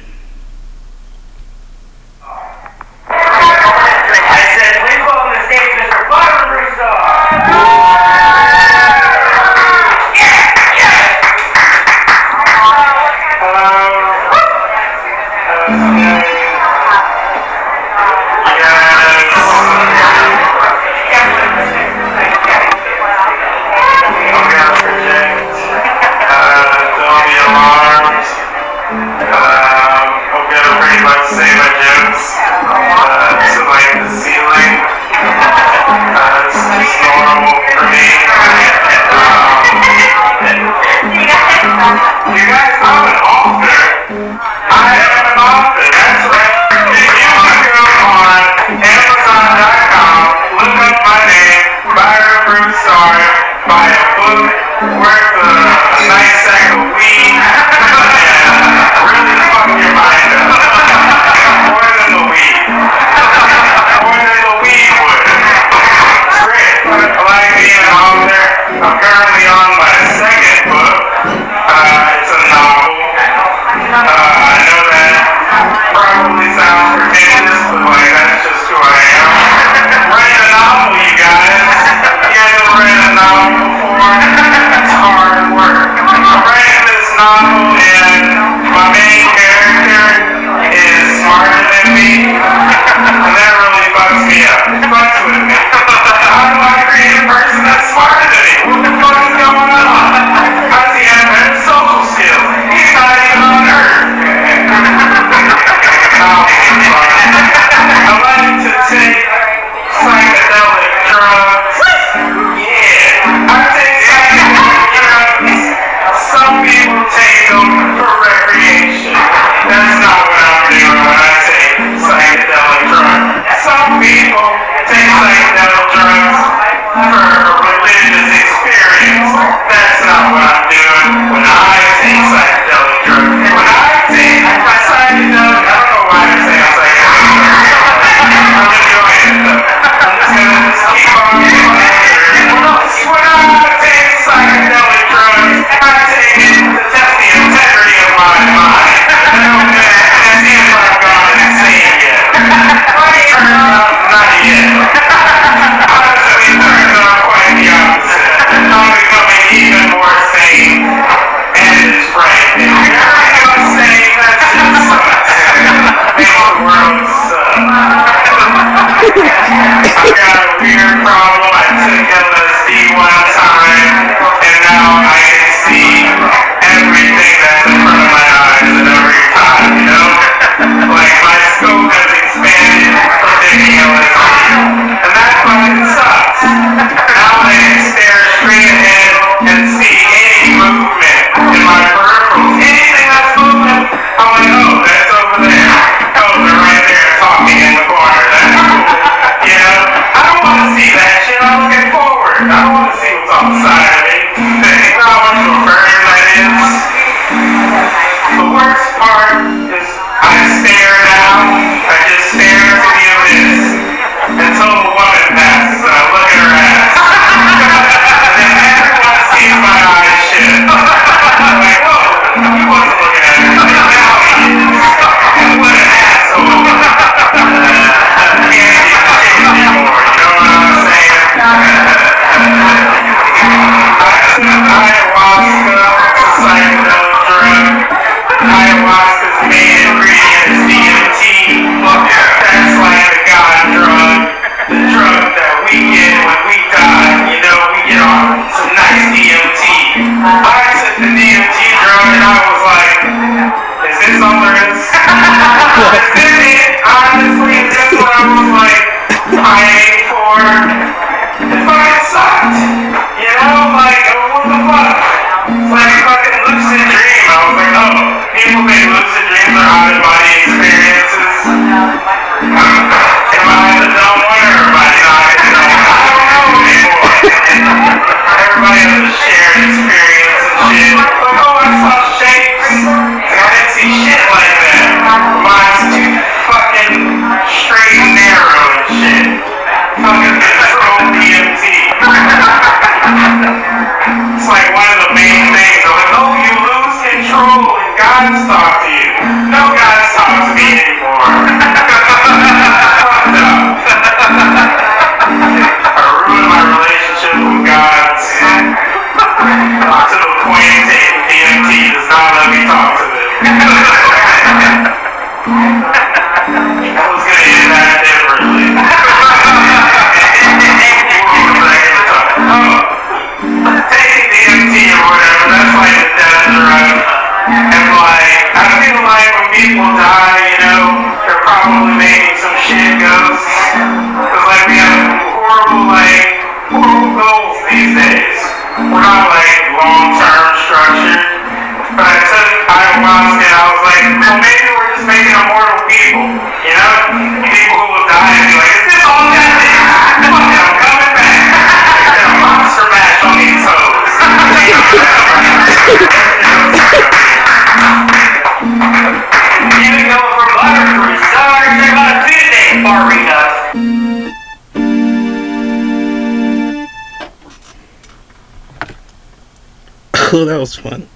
[370.35, 371.07] Oh, that was fun.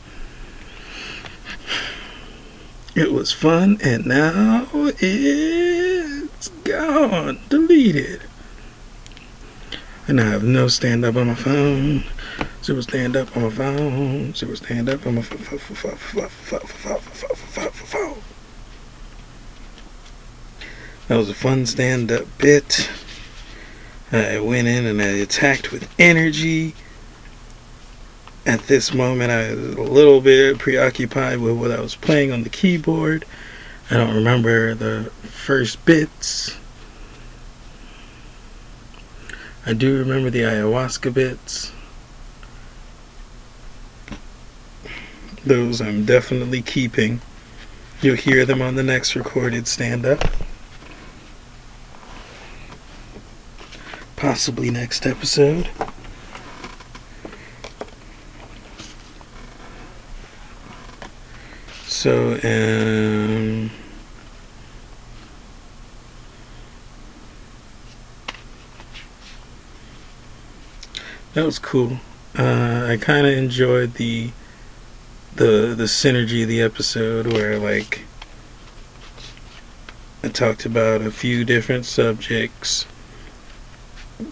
[2.93, 8.21] It was fun, and now it's gone, deleted.
[10.07, 12.03] And I have no stand up on my phone.
[12.63, 14.35] Zero stand up on my phone.
[14.35, 15.39] Zero stand up on my phone.
[21.07, 22.87] That was a fun stand up bit.
[24.11, 26.75] I went in and I attacked with energy
[28.67, 32.43] at this moment I was a little bit preoccupied with what I was playing on
[32.43, 33.23] the keyboard.
[33.89, 36.57] I don't remember the first bits.
[39.65, 41.71] I do remember the ayahuasca bits.
[45.45, 47.21] Those I'm definitely keeping.
[48.01, 50.25] You'll hear them on the next recorded stand up.
[54.17, 55.69] Possibly next episode.
[62.07, 63.69] So, um,
[71.33, 71.99] that was cool.
[72.39, 74.31] Uh, I kind of enjoyed the
[75.35, 78.05] the the synergy of the episode where like
[80.23, 82.85] I talked about a few different subjects,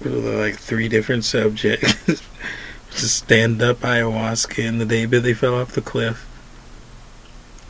[0.05, 1.93] like three different subjects.
[2.91, 6.24] Just stand up ayahuasca and the day Billy fell off the cliff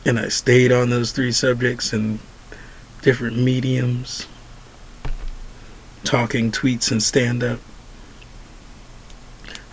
[0.06, 2.20] and I stayed on those three subjects in
[3.02, 4.28] different mediums,
[6.04, 7.58] talking, tweets, and stand up.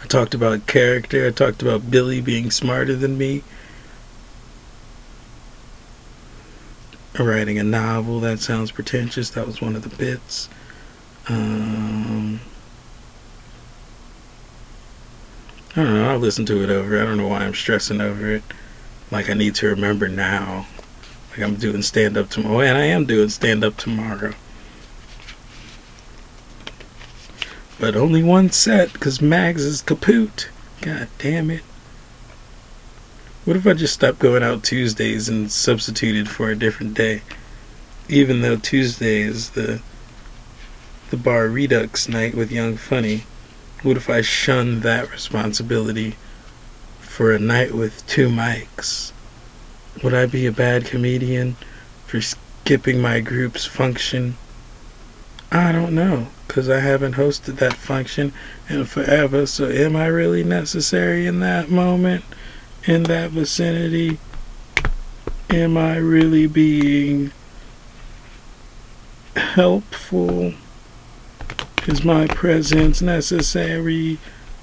[0.01, 3.43] I talked about character, I talked about Billy being smarter than me.
[7.19, 9.29] Writing a novel, that sounds pretentious.
[9.29, 10.49] That was one of the bits.
[11.29, 12.41] Um,
[15.75, 16.99] I don't know, I'll listen to it over.
[16.99, 18.43] I don't know why I'm stressing over it
[19.11, 20.67] like I need to remember now.
[21.31, 24.33] Like I'm doing stand up tomorrow, oh, and I am doing stand up tomorrow.
[27.79, 30.49] But only one set because Mags is kaput.
[30.81, 31.63] God damn it.
[33.45, 37.23] What if I just stopped going out Tuesdays and substituted for a different day?
[38.07, 39.81] Even though Tuesday is the
[41.09, 43.23] the bar redux night with Young Funny.
[43.83, 46.15] What if I shunned that responsibility
[47.13, 49.11] for a night with two mics?
[50.03, 51.55] Would I be a bad comedian
[52.07, 54.35] for skipping my group's function?
[55.51, 58.33] I don't know, because I haven't hosted that function
[58.67, 62.25] in forever, so am I really necessary in that moment,
[62.85, 64.17] in that vicinity?
[65.51, 67.31] Am I really being
[69.35, 70.55] helpful?
[71.85, 74.17] Is my presence necessary?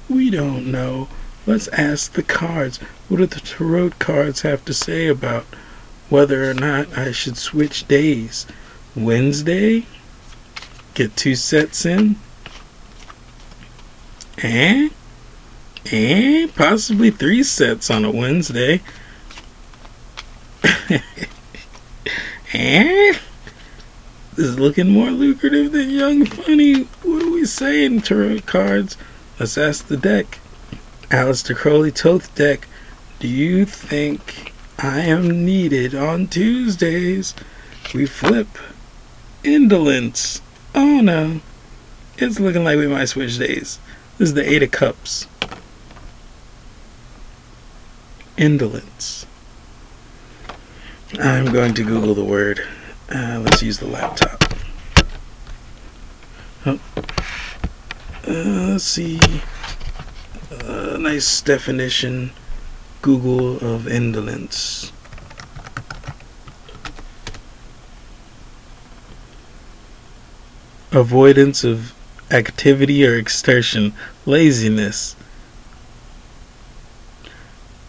[0.09, 1.09] We don't know.
[1.47, 2.79] Let's ask the cards.
[3.09, 5.47] What do the tarot cards have to say about
[6.11, 8.47] whether or not I should switch days.
[8.97, 9.87] Wednesday,
[10.95, 12.17] get two sets in,
[14.43, 14.91] and
[15.91, 18.83] and possibly three sets on a Wednesday.
[22.53, 23.19] and
[24.35, 26.83] this is looking more lucrative than Young Funny.
[27.03, 28.97] What are we saying, tarot cards?
[29.39, 30.40] Let's ask the deck.
[31.11, 32.69] Aleister Crowley Thoth deck.
[33.19, 37.35] Do you think I am needed on Tuesdays?
[37.93, 38.47] We flip.
[39.43, 40.41] Indolence.
[40.73, 41.41] Oh no.
[42.17, 43.81] It's looking like we might switch days.
[44.19, 45.27] This is the Eight of Cups.
[48.37, 49.27] Indolence.
[51.19, 52.61] I'm going to Google the word.
[53.13, 54.45] Uh, let's use the laptop.
[56.65, 56.79] Oh.
[58.29, 58.33] Uh,
[58.73, 59.19] let's see.
[60.65, 62.33] A nice definition.
[63.03, 64.93] Google of indolence.
[70.93, 71.95] Avoidance of
[72.31, 73.95] activity or exertion,
[74.27, 75.17] laziness.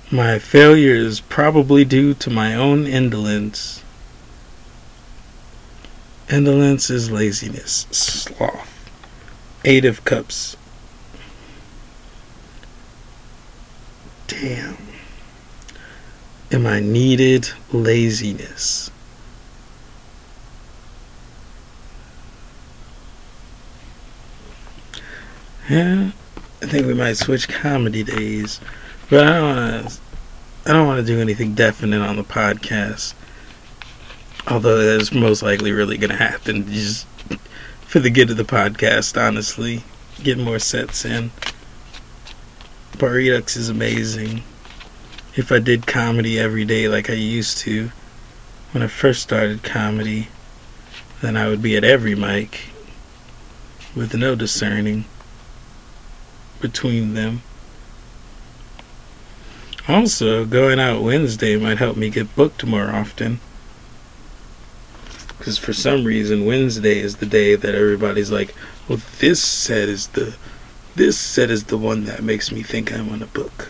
[0.10, 3.84] My failure is probably due to my own indolence.
[6.30, 8.90] Indolence is laziness, sloth.
[9.66, 10.56] Eight of Cups.
[14.32, 14.78] Damn.
[16.54, 18.90] Am I needed laziness?
[25.70, 26.12] Yeah,
[26.62, 28.62] I think we might switch comedy days,
[29.10, 30.00] but I don't want to.
[30.66, 33.14] I don't want to do anything definite on the podcast.
[34.48, 37.06] Although that's most likely really going to happen, just
[37.82, 39.22] for the good of the podcast.
[39.22, 39.84] Honestly,
[40.24, 41.32] get more sets in.
[43.02, 44.44] Bar Redux is amazing.
[45.36, 47.90] If I did comedy every day like I used to
[48.72, 50.28] when I first started comedy,
[51.20, 52.66] then I would be at every mic
[53.96, 55.06] with no discerning
[56.60, 57.42] between them.
[59.88, 63.40] Also, going out Wednesday might help me get booked more often.
[65.40, 68.54] Because for some reason, Wednesday is the day that everybody's like,
[68.88, 70.36] well, this set is the.
[70.96, 73.70] This set is the one that makes me think I'm on a book.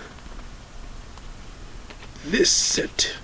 [2.26, 3.16] This set.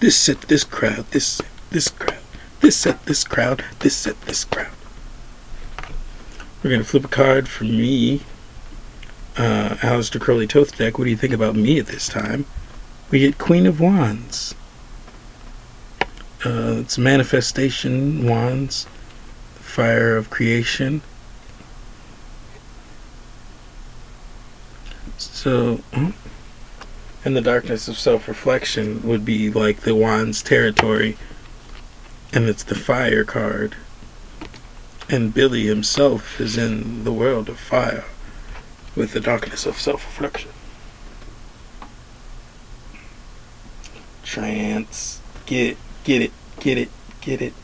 [0.00, 1.40] This set, this crowd, this
[1.70, 2.18] this crowd,
[2.60, 4.70] this set, this crowd, this set, this crowd.
[6.62, 8.22] We're gonna flip a card for me.
[9.36, 10.98] Uh, Aleister Crowley Thoth deck.
[10.98, 12.46] What do you think about me at this time?
[13.10, 14.54] We get Queen of Wands.
[16.44, 18.86] Uh, it's manifestation wands,
[19.74, 21.02] fire of creation.
[25.18, 26.10] So, hmm?
[27.24, 31.16] and the darkness of self-reflection would be like the wands territory,
[32.32, 33.76] and it's the fire card.
[35.08, 38.04] And Billy himself is in the world of fire
[38.96, 40.50] with the darkness of self-reflection.
[44.22, 45.76] Trance, get it.
[46.04, 46.90] Get it, get it,
[47.22, 47.54] get it.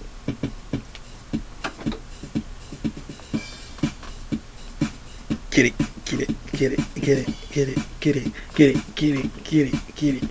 [5.61, 9.17] Get it, get it, get it, get it, get it, get it, get it, get
[9.19, 10.29] it, get it, get it.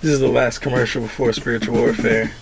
[0.00, 2.32] This is the last commercial before spiritual warfare.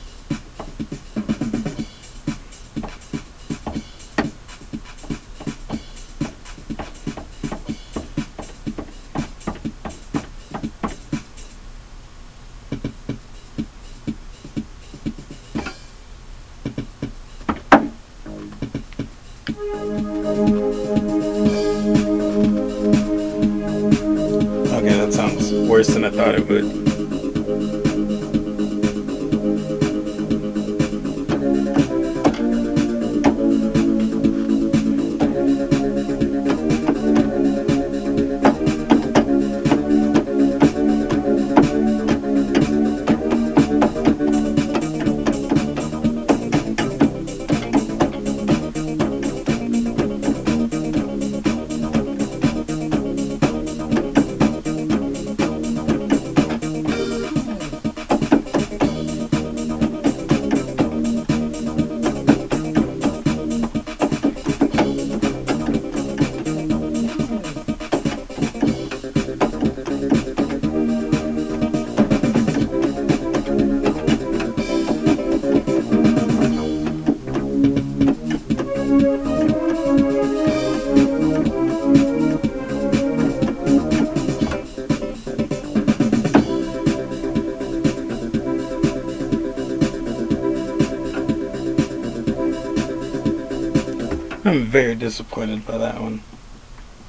[94.74, 96.20] Very disappointed by that one.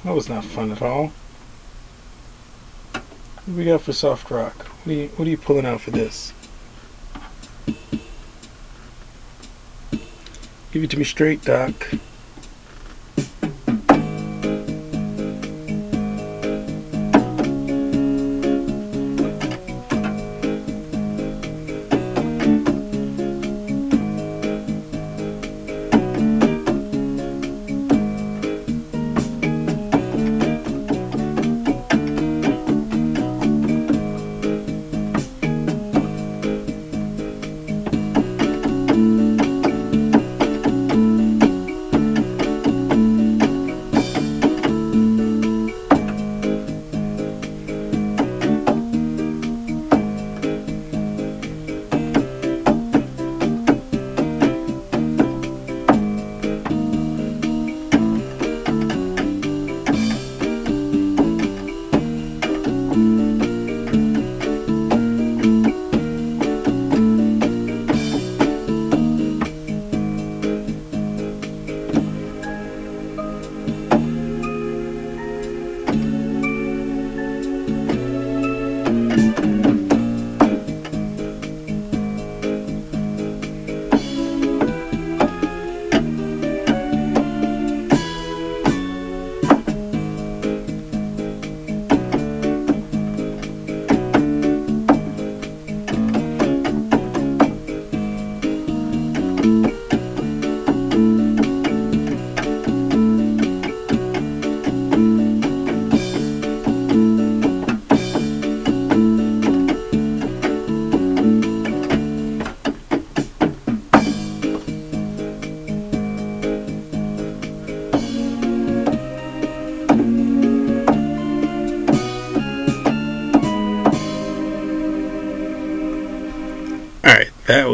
[0.04, 1.10] That was not fun at all.
[2.92, 3.02] What
[3.44, 4.54] do we got for soft rock?
[4.56, 6.32] What are you, what are you pulling out for this?
[10.70, 11.74] Give it to me straight, Doc.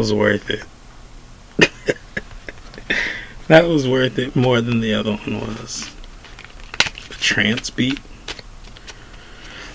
[0.03, 0.65] Was worth it.
[3.47, 5.89] that was worth it more than the other one was.
[7.09, 8.01] The trance beat.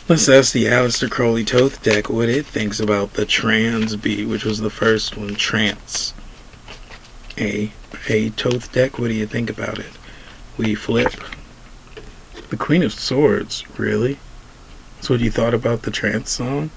[0.10, 4.44] Let's ask the Aleister Crowley Thoth deck what it thinks about the trans beat, which
[4.44, 6.14] was the first one, trance.
[7.38, 7.72] A
[8.10, 9.94] a Thoth deck, what do you think about it?
[10.58, 11.14] We flip.
[12.50, 14.20] The Queen of Swords, really?
[14.96, 16.70] That's what you thought about the trance song?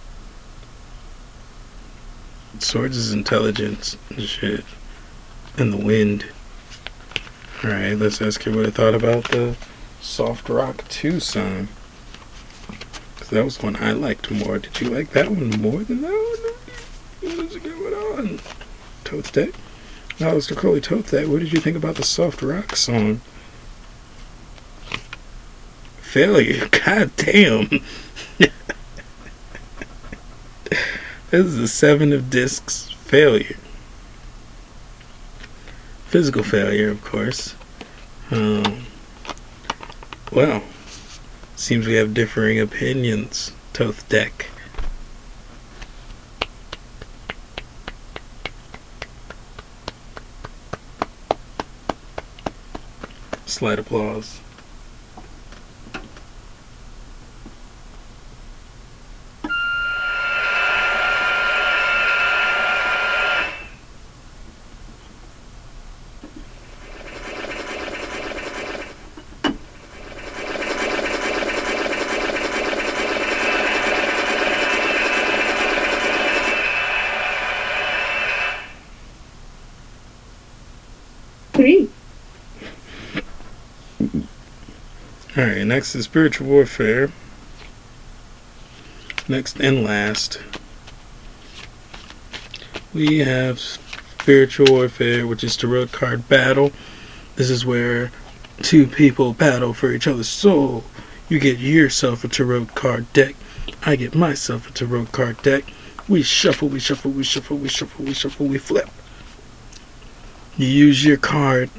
[2.63, 4.65] Swords is intelligence and shit.
[5.57, 6.27] And the wind.
[7.65, 9.57] Alright, let's ask you what I thought about the
[10.01, 11.69] Soft Rock 2 song.
[13.19, 14.59] 'Cause that was one I liked more.
[14.59, 16.11] Did you like that one more than that
[17.23, 17.37] one?
[17.37, 18.41] What is going on?
[19.05, 19.51] Thoth Deck?
[20.19, 23.21] Aleister Crowley Thoth Deck, what did you think about the Soft Rock song?
[26.03, 26.69] Failure.
[26.85, 27.69] God damn.
[31.31, 33.57] This is a seven of discs failure.
[36.07, 37.55] Physical failure, of course.
[38.33, 38.87] Um,
[40.33, 40.65] well,
[41.55, 44.49] seems we have differing opinions, Thoth Deck.
[53.47, 54.40] Slight applause.
[85.41, 87.11] Alright, next is Spiritual Warfare.
[89.27, 90.39] Next and last,
[92.93, 96.73] we have Spiritual Warfare, which is Tarot card battle.
[97.37, 98.13] This is where
[98.61, 100.85] two people battle for each other's soul.
[101.31, 103.35] You get yourself a Tarot card deck.
[103.87, 105.65] I get myself a Tarot card deck.
[106.07, 108.91] We shuffle, we shuffle, we shuffle, we shuffle, we shuffle, we flip.
[110.59, 111.71] You use your card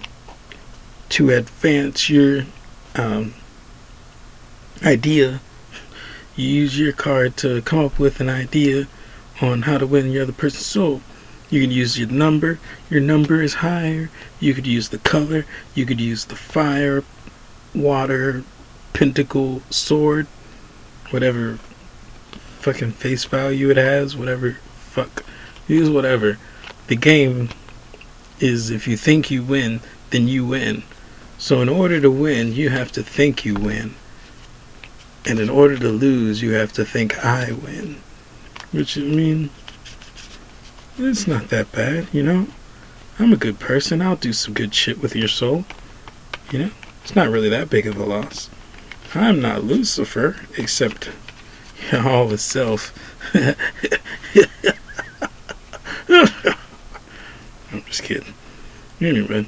[1.09, 2.45] to advance your
[2.95, 3.35] um,
[4.84, 5.40] idea.
[6.36, 8.88] You use your card to come up with an idea
[9.41, 11.02] on how to win your other person's soul.
[11.49, 12.60] You can use your number.
[12.90, 14.10] Your number is higher.
[14.40, 15.45] You could use the color.
[15.76, 17.03] You could use the fire,
[17.76, 18.44] water,
[18.94, 20.28] pentacle, sword,
[21.10, 21.58] whatever
[22.60, 24.53] fucking face value it has, whatever
[24.91, 25.26] fuck.
[25.68, 26.38] Use whatever.
[26.88, 27.49] The game
[28.40, 29.82] is if you think you win,
[30.12, 30.84] then you win.
[31.38, 33.95] So in order to win, you have to think you win.
[35.26, 38.02] And in order to lose, you have to think I win.
[38.72, 39.49] Which I mean
[40.98, 42.48] it's not that bad, you know?
[43.18, 44.02] I'm a good person.
[44.02, 45.65] I'll do some good shit with your soul.
[46.52, 46.72] You know?
[47.03, 48.49] It's not really that big of a loss.
[49.15, 51.10] I'm not Lucifer, except
[51.93, 52.93] all his self.
[57.72, 58.34] I'm just kidding.
[58.99, 59.48] Anyway.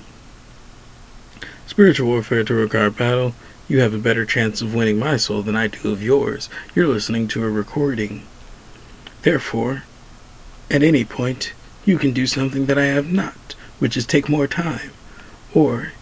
[1.68, 3.36] Spiritual Warfare to Card Battle.
[3.69, 6.49] You have a better chance of winning my soul than I do of yours.
[6.76, 8.23] You're listening to a recording.
[9.22, 9.84] Therefore,
[10.69, 11.53] at any point,
[11.85, 14.91] you can do something that I have not, which is take more time,
[15.53, 15.94] or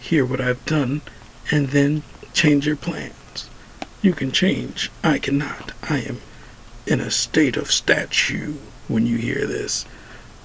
[0.00, 1.00] hear what I've done
[1.50, 2.04] and then
[2.34, 3.50] change your plans.
[4.00, 4.92] You can change.
[5.02, 5.72] I cannot.
[5.82, 6.20] I am
[6.86, 8.54] in a state of statue
[8.86, 9.84] when you hear this.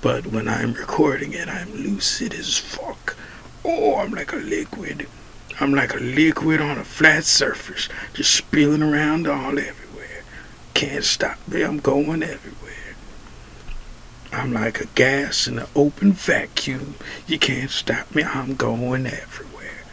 [0.01, 3.15] But when I'm recording it, I'm lucid as fuck.
[3.63, 5.07] Oh, I'm like a liquid.
[5.59, 10.23] I'm like a liquid on a flat surface, just spilling around all everywhere.
[10.73, 12.95] Can't stop me, I'm going everywhere.
[14.31, 16.95] I'm like a gas in an open vacuum.
[17.27, 19.83] You can't stop me, I'm going everywhere.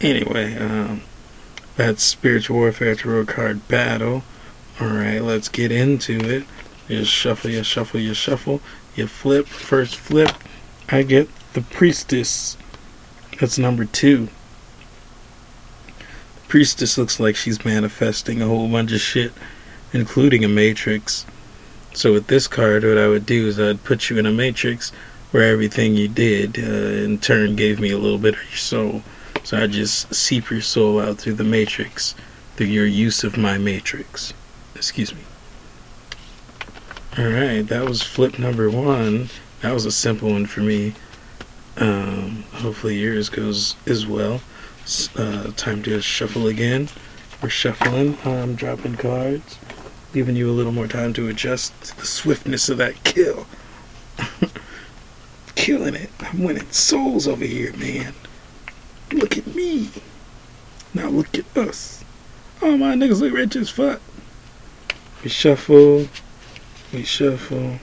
[0.00, 1.02] Anyway, um,
[1.76, 4.24] that's Spiritual Warfare Tarot Card Battle.
[4.80, 6.44] Alright, let's get into it.
[6.88, 8.60] You shuffle, you shuffle, you shuffle,
[8.96, 9.46] you flip.
[9.46, 10.30] First flip,
[10.88, 12.56] I get the Priestess.
[13.38, 14.28] That's number two.
[16.48, 19.32] Priestess looks like she's manifesting a whole bunch of shit,
[19.92, 21.26] including a matrix.
[21.94, 24.90] So with this card, what I would do is I'd put you in a matrix
[25.30, 29.02] where everything you did uh, in turn gave me a little bit of your soul.
[29.42, 32.14] So I just seep your soul out through the matrix,
[32.56, 34.32] through your use of my matrix.
[34.74, 35.22] Excuse me.
[37.18, 39.28] Alright, that was flip number one.
[39.60, 40.94] That was a simple one for me.
[41.76, 44.40] Um, hopefully yours goes as well.
[45.16, 46.90] Uh, time to shuffle again.
[47.40, 48.18] We're shuffling.
[48.22, 49.58] I'm dropping cards,
[50.12, 53.46] giving you a little more time to adjust to the swiftness of that kill.
[55.54, 56.10] Killing it.
[56.20, 58.12] I'm winning souls over here, man.
[59.10, 59.88] Look at me.
[60.92, 62.04] Now look at us.
[62.60, 64.02] Oh, my niggas look rich as fuck.
[65.22, 66.08] We shuffle.
[66.92, 67.78] We shuffle.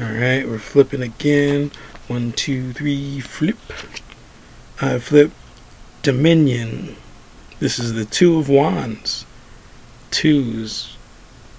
[0.00, 1.70] Alright, we're flipping again.
[2.06, 3.56] One, two, three, flip.
[4.80, 5.30] I flip
[6.02, 6.96] Dominion.
[7.60, 9.24] This is the Two of Wands.
[10.10, 10.96] Two is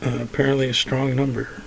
[0.06, 1.64] uh, apparently a strong number.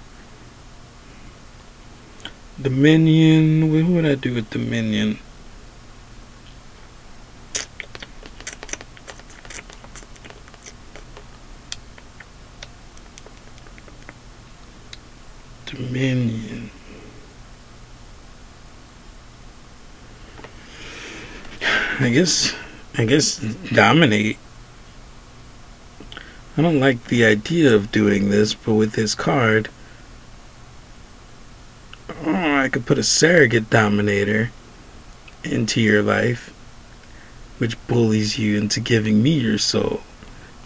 [2.61, 3.73] Dominion.
[3.73, 5.19] What would I do with Dominion?
[15.67, 16.58] Dominion.
[22.01, 22.55] I guess
[22.97, 23.39] I guess
[23.73, 24.39] dominate.
[26.57, 29.69] I don't like the idea of doing this, but with this card,
[32.25, 34.51] oh, I could put a surrogate dominator
[35.43, 36.53] into your life,
[37.59, 40.01] which bullies you into giving me your soul,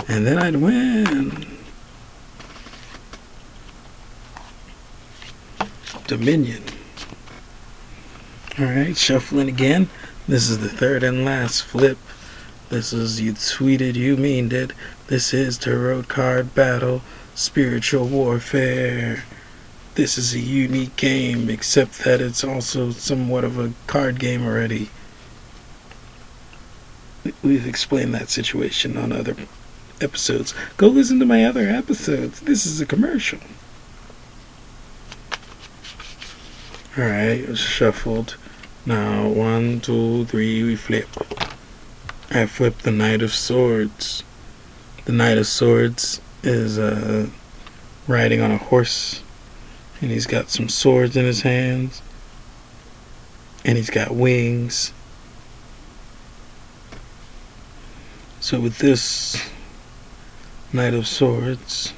[0.08, 1.46] and then I'd win.
[6.06, 6.62] Dominion.
[8.58, 9.88] Alright, shuffling again.
[10.28, 11.98] This is the third and last flip.
[12.68, 14.72] This is you tweeted, you meaned it.
[15.08, 17.02] This is Tarot Card Battle,
[17.34, 19.24] Spiritual Warfare.
[19.96, 24.90] This is a unique game, except that it's also somewhat of a card game already.
[27.42, 29.36] We've explained that situation on other
[30.00, 30.54] episodes.
[30.76, 32.40] Go listen to my other episodes.
[32.40, 33.40] This is a commercial.
[36.96, 38.36] Alright, shuffled.
[38.84, 41.06] Now, one, two, three, we flip.
[42.30, 44.24] I flip the Knight of Swords.
[45.04, 47.28] The Knight of Swords is uh,
[48.08, 49.22] riding on a horse,
[50.00, 52.02] and he's got some swords in his hands,
[53.64, 54.92] and he's got wings.
[58.40, 59.48] So, with this
[60.72, 61.92] Knight of Swords,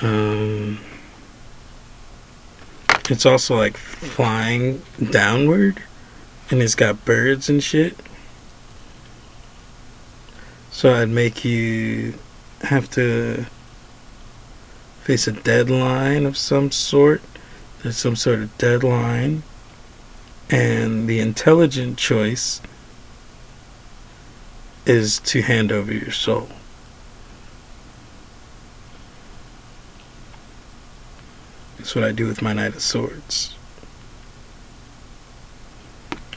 [0.00, 0.78] Um,
[3.10, 5.82] it's also like flying downward,
[6.50, 7.96] and it's got birds and shit.
[10.70, 12.14] So I'd make you
[12.62, 13.46] have to
[15.02, 17.22] face a deadline of some sort.
[17.82, 19.42] There's some sort of deadline.
[20.50, 22.60] And the intelligent choice
[24.86, 26.48] is to hand over your soul.
[31.88, 33.56] That's what I do with my Knight of Swords.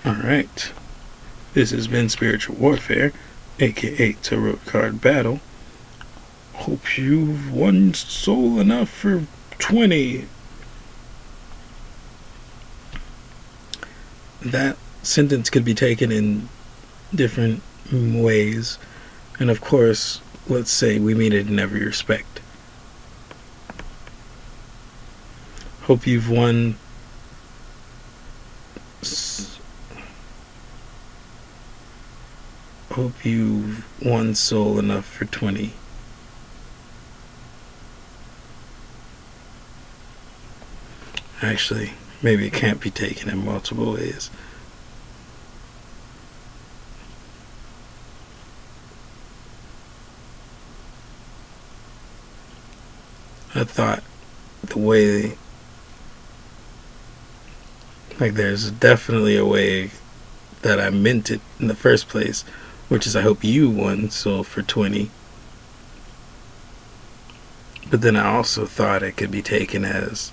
[0.05, 0.71] Alright.
[1.53, 3.11] This has been Spiritual Warfare,
[3.59, 5.41] aka Tarot Card Battle.
[6.53, 9.25] Hope you've won soul enough for
[9.59, 10.25] 20.
[14.41, 16.47] That sentence could be taken in
[17.13, 18.77] different ways.
[19.37, 22.30] And of course, let's say we mean it in every respect.
[25.91, 26.77] Hope you've won.
[32.91, 35.73] Hope you've won soul enough for 20.
[41.41, 44.29] Actually, maybe it can't be taken in multiple ways.
[53.53, 54.01] I thought
[54.63, 55.37] the way
[58.21, 59.89] like there's definitely a way
[60.61, 62.43] that I meant it in the first place,
[62.87, 65.09] which is I hope you won soul for 20.
[67.89, 70.31] But then I also thought it could be taken as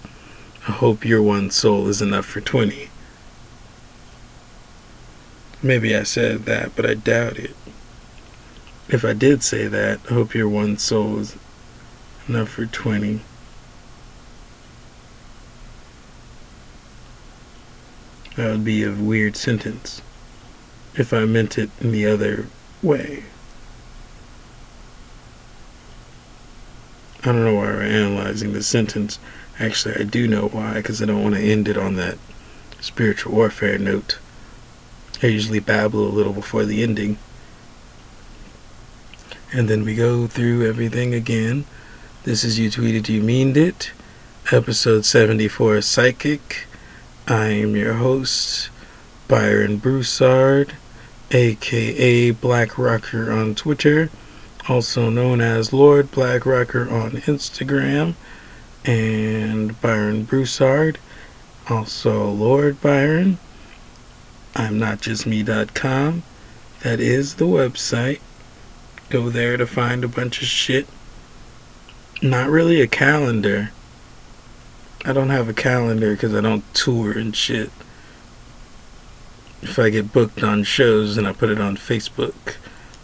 [0.68, 2.90] I hope your one soul is enough for 20.
[5.62, 7.56] Maybe I said that, but I doubt it.
[8.90, 11.36] If I did say that, I hope your one soul is
[12.28, 13.22] enough for 20.
[18.38, 20.00] That would be a weird sentence
[20.94, 22.46] if I meant it in the other
[22.84, 23.24] way.
[27.24, 29.18] I don't know why we're analyzing the sentence.
[29.58, 32.16] Actually, I do know why, because I don't want to end it on that
[32.80, 34.20] spiritual warfare note.
[35.20, 37.18] I usually babble a little before the ending.
[39.52, 41.64] And then we go through everything again.
[42.22, 43.90] This is You Tweeted You Meaned It,
[44.52, 46.67] episode 74 Psychic.
[47.30, 48.70] I am your host,
[49.28, 50.72] Byron Broussard,
[51.30, 54.08] aka Black Rocker on Twitter,
[54.66, 58.14] also known as Lord Black Rocker on Instagram,
[58.86, 60.96] and Byron Broussard,
[61.68, 63.36] also Lord Byron.
[64.56, 66.22] I'm not notjustme.com.
[66.82, 68.20] That is the website.
[69.10, 70.86] Go there to find a bunch of shit.
[72.22, 73.72] Not really a calendar.
[75.08, 77.70] I don't have a calendar because I don't tour and shit.
[79.62, 82.56] If I get booked on shows, then I put it on Facebook.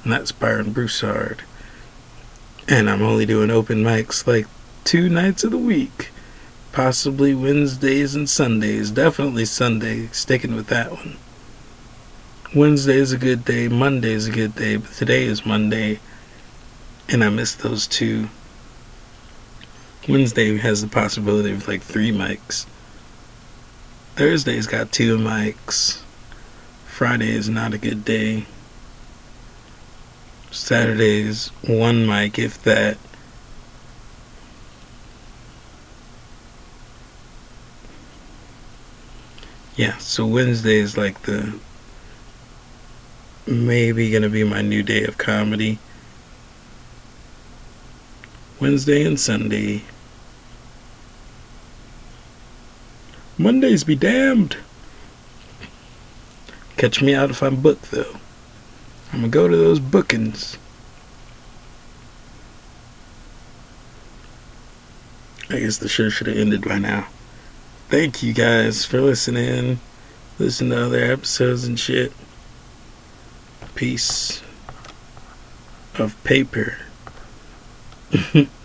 [0.03, 1.45] And that's Byron Broussard.
[2.69, 4.47] And I'm only doing open mics like
[4.85, 6.11] two nights of the week.
[6.73, 8.91] Possibly Wednesdays and Sundays.
[8.91, 10.09] Definitely Sunday.
[10.09, 11.17] Sticking with that one.
[12.55, 13.67] Wednesday is a good day.
[13.69, 14.77] Monday is a good day.
[14.77, 16.01] But today is Monday.
[17.09, 18.29] And I missed those two.
[20.09, 22.67] Wednesday has the possibility of like three mics.
[24.17, 26.03] Thursday's got two mics.
[26.87, 28.45] Friday is not a good day.
[30.51, 32.99] Saturday's one mic, if that.
[39.75, 41.59] Yeah, so Wednesday is like the
[43.47, 45.79] maybe gonna be my new day of comedy.
[48.61, 49.83] Wednesday and Sunday.
[53.37, 54.57] Mondays be damned.
[56.77, 58.17] Catch me out if I'm booked though.
[59.13, 60.57] I'm gonna go to those bookings.
[65.51, 67.07] I guess the show should have ended by now.
[67.89, 69.79] Thank you guys for listening.
[70.39, 72.13] Listen to other episodes and shit.
[73.75, 74.43] Piece
[75.97, 76.79] of paper.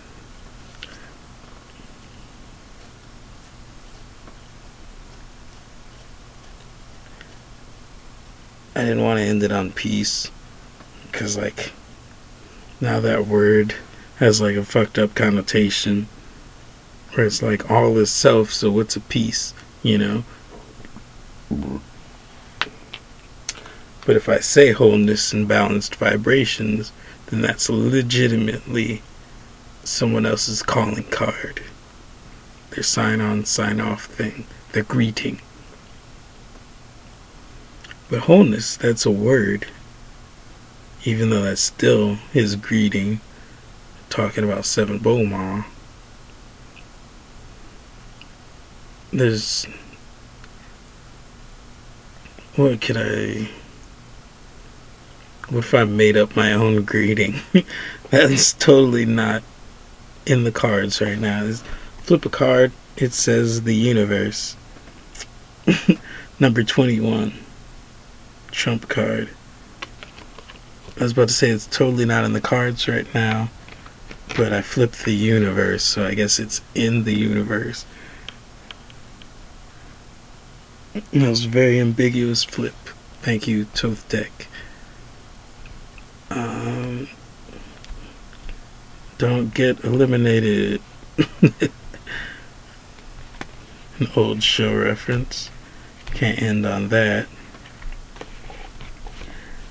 [8.79, 10.31] I didn't want to end it on peace
[11.11, 11.73] because, like,
[12.79, 13.75] now that word
[14.19, 16.07] has like a fucked up connotation
[17.13, 20.23] where it's like all is self, so what's a peace, you know?
[24.05, 26.93] But if I say wholeness and balanced vibrations,
[27.25, 29.01] then that's legitimately
[29.83, 31.63] someone else's calling card.
[32.69, 35.41] Their sign on, sign off thing, their greeting.
[38.09, 39.67] But wholeness, that's a word.
[41.05, 43.21] Even though that's still his greeting,
[44.09, 45.65] talking about Seven Bowmar.
[49.11, 49.65] There's.
[52.55, 53.49] What could I.
[55.49, 57.35] What if I made up my own greeting?
[58.09, 59.41] that's totally not
[60.25, 61.51] in the cards right now.
[62.03, 62.71] Flip a card
[63.01, 64.57] it says the universe.
[66.39, 67.33] Number 21.
[68.51, 69.29] Trump card.
[70.99, 73.49] I was about to say it's totally not in the cards right now,
[74.35, 77.85] but I flipped the universe, so I guess it's in the universe.
[80.93, 82.75] That was a very ambiguous flip.
[83.21, 84.47] Thank you, Thoth Deck.
[86.29, 87.07] Um,
[89.17, 90.81] don't get eliminated.
[93.99, 95.49] An old show reference.
[96.07, 97.27] Can't end on that.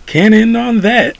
[0.08, 1.18] Can't end on that.